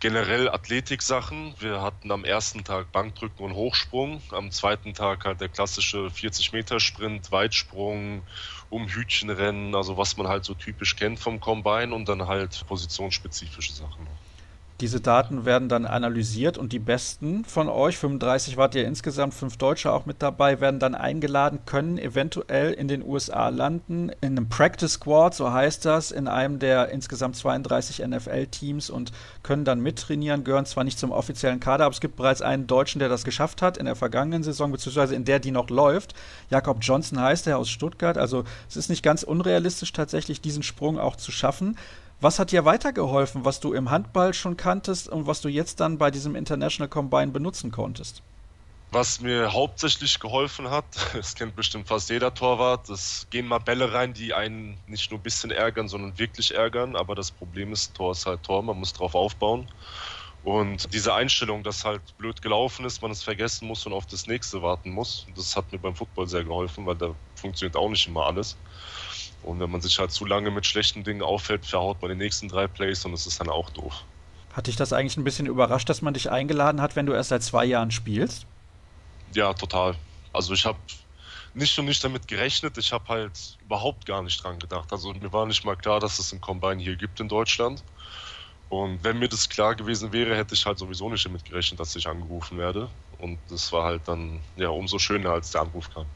Generell 0.00 0.48
Athletik-Sachen. 0.48 1.54
Wir 1.58 1.82
hatten 1.82 2.10
am 2.10 2.24
ersten 2.24 2.64
Tag 2.64 2.90
Bankdrücken 2.90 3.44
und 3.44 3.54
Hochsprung, 3.54 4.22
am 4.30 4.50
zweiten 4.50 4.94
Tag 4.94 5.26
halt 5.26 5.42
der 5.42 5.50
klassische 5.50 6.06
40-Meter-Sprint, 6.06 7.30
Weitsprung, 7.30 8.24
um 8.70 8.88
Hütchenrennen, 8.88 9.74
also 9.74 9.98
was 9.98 10.16
man 10.16 10.26
halt 10.26 10.46
so 10.46 10.54
typisch 10.54 10.96
kennt 10.96 11.20
vom 11.20 11.38
Combine 11.38 11.94
und 11.94 12.08
dann 12.08 12.26
halt 12.26 12.64
positionsspezifische 12.66 13.74
Sachen 13.74 14.04
noch. 14.04 14.29
Diese 14.80 15.00
Daten 15.00 15.44
werden 15.44 15.68
dann 15.68 15.84
analysiert 15.84 16.56
und 16.56 16.72
die 16.72 16.78
Besten 16.78 17.44
von 17.44 17.68
euch, 17.68 17.98
35 17.98 18.56
wart 18.56 18.74
ihr 18.74 18.86
insgesamt, 18.86 19.34
fünf 19.34 19.58
Deutsche 19.58 19.92
auch 19.92 20.06
mit 20.06 20.22
dabei, 20.22 20.60
werden 20.62 20.80
dann 20.80 20.94
eingeladen, 20.94 21.58
können 21.66 21.98
eventuell 21.98 22.72
in 22.72 22.88
den 22.88 23.04
USA 23.04 23.50
landen, 23.50 24.10
in 24.22 24.38
einem 24.38 24.48
Practice 24.48 24.92
Squad, 24.92 25.34
so 25.34 25.52
heißt 25.52 25.84
das, 25.84 26.10
in 26.10 26.28
einem 26.28 26.58
der 26.58 26.88
insgesamt 26.88 27.36
32 27.36 28.06
NFL-Teams 28.06 28.88
und 28.88 29.12
können 29.42 29.66
dann 29.66 29.80
mittrainieren, 29.80 30.44
gehören 30.44 30.64
zwar 30.64 30.84
nicht 30.84 30.98
zum 30.98 31.10
offiziellen 31.10 31.60
Kader, 31.60 31.84
aber 31.84 31.92
es 31.92 32.00
gibt 32.00 32.16
bereits 32.16 32.40
einen 32.40 32.66
Deutschen, 32.66 33.00
der 33.00 33.10
das 33.10 33.24
geschafft 33.24 33.60
hat 33.60 33.76
in 33.76 33.84
der 33.84 33.96
vergangenen 33.96 34.42
Saison, 34.42 34.72
beziehungsweise 34.72 35.14
in 35.14 35.26
der, 35.26 35.40
die 35.40 35.50
noch 35.50 35.68
läuft. 35.68 36.14
Jakob 36.48 36.78
Johnson 36.80 37.20
heißt 37.20 37.46
er 37.46 37.58
aus 37.58 37.68
Stuttgart, 37.68 38.16
also 38.16 38.44
es 38.66 38.78
ist 38.78 38.88
nicht 38.88 39.02
ganz 39.02 39.24
unrealistisch 39.24 39.92
tatsächlich, 39.92 40.40
diesen 40.40 40.62
Sprung 40.62 40.98
auch 40.98 41.16
zu 41.16 41.32
schaffen. 41.32 41.76
Was 42.22 42.38
hat 42.38 42.52
dir 42.52 42.66
weitergeholfen, 42.66 43.46
was 43.46 43.60
du 43.60 43.72
im 43.72 43.90
Handball 43.90 44.34
schon 44.34 44.58
kanntest 44.58 45.08
und 45.08 45.26
was 45.26 45.40
du 45.40 45.48
jetzt 45.48 45.80
dann 45.80 45.96
bei 45.96 46.10
diesem 46.10 46.36
International 46.36 46.88
Combine 46.88 47.28
benutzen 47.28 47.70
konntest? 47.70 48.22
Was 48.92 49.20
mir 49.20 49.54
hauptsächlich 49.54 50.20
geholfen 50.20 50.68
hat, 50.68 50.84
das 51.14 51.34
kennt 51.34 51.56
bestimmt 51.56 51.88
fast 51.88 52.10
jeder 52.10 52.34
Torwart, 52.34 52.90
es 52.90 53.26
gehen 53.30 53.46
mal 53.46 53.58
Bälle 53.58 53.94
rein, 53.94 54.12
die 54.12 54.34
einen 54.34 54.76
nicht 54.86 55.10
nur 55.10 55.18
ein 55.18 55.22
bisschen 55.22 55.50
ärgern, 55.50 55.88
sondern 55.88 56.18
wirklich 56.18 56.54
ärgern. 56.54 56.94
Aber 56.94 57.14
das 57.14 57.30
Problem 57.30 57.72
ist, 57.72 57.94
Tor 57.94 58.12
ist 58.12 58.26
halt 58.26 58.42
Tor, 58.42 58.62
man 58.62 58.78
muss 58.78 58.92
drauf 58.92 59.14
aufbauen. 59.14 59.66
Und 60.42 60.92
diese 60.92 61.14
Einstellung, 61.14 61.62
dass 61.62 61.86
halt 61.86 62.02
blöd 62.18 62.42
gelaufen 62.42 62.84
ist, 62.84 63.00
man 63.00 63.10
es 63.10 63.22
vergessen 63.22 63.66
muss 63.66 63.86
und 63.86 63.92
auf 63.94 64.06
das 64.06 64.26
nächste 64.26 64.62
warten 64.62 64.90
muss, 64.90 65.26
das 65.34 65.56
hat 65.56 65.70
mir 65.72 65.78
beim 65.78 65.94
Football 65.94 66.26
sehr 66.28 66.44
geholfen, 66.44 66.84
weil 66.86 66.96
da 66.96 67.14
funktioniert 67.34 67.76
auch 67.76 67.88
nicht 67.88 68.06
immer 68.06 68.26
alles. 68.26 68.56
Und 69.42 69.60
wenn 69.60 69.70
man 69.70 69.80
sich 69.80 69.98
halt 69.98 70.10
zu 70.10 70.24
lange 70.26 70.50
mit 70.50 70.66
schlechten 70.66 71.04
Dingen 71.04 71.22
auffällt, 71.22 71.64
verhaut 71.64 72.00
man 72.02 72.10
die 72.10 72.16
nächsten 72.16 72.48
drei 72.48 72.66
Plays 72.66 73.04
und 73.04 73.12
es 73.12 73.26
ist 73.26 73.40
dann 73.40 73.48
auch 73.48 73.70
doof. 73.70 74.04
Hat 74.52 74.66
dich 74.66 74.76
das 74.76 74.92
eigentlich 74.92 75.16
ein 75.16 75.24
bisschen 75.24 75.46
überrascht, 75.46 75.88
dass 75.88 76.02
man 76.02 76.14
dich 76.14 76.30
eingeladen 76.30 76.80
hat, 76.80 76.96
wenn 76.96 77.06
du 77.06 77.12
erst 77.12 77.30
seit 77.30 77.42
zwei 77.42 77.64
Jahren 77.64 77.90
spielst? 77.90 78.46
Ja, 79.32 79.54
total. 79.54 79.94
Also 80.32 80.52
ich 80.52 80.64
habe 80.64 80.78
nicht 81.54 81.78
und 81.78 81.86
nicht 81.86 82.02
damit 82.02 82.28
gerechnet. 82.28 82.78
Ich 82.78 82.92
habe 82.92 83.06
halt 83.08 83.58
überhaupt 83.60 84.06
gar 84.06 84.22
nicht 84.22 84.42
dran 84.42 84.58
gedacht. 84.58 84.92
Also 84.92 85.12
mir 85.12 85.32
war 85.32 85.46
nicht 85.46 85.64
mal 85.64 85.76
klar, 85.76 86.00
dass 86.00 86.18
es 86.18 86.32
ein 86.32 86.40
Combine 86.40 86.82
hier 86.82 86.96
gibt 86.96 87.20
in 87.20 87.28
Deutschland. 87.28 87.82
Und 88.68 89.02
wenn 89.02 89.18
mir 89.18 89.28
das 89.28 89.48
klar 89.48 89.74
gewesen 89.74 90.12
wäre, 90.12 90.36
hätte 90.36 90.54
ich 90.54 90.64
halt 90.64 90.78
sowieso 90.78 91.08
nicht 91.08 91.24
damit 91.24 91.44
gerechnet, 91.44 91.80
dass 91.80 91.96
ich 91.96 92.06
angerufen 92.06 92.56
werde. 92.56 92.88
Und 93.18 93.38
das 93.48 93.72
war 93.72 93.84
halt 93.84 94.02
dann 94.06 94.40
ja 94.56 94.68
umso 94.68 94.98
schöner, 94.98 95.30
als 95.30 95.50
der 95.50 95.62
Anruf 95.62 95.92
kam. 95.92 96.06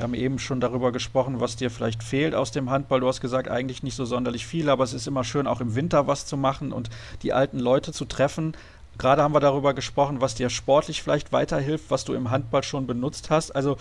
Wir 0.00 0.04
haben 0.04 0.14
eben 0.14 0.38
schon 0.38 0.60
darüber 0.60 0.92
gesprochen, 0.92 1.40
was 1.40 1.56
dir 1.56 1.70
vielleicht 1.70 2.02
fehlt 2.02 2.34
aus 2.34 2.50
dem 2.50 2.70
Handball. 2.70 3.00
Du 3.00 3.06
hast 3.06 3.20
gesagt, 3.20 3.48
eigentlich 3.50 3.82
nicht 3.82 3.96
so 3.96 4.06
sonderlich 4.06 4.46
viel, 4.46 4.70
aber 4.70 4.82
es 4.82 4.94
ist 4.94 5.06
immer 5.06 5.24
schön, 5.24 5.46
auch 5.46 5.60
im 5.60 5.74
Winter 5.74 6.06
was 6.06 6.24
zu 6.24 6.38
machen 6.38 6.72
und 6.72 6.88
die 7.20 7.34
alten 7.34 7.58
Leute 7.58 7.92
zu 7.92 8.06
treffen. 8.06 8.56
Gerade 8.96 9.22
haben 9.22 9.34
wir 9.34 9.40
darüber 9.40 9.74
gesprochen, 9.74 10.22
was 10.22 10.34
dir 10.34 10.48
sportlich 10.48 11.02
vielleicht 11.02 11.32
weiterhilft, 11.32 11.90
was 11.90 12.06
du 12.06 12.14
im 12.14 12.30
Handball 12.30 12.62
schon 12.62 12.86
benutzt 12.86 13.28
hast. 13.28 13.54
Also 13.54 13.76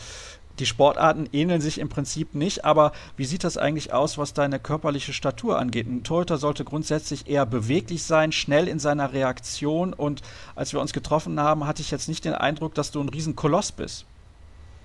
die 0.60 0.66
Sportarten 0.66 1.30
ähneln 1.32 1.62
sich 1.62 1.78
im 1.80 1.88
Prinzip 1.88 2.36
nicht, 2.36 2.66
aber 2.66 2.92
wie 3.16 3.24
sieht 3.24 3.46
das 3.46 3.56
eigentlich 3.56 3.94
aus, 3.94 4.18
was 4.18 4.34
deine 4.34 4.60
körperliche 4.60 5.14
Statur 5.14 5.58
angeht? 5.58 5.88
Ein 5.88 6.04
Torhüter 6.04 6.38
sollte 6.38 6.66
grundsätzlich 6.66 7.30
eher 7.30 7.46
beweglich 7.46 8.04
sein, 8.04 8.34
schnell 8.34 8.68
in 8.68 8.80
seiner 8.80 9.14
Reaktion 9.14 9.94
und 9.94 10.22
als 10.58 10.74
wir 10.74 10.82
uns 10.82 10.92
getroffen 10.92 11.40
haben, 11.40 11.66
hatte 11.66 11.82
ich 11.82 11.92
jetzt 11.92 12.10
nicht 12.10 12.26
den 12.26 12.34
Eindruck, 12.34 12.76
dass 12.76 12.92
du 12.92 13.00
ein 13.00 13.08
Riesenkoloss 13.08 13.72
bist. 13.72 14.06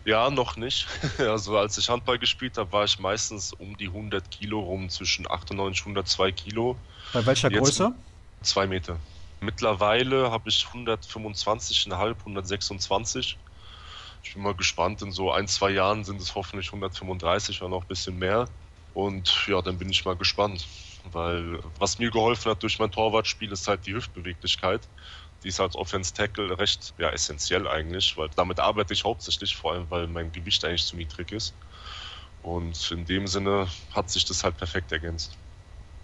Ja, 0.05 0.31
noch 0.31 0.57
nicht. 0.57 0.87
Also 1.19 1.57
als 1.57 1.79
ich 1.79 1.89
Handball 1.89 2.19
gespielt 2.19 2.59
habe, 2.59 2.73
war 2.73 2.85
ich 2.85 2.99
meistens 2.99 3.53
um 3.53 3.77
die 3.77 3.87
100 3.87 4.31
Kilo 4.31 4.61
rum, 4.61 4.89
zwischen 4.89 5.31
98 5.31 5.87
und 5.87 5.93
102 5.93 6.33
Kilo. 6.33 6.77
Bei 7.13 7.25
welcher 7.25 7.51
Jetzt 7.51 7.63
Größe? 7.63 7.95
Zwei 8.43 8.67
Meter. 8.67 8.99
Mittlerweile 9.41 10.31
habe 10.31 10.49
ich 10.49 10.65
125,5, 10.65 12.19
126. 12.21 13.39
Ich 14.23 14.35
bin 14.35 14.43
mal 14.43 14.55
gespannt, 14.55 15.03
in 15.03 15.13
so 15.13 15.31
ein, 15.33 15.49
zwei 15.49 15.71
Jahren 15.71 16.05
sind 16.05 16.21
es 16.21 16.35
hoffentlich 16.35 16.69
135 16.69 17.61
oder 17.61 17.71
noch 17.71 17.83
ein 17.83 17.89
bisschen 17.89 18.19
mehr. 18.19 18.47
Und 18.95 19.47
ja, 19.47 19.61
dann 19.61 19.79
bin 19.79 19.91
ich 19.91 20.05
mal 20.05 20.17
gespannt. 20.17 20.67
Weil 21.05 21.61
was 21.79 21.99
mir 21.99 22.11
geholfen 22.11 22.51
hat 22.51 22.63
durch 22.63 22.79
mein 22.79 22.91
Torwartspiel 22.91 23.53
ist 23.53 23.69
halt 23.69 23.87
die 23.87 23.95
Hüftbeweglichkeit. 23.95 24.89
Die 25.45 25.49
ist 25.49 25.61
als 25.61 25.76
Offense-Tackle 25.76 26.59
recht 26.59 26.95
ja, 26.99 27.11
essentiell 27.11 27.68
eigentlich, 27.68 28.16
weil 28.16 28.30
damit 28.34 28.59
arbeite 28.59 28.95
ich 28.95 29.05
hauptsächlich, 29.05 29.55
vor 29.55 29.72
allem 29.72 29.86
weil 29.90 30.09
mein 30.09 30.32
Gewicht 30.32 30.64
eigentlich 30.64 30.86
zu 30.86 30.97
niedrig 30.97 31.32
ist. 31.32 31.55
Und 32.42 32.90
in 32.90 33.05
dem 33.05 33.26
Sinne 33.26 33.68
hat 33.92 34.11
sich 34.11 34.24
das 34.24 34.42
halt 34.42 34.57
perfekt 34.57 34.92
ergänzt. 34.92 35.36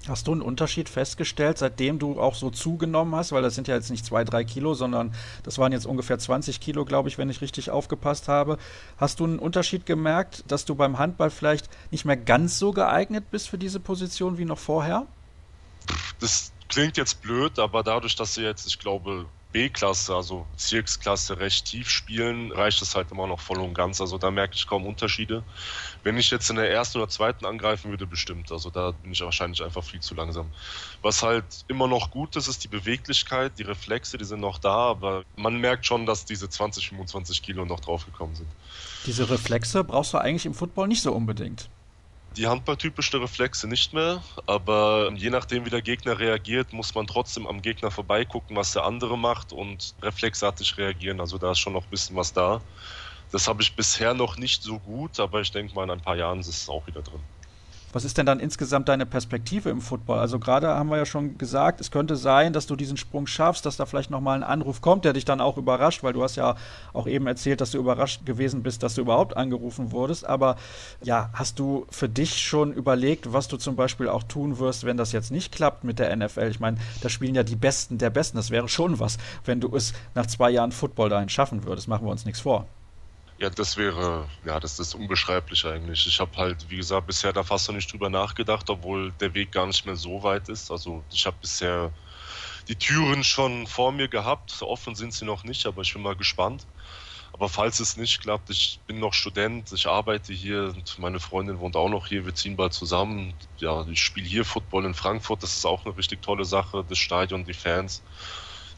Hast 0.09 0.27
du 0.27 0.33
einen 0.33 0.41
Unterschied 0.41 0.89
festgestellt, 0.89 1.59
seitdem 1.59 1.99
du 1.99 2.19
auch 2.19 2.35
so 2.35 2.49
zugenommen 2.49 3.15
hast? 3.15 3.33
Weil 3.33 3.43
das 3.43 3.55
sind 3.55 3.69
ja 3.69 3.75
jetzt 3.75 3.91
nicht 3.91 4.07
zwei, 4.07 4.25
drei 4.25 4.45
Kilo, 4.45 4.73
sondern 4.73 5.15
das 5.43 5.59
waren 5.59 5.73
jetzt 5.73 5.85
ungefähr 5.85 6.19
20 6.19 6.59
Kilo, 6.61 6.87
glaube 6.87 7.11
ich, 7.11 7.19
wenn 7.19 7.29
ich 7.29 7.43
richtig 7.43 7.69
aufgepasst 7.69 8.27
habe. 8.27 8.57
Hast 8.97 9.21
du 9.21 9.25
einen 9.25 9.39
Unterschied 9.39 9.85
gemerkt, 9.85 10.45
dass 10.49 10.65
du 10.65 10.75
beim 10.75 10.99
Handball 10.99 11.29
vielleicht 11.29 11.69
nicht 11.91 12.07
mehr 12.07 12.17
ganz 12.17 12.59
so 12.59 12.73
geeignet 12.73 13.31
bist 13.31 13.51
für 13.51 13.59
diese 13.59 13.79
Position 13.79 14.39
wie 14.39 14.47
noch 14.47 14.59
vorher? 14.59 15.07
Das 16.19 16.53
klingt 16.71 16.97
jetzt 16.97 17.21
blöd, 17.21 17.59
aber 17.59 17.83
dadurch, 17.83 18.17
dass 18.17 18.35
sie 18.35 18.43
jetzt, 18.43 18.67
ich 18.67 18.79
glaube, 18.79 19.27
B-Klasse, 19.53 20.15
also 20.15 20.47
Bezirksklasse, 20.53 21.41
recht 21.41 21.67
tief 21.67 21.91
spielen, 21.91 22.53
reicht 22.53 22.81
es 22.83 22.95
halt 22.95 23.11
immer 23.11 23.27
noch 23.27 23.41
voll 23.41 23.59
und 23.59 23.75
ganz. 23.75 24.01
Also 24.01 24.17
da 24.17 24.31
merke 24.31 24.55
ich 24.55 24.67
kaum 24.67 24.87
Unterschiede. 24.87 25.43
Wenn 26.05 26.17
ich 26.17 26.31
jetzt 26.31 26.49
in 26.51 26.57
der 26.57 26.71
ersten 26.71 26.99
oder 26.99 27.09
zweiten 27.09 27.45
angreifen 27.45 27.91
würde, 27.91 28.07
bestimmt. 28.07 28.53
Also 28.53 28.71
da 28.71 28.93
bin 28.93 29.11
ich 29.11 29.21
wahrscheinlich 29.21 29.63
einfach 29.63 29.83
viel 29.83 30.01
zu 30.01 30.15
langsam. 30.15 30.51
Was 31.03 31.25
halt 31.25 31.45
immer 31.67 31.89
noch 31.89 32.13
gut 32.13 32.37
ist, 32.37 32.47
ist 32.47 32.63
die 32.63 32.69
Beweglichkeit, 32.69 33.59
die 33.59 33.65
Reflexe, 33.65 34.19
die 34.19 34.25
sind 34.25 34.41
noch 34.41 34.59
da, 34.59 34.91
aber 34.91 35.25
man 35.37 35.59
merkt 35.59 35.85
schon, 35.85 36.07
dass 36.07 36.25
diese 36.25 36.49
20, 36.49 36.91
25 36.91 37.43
Kilo 37.43 37.65
noch 37.65 37.81
draufgekommen 37.81 38.37
sind. 38.37 38.49
Diese 39.07 39.29
Reflexe 39.29 39.83
brauchst 39.83 40.13
du 40.13 40.19
eigentlich 40.19 40.47
im 40.47 40.55
Football 40.55 40.87
nicht 40.87 41.03
so 41.03 41.13
unbedingt 41.13 41.69
die 42.37 42.47
handballtypische 42.47 43.21
Reflexe 43.21 43.69
nicht 43.69 43.93
mehr, 43.93 44.25
aber 44.47 45.13
je 45.15 45.31
nachdem, 45.31 45.65
wie 45.67 45.71
der 45.71 45.83
Gegner 45.83 46.19
reagiert, 46.19 46.73
muss 46.73 46.95
man 46.95 47.07
trotzdem 47.07 47.47
am 47.47 47.63
Gegner 47.63 47.91
vorbeigucken, 47.91 48.57
was 48.57 48.73
der 48.73 48.85
andere 48.85 49.19
macht 49.19 49.53
und 49.53 49.95
reflexartig 50.03 50.77
reagieren. 50.79 51.21
Also 51.21 51.39
da 51.39 51.53
ist 51.53 51.59
schon 51.59 51.73
noch 51.73 51.85
ein 51.85 51.91
bisschen 51.91 52.17
was 52.17 52.33
da. 52.33 52.65
Das 53.31 53.49
habe 53.49 53.63
ich 53.63 53.77
bisher 53.77 54.15
noch 54.15 54.37
nicht 54.37 54.63
so 54.63 54.81
gut, 54.81 55.21
aber 55.21 55.41
ich 55.41 55.51
denke 55.53 55.75
mal, 55.75 55.85
in 55.85 55.91
ein 55.91 56.03
paar 56.03 56.17
Jahren 56.17 56.41
ist 56.41 56.49
es 56.49 56.69
auch 56.69 56.87
wieder 56.87 57.03
drin. 57.03 57.27
Was 57.93 58.05
ist 58.05 58.19
denn 58.19 58.27
dann 58.27 58.39
insgesamt 58.39 58.89
deine 58.89 59.05
Perspektive 59.05 59.69
im 59.69 59.81
Football? 59.81 60.21
Also 60.21 60.39
gerade 60.39 60.69
haben 60.69 60.91
wir 60.91 60.97
ja 60.97 61.07
schon 61.07 61.39
gesagt, 61.39 61.81
es 61.81 61.91
könnte 61.91 62.15
sein, 62.15 62.53
dass 62.53 62.67
du 62.67 62.77
diesen 62.77 62.97
Sprung 62.97 63.27
schaffst, 63.27 63.67
dass 63.67 63.77
da 63.77 63.87
vielleicht 63.87 64.11
nochmal 64.11 64.37
ein 64.37 64.45
Anruf 64.45 64.81
kommt, 64.81 65.05
der 65.05 65.13
dich 65.13 65.25
dann 65.25 65.41
auch 65.41 65.57
überrascht, 65.57 66.05
weil 66.05 66.13
du 66.13 66.23
hast 66.23 66.37
ja 66.37 66.55
auch 66.93 67.09
eben 67.09 67.27
erzählt, 67.27 67.61
dass 67.61 67.73
du 67.73 67.79
überrascht 67.79 68.25
gewesen 68.25 68.63
bist, 68.63 68.85
dass 68.85 68.95
du 68.95 69.01
überhaupt 69.01 69.37
angerufen 69.37 69.91
wurdest. 69.91 70.25
Aber 70.25 70.55
ja, 71.03 71.31
hast 71.33 71.59
du 71.59 71.87
für 71.91 72.09
dich 72.09 72.39
schon 72.39 72.73
überlegt, 72.73 73.33
was 73.33 73.49
du 73.49 73.57
zum 73.57 73.75
Beispiel 73.75 74.09
auch 74.09 74.23
tun 74.23 74.61
wirst, 74.61 74.85
wenn 74.85 74.97
das 74.97 75.11
jetzt 75.11 75.33
nicht 75.33 75.53
klappt 75.53 75.83
mit 75.83 75.99
der 75.99 76.15
NFL? 76.15 76.49
Ich 76.49 76.61
meine, 76.61 76.77
da 77.01 77.09
spielen 77.09 77.35
ja 77.35 77.43
die 77.43 77.57
Besten 77.57 77.99
der 77.99 78.11
Besten. 78.11 78.37
Das 78.37 78.51
wäre 78.51 78.69
schon 78.69 79.01
was, 79.01 79.19
wenn 79.45 79.61
du 79.61 79.75
es 79.75 79.95
nach 80.15 80.27
zwei 80.27 80.51
Jahren 80.51 80.71
Football 80.71 81.09
dahin 81.09 81.29
schaffen 81.29 81.65
würdest. 81.65 81.89
Machen 81.89 82.07
wir 82.07 82.13
uns 82.13 82.25
nichts 82.25 82.41
vor. 82.41 82.67
Ja, 83.41 83.49
das 83.49 83.79
wäre, 83.79 84.29
ja, 84.45 84.61
das 84.61 84.79
ist 84.79 84.95
unbeschreiblich 84.95 85.65
eigentlich. 85.65 86.07
Ich 86.07 86.21
habe 86.21 86.37
halt, 86.37 86.69
wie 86.69 86.77
gesagt, 86.77 87.07
bisher 87.07 87.33
da 87.33 87.43
fast 87.43 87.69
noch 87.69 87.75
nicht 87.75 87.91
drüber 87.91 88.11
nachgedacht, 88.11 88.69
obwohl 88.69 89.13
der 89.13 89.33
Weg 89.33 89.51
gar 89.53 89.67
nicht 89.67 89.87
mehr 89.87 89.97
so 89.97 90.23
weit 90.23 90.51
ist. 90.51 90.71
Also 90.71 91.07
ich 91.11 91.25
habe 91.25 91.39
bisher 91.41 91.95
die 92.69 92.77
Türen 92.77 93.25
schon 93.25 93.67
vor 93.67 93.93
mir 93.93 94.09
gehabt. 94.09 94.61
Offen 94.63 94.95
sind 94.95 95.15
sie 95.15 95.25
noch 95.25 95.45
nicht, 95.45 95.67
aber 95.67 95.83
ich 95.83 95.93
bin 95.95 96.03
mal 96.03 96.17
gespannt. 96.17 96.69
Aber 97.33 97.49
falls 97.49 97.81
es 97.81 97.97
nicht 97.97 98.21
klappt, 98.21 98.51
ich 98.51 98.83
bin 98.87 98.99
noch 99.01 99.15
Student, 99.15 99.73
ich 99.73 99.87
arbeite 99.87 100.33
hier 100.35 100.75
und 100.77 100.99
meine 100.99 101.21
Freundin 101.21 101.61
wohnt 101.61 101.77
auch 101.77 101.89
noch 101.89 102.09
hier, 102.09 102.27
wir 102.27 102.35
ziehen 102.35 102.57
bald 102.57 102.75
zusammen. 102.75 103.39
Ja, 103.59 103.87
ich 103.89 104.03
spiele 104.03 104.27
hier 104.29 104.45
Football 104.45 104.85
in 104.87 104.95
Frankfurt, 104.95 105.43
das 105.43 105.57
ist 105.57 105.65
auch 105.67 105.87
eine 105.87 105.97
richtig 105.97 106.23
tolle 106.23 106.45
Sache, 106.45 106.85
das 106.89 106.99
Stadion, 106.99 107.45
die 107.45 107.55
Fans. 107.55 108.05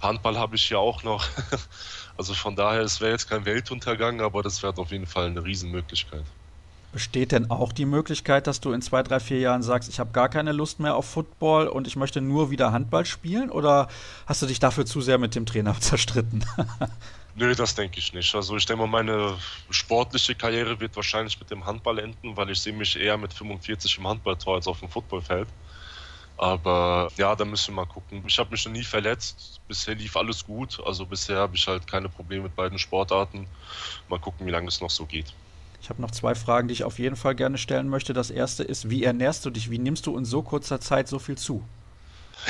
Handball 0.00 0.38
habe 0.38 0.56
ich 0.56 0.64
hier 0.64 0.78
auch 0.80 1.02
noch. 1.02 1.26
Also 2.16 2.34
von 2.34 2.56
daher, 2.56 2.82
es 2.82 3.00
wäre 3.00 3.12
jetzt 3.12 3.28
kein 3.28 3.44
Weltuntergang, 3.44 4.20
aber 4.20 4.42
das 4.42 4.62
wäre 4.62 4.76
auf 4.76 4.90
jeden 4.90 5.06
Fall 5.06 5.26
eine 5.26 5.44
Riesenmöglichkeit. 5.44 6.24
Besteht 6.92 7.32
denn 7.32 7.50
auch 7.50 7.72
die 7.72 7.86
Möglichkeit, 7.86 8.46
dass 8.46 8.60
du 8.60 8.72
in 8.72 8.82
zwei, 8.82 9.02
drei, 9.02 9.18
vier 9.18 9.38
Jahren 9.38 9.62
sagst, 9.62 9.88
ich 9.88 9.98
habe 9.98 10.12
gar 10.12 10.28
keine 10.28 10.52
Lust 10.52 10.78
mehr 10.78 10.94
auf 10.94 11.06
Football 11.08 11.68
und 11.68 11.86
ich 11.86 11.96
möchte 11.96 12.20
nur 12.20 12.50
wieder 12.50 12.72
Handball 12.72 13.06
spielen? 13.06 13.50
Oder 13.50 13.88
hast 14.26 14.42
du 14.42 14.46
dich 14.46 14.60
dafür 14.60 14.84
zu 14.84 15.00
sehr 15.00 15.16
mit 15.16 15.34
dem 15.34 15.46
Trainer 15.46 15.74
zerstritten? 15.80 16.44
Nö, 17.34 17.54
das 17.54 17.74
denke 17.74 17.98
ich 17.98 18.12
nicht. 18.12 18.34
Also 18.34 18.58
ich 18.58 18.66
denke 18.66 18.82
mal, 18.82 18.88
meine 18.88 19.38
sportliche 19.70 20.34
Karriere 20.34 20.80
wird 20.80 20.94
wahrscheinlich 20.94 21.40
mit 21.40 21.50
dem 21.50 21.64
Handball 21.64 21.98
enden, 21.98 22.36
weil 22.36 22.50
ich 22.50 22.60
sehe 22.60 22.74
mich 22.74 22.94
eher 22.94 23.16
mit 23.16 23.32
45 23.32 23.96
im 23.96 24.06
Handballtor 24.06 24.56
als 24.56 24.66
auf 24.66 24.80
dem 24.80 24.90
Footballfeld. 24.90 25.48
Aber 26.42 27.08
ja, 27.18 27.36
da 27.36 27.44
müssen 27.44 27.68
wir 27.68 27.82
mal 27.82 27.86
gucken. 27.86 28.24
Ich 28.26 28.36
habe 28.36 28.50
mich 28.50 28.64
noch 28.66 28.72
nie 28.72 28.82
verletzt. 28.82 29.60
Bisher 29.68 29.94
lief 29.94 30.16
alles 30.16 30.44
gut. 30.44 30.80
Also 30.84 31.06
bisher 31.06 31.36
habe 31.36 31.54
ich 31.54 31.68
halt 31.68 31.86
keine 31.86 32.08
Probleme 32.08 32.42
mit 32.42 32.56
beiden 32.56 32.80
Sportarten. 32.80 33.46
Mal 34.08 34.18
gucken, 34.18 34.44
wie 34.44 34.50
lange 34.50 34.66
es 34.66 34.80
noch 34.80 34.90
so 34.90 35.06
geht. 35.06 35.32
Ich 35.80 35.88
habe 35.88 36.02
noch 36.02 36.10
zwei 36.10 36.34
Fragen, 36.34 36.66
die 36.66 36.74
ich 36.74 36.82
auf 36.82 36.98
jeden 36.98 37.14
Fall 37.14 37.36
gerne 37.36 37.58
stellen 37.58 37.88
möchte. 37.88 38.12
Das 38.12 38.28
erste 38.30 38.64
ist, 38.64 38.90
wie 38.90 39.04
ernährst 39.04 39.46
du 39.46 39.50
dich? 39.50 39.70
Wie 39.70 39.78
nimmst 39.78 40.04
du 40.06 40.18
in 40.18 40.24
so 40.24 40.42
kurzer 40.42 40.80
Zeit 40.80 41.06
so 41.06 41.20
viel 41.20 41.38
zu? 41.38 41.62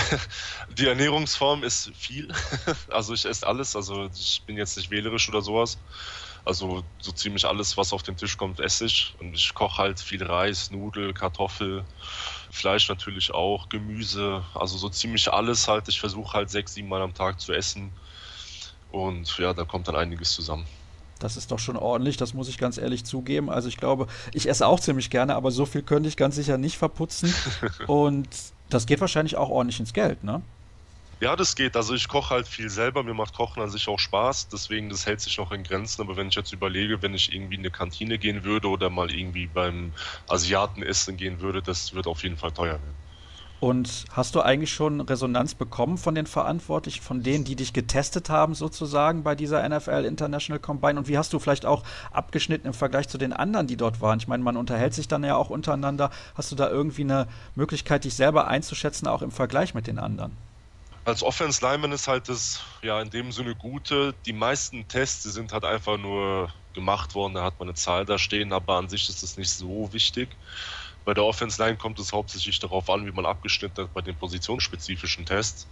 Die 0.79 0.87
Ernährungsform 0.87 1.63
ist 1.63 1.91
viel. 1.95 2.33
Also 2.89 3.13
ich 3.13 3.27
esse 3.27 3.47
alles. 3.47 3.77
Also 3.77 4.09
ich 4.15 4.43
bin 4.47 4.57
jetzt 4.57 4.79
nicht 4.79 4.91
wählerisch 4.91 5.29
oder 5.29 5.43
sowas. 5.43 5.77
Also 6.45 6.83
so 6.99 7.13
ziemlich 7.13 7.45
alles, 7.45 7.77
was 7.77 7.93
auf 7.93 8.03
den 8.03 8.17
Tisch 8.17 8.37
kommt, 8.37 8.59
esse 8.59 8.87
ich. 8.87 9.15
Und 9.21 9.35
ich 9.35 9.55
koche 9.55 9.77
halt 9.79 10.01
viel 10.01 10.25
Reis, 10.25 10.71
Nudel, 10.71 11.13
Kartoffel, 11.13 11.85
Fleisch 12.53 12.89
natürlich 12.91 13.33
auch, 13.33 13.71
Gemüse. 13.71 14.45
Also 14.55 14.77
so 14.77 14.91
ziemlich 14.91 15.33
alles 15.33 15.69
halt. 15.69 15.89
Ich 15.89 15.99
versuche 15.99 16.35
halt 16.35 16.51
sechs, 16.51 16.75
sieben 16.75 16.89
Mal 16.89 17.01
am 17.01 17.15
Tag 17.15 17.41
zu 17.41 17.55
essen. 17.55 17.93
Und 18.91 19.39
ja, 19.39 19.55
da 19.55 19.65
kommt 19.65 19.89
dann 19.89 19.97
einiges 19.97 20.33
zusammen. 20.33 20.67
Das 21.19 21.39
ist 21.39 21.51
doch 21.51 21.59
schon 21.59 21.79
ordentlich, 21.79 22.19
das 22.19 22.35
muss 22.35 22.49
ich 22.49 22.59
ganz 22.59 22.77
ehrlich 22.77 23.05
zugeben. 23.05 23.49
Also 23.49 23.69
ich 23.69 23.79
glaube, 23.79 24.07
ich 24.35 24.49
esse 24.49 24.67
auch 24.67 24.81
ziemlich 24.81 25.09
gerne, 25.09 25.35
aber 25.35 25.51
so 25.51 25.65
viel 25.65 25.83
könnte 25.83 26.11
ich 26.11 26.17
ganz 26.19 26.35
sicher 26.35 26.59
nicht 26.59 26.77
verputzen. 26.77 27.35
Und 27.87 28.29
das 28.69 28.87
geht 28.87 29.01
wahrscheinlich 29.01 29.37
auch 29.37 29.49
ordentlich 29.49 29.81
ins 29.81 29.95
Geld, 29.95 30.23
ne? 30.23 30.43
Ja, 31.23 31.37
das 31.37 31.55
geht. 31.55 31.77
Also 31.77 31.95
ich 31.95 32.09
koche 32.09 32.35
halt 32.35 32.49
viel 32.49 32.69
selber. 32.69 33.05
Mir 33.05 33.15
macht 33.15 33.35
Kochen 33.35 33.63
an 33.63 33.71
sich 33.71 33.87
auch 33.87 34.01
Spaß. 34.01 34.49
Deswegen, 34.49 34.89
das 34.89 35.07
hält 35.07 35.21
sich 35.21 35.39
noch 35.39 35.53
in 35.53 35.63
Grenzen. 35.63 36.03
Aber 36.03 36.17
wenn 36.17 36.27
ich 36.27 36.35
jetzt 36.35 36.53
überlege, 36.53 37.01
wenn 37.01 37.15
ich 37.15 37.33
irgendwie 37.33 37.55
in 37.55 37.61
eine 37.61 37.71
Kantine 37.71 38.19
gehen 38.19 38.43
würde 38.43 38.67
oder 38.67 38.91
mal 38.91 39.09
irgendwie 39.09 39.47
beim 39.47 39.93
Asiaten 40.29 40.83
essen 40.83 41.17
gehen 41.17 41.41
würde, 41.41 41.63
das 41.63 41.95
wird 41.95 42.09
auf 42.09 42.25
jeden 42.25 42.37
Fall 42.37 42.51
teuer 42.51 42.73
werden. 42.73 42.95
Und 43.61 44.07
hast 44.11 44.35
du 44.35 44.41
eigentlich 44.41 44.73
schon 44.73 45.01
Resonanz 45.01 45.55
bekommen 45.55 45.97
von 45.97 46.17
den 46.17 46.27
Verantwortlichen, 46.27 47.05
von 47.05 47.23
denen, 47.23 47.45
die 47.45 47.55
dich 47.55 47.73
getestet 47.73 48.29
haben, 48.29 48.57
sozusagen 48.57 49.23
bei 49.23 49.37
dieser 49.37 49.63
NFL 49.69 50.05
International 50.05 50.59
Combine? 50.59 50.99
Und 50.99 51.07
wie 51.07 51.19
hast 51.19 51.33
du 51.33 51.39
vielleicht 51.39 51.67
auch 51.67 51.85
abgeschnitten 52.11 52.67
im 52.67 52.75
Vergleich 52.75 53.07
zu 53.07 53.17
den 53.17 53.33
anderen, 53.33 53.69
die 53.69 53.77
dort 53.77 54.01
waren? 54.01 54.19
Ich 54.19 54.27
meine, 54.27 54.43
man 54.43 54.57
unterhält 54.57 54.93
sich 54.93 55.07
dann 55.07 55.23
ja 55.23 55.37
auch 55.37 55.51
untereinander. 55.51 56.11
Hast 56.35 56.51
du 56.51 56.57
da 56.57 56.69
irgendwie 56.69 57.03
eine 57.03 57.29
Möglichkeit, 57.55 58.03
dich 58.03 58.15
selber 58.15 58.49
einzuschätzen, 58.49 59.07
auch 59.07 59.23
im 59.23 59.31
Vergleich 59.31 59.73
mit 59.73 59.87
den 59.87 60.01
anderen? 60.01 60.37
Als 61.05 61.23
Offense 61.23 61.65
Lineman 61.65 61.93
ist 61.93 62.09
halt 62.09 62.29
das 62.29 62.63
ja 62.83 63.01
in 63.01 63.11
dem 63.11 63.33
Sinne 63.33 63.57
Gute. 63.57 64.15
Die 64.27 64.33
meisten 64.33 64.87
Tests 64.89 65.23
sind 65.25 65.53
halt 65.53 65.65
einfach 65.65 65.99
nur 65.99 66.53
gemacht 66.75 67.15
worden, 67.15 67.35
da 67.35 67.45
hat 67.45 67.59
man 67.59 67.69
eine 67.69 67.75
Zahl 67.75 68.07
da 68.07 68.19
stehen, 68.19 68.53
aber 68.53 68.77
an 68.77 68.89
sich 68.89 69.09
ist 69.09 69.23
das 69.23 69.37
nicht 69.37 69.51
so 69.51 69.93
wichtig. 69.93 70.39
Bei 71.05 71.15
der 71.15 71.25
Offense 71.25 71.63
Line 71.63 71.77
kommt 71.77 71.99
es 71.99 72.13
hauptsächlich 72.13 72.59
darauf 72.61 72.89
an, 72.89 73.07
wie 73.07 73.13
man 73.13 73.27
abgeschnitten 73.27 73.85
hat 73.85 73.93
bei 73.93 74.03
den 74.03 74.17
positionsspezifischen 74.17 75.27
Tests. 75.27 75.69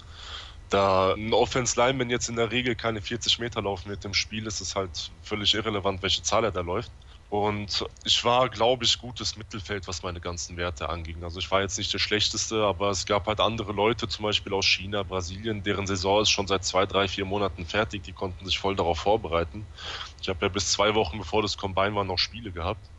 Da 0.68 1.14
ein 1.14 1.32
Offense 1.32 1.78
Lineman 1.80 2.10
jetzt 2.10 2.28
in 2.28 2.36
der 2.36 2.50
Regel 2.52 2.76
keine 2.76 3.02
40 3.02 3.38
Meter 3.38 3.62
laufen 3.62 3.90
mit 3.90 4.04
dem 4.04 4.14
Spiel, 4.14 4.46
ist 4.46 4.60
es 4.60 4.76
halt 4.76 5.12
völlig 5.22 5.54
irrelevant, 5.54 6.02
welche 6.02 6.22
Zahl 6.22 6.44
er 6.44 6.52
da 6.52 6.60
läuft. 6.60 6.92
Und 7.30 7.86
ich 8.04 8.24
war, 8.24 8.48
glaube 8.50 8.84
ich, 8.84 8.98
gutes 8.98 9.36
Mittelfeld, 9.36 9.86
was 9.88 10.02
meine 10.02 10.20
ganzen 10.20 10.56
Werte 10.56 10.88
anging. 10.88 11.22
Also 11.22 11.38
ich 11.38 11.48
war 11.52 11.62
jetzt 11.62 11.78
nicht 11.78 11.92
der 11.92 12.00
Schlechteste, 12.00 12.64
aber 12.64 12.90
es 12.90 13.06
gab 13.06 13.28
halt 13.28 13.40
andere 13.40 13.72
Leute, 13.72 14.08
zum 14.08 14.24
Beispiel 14.24 14.52
aus 14.52 14.66
China, 14.66 15.04
Brasilien, 15.04 15.62
deren 15.62 15.86
Saison 15.86 16.22
ist 16.22 16.30
schon 16.30 16.48
seit 16.48 16.64
zwei, 16.64 16.86
drei, 16.86 17.06
vier 17.08 17.24
Monaten 17.24 17.66
fertig. 17.66 18.02
Die 18.02 18.12
konnten 18.14 18.44
sich 18.46 18.58
voll 18.58 18.74
darauf 18.76 18.98
vorbereiten. 18.98 19.68
Ich 20.20 20.28
habe 20.28 20.46
ja 20.46 20.50
bis 20.50 20.72
zwei 20.72 20.94
Wochen 20.96 21.18
bevor 21.18 21.42
das 21.42 21.56
Combine 21.56 21.94
war 21.94 22.04
noch 22.04 22.18
Spiele 22.18 22.52
gehabt. 22.52 22.90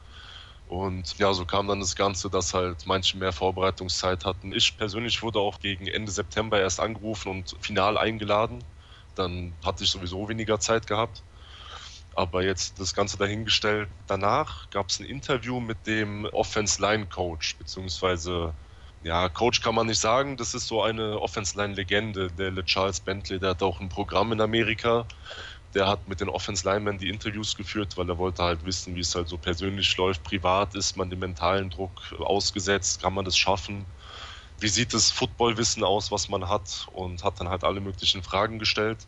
Und 0.65 1.17
ja, 1.19 1.33
so 1.33 1.45
kam 1.45 1.67
dann 1.67 1.81
das 1.81 1.95
Ganze, 1.95 2.29
dass 2.29 2.53
halt 2.53 2.85
manche 2.85 3.17
mehr 3.17 3.33
Vorbereitungszeit 3.33 4.25
hatten. 4.25 4.53
Ich 4.53 4.77
persönlich 4.77 5.21
wurde 5.23 5.39
auch 5.39 5.59
gegen 5.59 5.87
Ende 5.87 6.11
September 6.11 6.59
erst 6.59 6.79
angerufen 6.79 7.29
und 7.29 7.55
final 7.61 7.97
eingeladen. 7.97 8.63
Dann 9.15 9.57
hatte 9.63 9.83
ich 9.83 9.91
sowieso 9.91 10.29
weniger 10.29 10.59
Zeit 10.59 10.87
gehabt. 10.87 11.25
Aber 12.15 12.43
jetzt 12.43 12.79
das 12.79 12.93
Ganze 12.93 13.17
dahingestellt. 13.17 13.89
Danach 14.07 14.69
gab 14.69 14.89
es 14.89 14.99
ein 14.99 15.05
Interview 15.05 15.59
mit 15.59 15.87
dem 15.87 16.25
Offense 16.25 16.81
Line 16.81 17.07
Coach, 17.07 17.57
beziehungsweise, 17.57 18.53
ja, 19.03 19.29
Coach 19.29 19.61
kann 19.61 19.75
man 19.75 19.87
nicht 19.87 19.99
sagen, 19.99 20.37
das 20.37 20.53
ist 20.53 20.67
so 20.67 20.83
eine 20.83 21.19
Offense 21.19 21.57
Line 21.57 21.73
Legende, 21.75 22.31
der 22.31 22.65
Charles 22.65 22.99
Bentley, 22.99 23.39
der 23.39 23.51
hat 23.51 23.63
auch 23.63 23.79
ein 23.79 23.89
Programm 23.89 24.31
in 24.33 24.41
Amerika. 24.41 25.07
Der 25.73 25.87
hat 25.87 26.07
mit 26.07 26.19
den 26.19 26.27
Offense 26.29 26.67
Linemen 26.69 26.97
die 26.97 27.07
Interviews 27.09 27.55
geführt, 27.55 27.95
weil 27.97 28.09
er 28.09 28.17
wollte 28.17 28.43
halt 28.43 28.65
wissen, 28.65 28.95
wie 28.95 28.99
es 28.99 29.15
halt 29.15 29.29
so 29.29 29.37
persönlich 29.37 29.95
läuft. 29.97 30.23
Privat 30.23 30.75
ist 30.75 30.97
man 30.97 31.09
dem 31.09 31.19
mentalen 31.19 31.69
Druck 31.69 32.13
ausgesetzt, 32.19 33.01
kann 33.01 33.13
man 33.13 33.23
das 33.25 33.37
schaffen? 33.37 33.85
Wie 34.59 34.67
sieht 34.67 34.93
das 34.93 35.11
Footballwissen 35.11 35.83
aus, 35.83 36.11
was 36.11 36.27
man 36.29 36.49
hat? 36.49 36.87
Und 36.91 37.23
hat 37.23 37.39
dann 37.39 37.49
halt 37.49 37.63
alle 37.63 37.79
möglichen 37.81 38.21
Fragen 38.23 38.59
gestellt. 38.59 39.07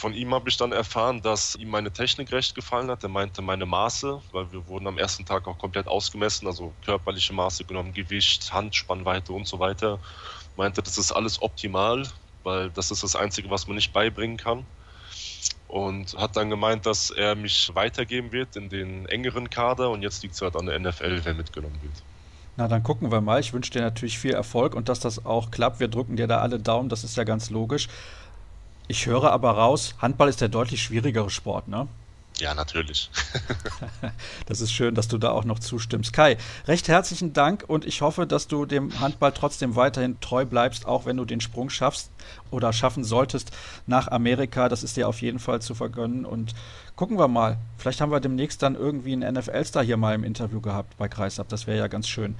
Von 0.00 0.14
ihm 0.14 0.32
habe 0.32 0.48
ich 0.48 0.56
dann 0.56 0.72
erfahren, 0.72 1.20
dass 1.20 1.56
ihm 1.56 1.68
meine 1.68 1.90
Technik 1.90 2.32
recht 2.32 2.54
gefallen 2.54 2.90
hat. 2.90 3.02
Er 3.02 3.10
meinte 3.10 3.42
meine 3.42 3.66
Maße, 3.66 4.22
weil 4.32 4.50
wir 4.50 4.66
wurden 4.66 4.86
am 4.86 4.96
ersten 4.96 5.26
Tag 5.26 5.46
auch 5.46 5.58
komplett 5.58 5.86
ausgemessen, 5.86 6.46
also 6.46 6.72
körperliche 6.86 7.34
Maße 7.34 7.64
genommen, 7.64 7.92
Gewicht, 7.92 8.50
Handspannweite 8.50 9.34
und 9.34 9.46
so 9.46 9.58
weiter. 9.58 9.98
Meinte, 10.56 10.82
das 10.82 10.96
ist 10.96 11.12
alles 11.12 11.42
optimal, 11.42 12.04
weil 12.44 12.70
das 12.70 12.90
ist 12.90 13.02
das 13.02 13.14
Einzige, 13.14 13.50
was 13.50 13.66
man 13.66 13.76
nicht 13.76 13.92
beibringen 13.92 14.38
kann. 14.38 14.64
Und 15.68 16.16
hat 16.16 16.34
dann 16.34 16.48
gemeint, 16.48 16.86
dass 16.86 17.10
er 17.10 17.34
mich 17.34 17.70
weitergeben 17.74 18.32
wird 18.32 18.56
in 18.56 18.70
den 18.70 19.04
engeren 19.04 19.50
Kader 19.50 19.90
und 19.90 20.00
jetzt 20.00 20.22
liegt 20.22 20.34
es 20.34 20.40
halt 20.40 20.56
an 20.56 20.64
der 20.64 20.80
NFL, 20.80 21.20
wer 21.24 21.34
mitgenommen 21.34 21.78
wird. 21.82 22.02
Na, 22.56 22.68
dann 22.68 22.82
gucken 22.82 23.12
wir 23.12 23.20
mal. 23.20 23.38
Ich 23.38 23.52
wünsche 23.52 23.70
dir 23.70 23.82
natürlich 23.82 24.18
viel 24.18 24.32
Erfolg 24.32 24.74
und 24.74 24.88
dass 24.88 25.00
das 25.00 25.26
auch 25.26 25.50
klappt. 25.50 25.78
Wir 25.78 25.88
drücken 25.88 26.16
dir 26.16 26.26
da 26.26 26.38
alle 26.38 26.58
Daumen, 26.58 26.88
das 26.88 27.04
ist 27.04 27.18
ja 27.18 27.24
ganz 27.24 27.50
logisch. 27.50 27.88
Ich 28.90 29.06
höre 29.06 29.30
aber 29.30 29.52
raus, 29.52 29.94
Handball 29.98 30.28
ist 30.28 30.40
der 30.40 30.48
deutlich 30.48 30.82
schwierigere 30.82 31.30
Sport, 31.30 31.68
ne? 31.68 31.86
Ja, 32.38 32.54
natürlich. 32.54 33.08
das 34.46 34.60
ist 34.60 34.72
schön, 34.72 34.96
dass 34.96 35.06
du 35.06 35.16
da 35.16 35.30
auch 35.30 35.44
noch 35.44 35.60
zustimmst. 35.60 36.12
Kai, 36.12 36.38
recht 36.66 36.88
herzlichen 36.88 37.32
Dank 37.32 37.62
und 37.68 37.84
ich 37.84 38.00
hoffe, 38.02 38.26
dass 38.26 38.48
du 38.48 38.66
dem 38.66 38.98
Handball 38.98 39.30
trotzdem 39.30 39.76
weiterhin 39.76 40.18
treu 40.18 40.44
bleibst, 40.44 40.86
auch 40.86 41.06
wenn 41.06 41.16
du 41.16 41.24
den 41.24 41.40
Sprung 41.40 41.70
schaffst 41.70 42.10
oder 42.50 42.72
schaffen 42.72 43.04
solltest 43.04 43.52
nach 43.86 44.08
Amerika. 44.08 44.68
Das 44.68 44.82
ist 44.82 44.96
dir 44.96 45.06
auf 45.06 45.22
jeden 45.22 45.38
Fall 45.38 45.62
zu 45.62 45.76
vergönnen 45.76 46.24
und 46.24 46.56
gucken 46.96 47.16
wir 47.16 47.28
mal. 47.28 47.58
Vielleicht 47.78 48.00
haben 48.00 48.10
wir 48.10 48.18
demnächst 48.18 48.60
dann 48.60 48.74
irgendwie 48.74 49.12
einen 49.12 49.34
NFL-Star 49.34 49.84
hier 49.84 49.98
mal 49.98 50.16
im 50.16 50.24
Interview 50.24 50.60
gehabt 50.60 50.98
bei 50.98 51.06
Kreisab. 51.06 51.48
Das 51.48 51.68
wäre 51.68 51.78
ja 51.78 51.86
ganz 51.86 52.08
schön. 52.08 52.34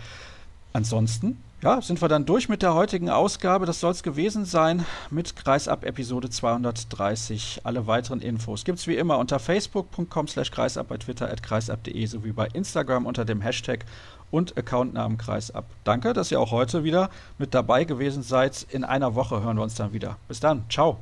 Ansonsten, 0.72 1.40
ja, 1.62 1.80
sind 1.82 2.00
wir 2.00 2.08
dann 2.08 2.24
durch 2.24 2.48
mit 2.48 2.62
der 2.62 2.74
heutigen 2.74 3.11
Ausgabe. 3.11 3.66
Das 3.66 3.80
soll 3.80 3.92
es 3.92 4.02
gewesen 4.02 4.44
sein 4.44 4.86
mit 5.11 5.36
Kreisab 5.36 5.84
Episode 5.84 6.30
230. 6.30 7.61
Alle 7.64 7.86
weiteren 7.86 8.20
Infos 8.20 8.64
gibt 8.64 8.78
es 8.78 8.86
wie 8.86 8.96
immer 8.96 9.18
unter 9.18 9.38
facebook.com 9.38 10.28
slash 10.28 10.50
kreisab, 10.50 10.88
bei 10.88 10.96
Twitter 10.96 11.30
at 11.30 11.42
kreisab.de 11.42 12.06
sowie 12.06 12.32
bei 12.32 12.48
Instagram 12.52 13.04
unter 13.04 13.24
dem 13.24 13.42
Hashtag 13.42 13.84
und 14.30 14.56
Accountnamen 14.56 15.18
Kreisab. 15.18 15.66
Danke, 15.84 16.12
dass 16.12 16.30
ihr 16.30 16.40
auch 16.40 16.50
heute 16.50 16.84
wieder 16.84 17.11
mit 17.36 17.52
dabei 17.52 17.84
gewesen 17.84 18.22
seid. 18.22 18.66
In 18.70 18.84
einer 18.84 19.14
Woche 19.14 19.42
hören 19.42 19.56
wir 19.56 19.62
uns 19.62 19.74
dann 19.74 19.92
wieder. 19.92 20.16
Bis 20.28 20.40
dann. 20.40 20.64
Ciao. 20.70 21.00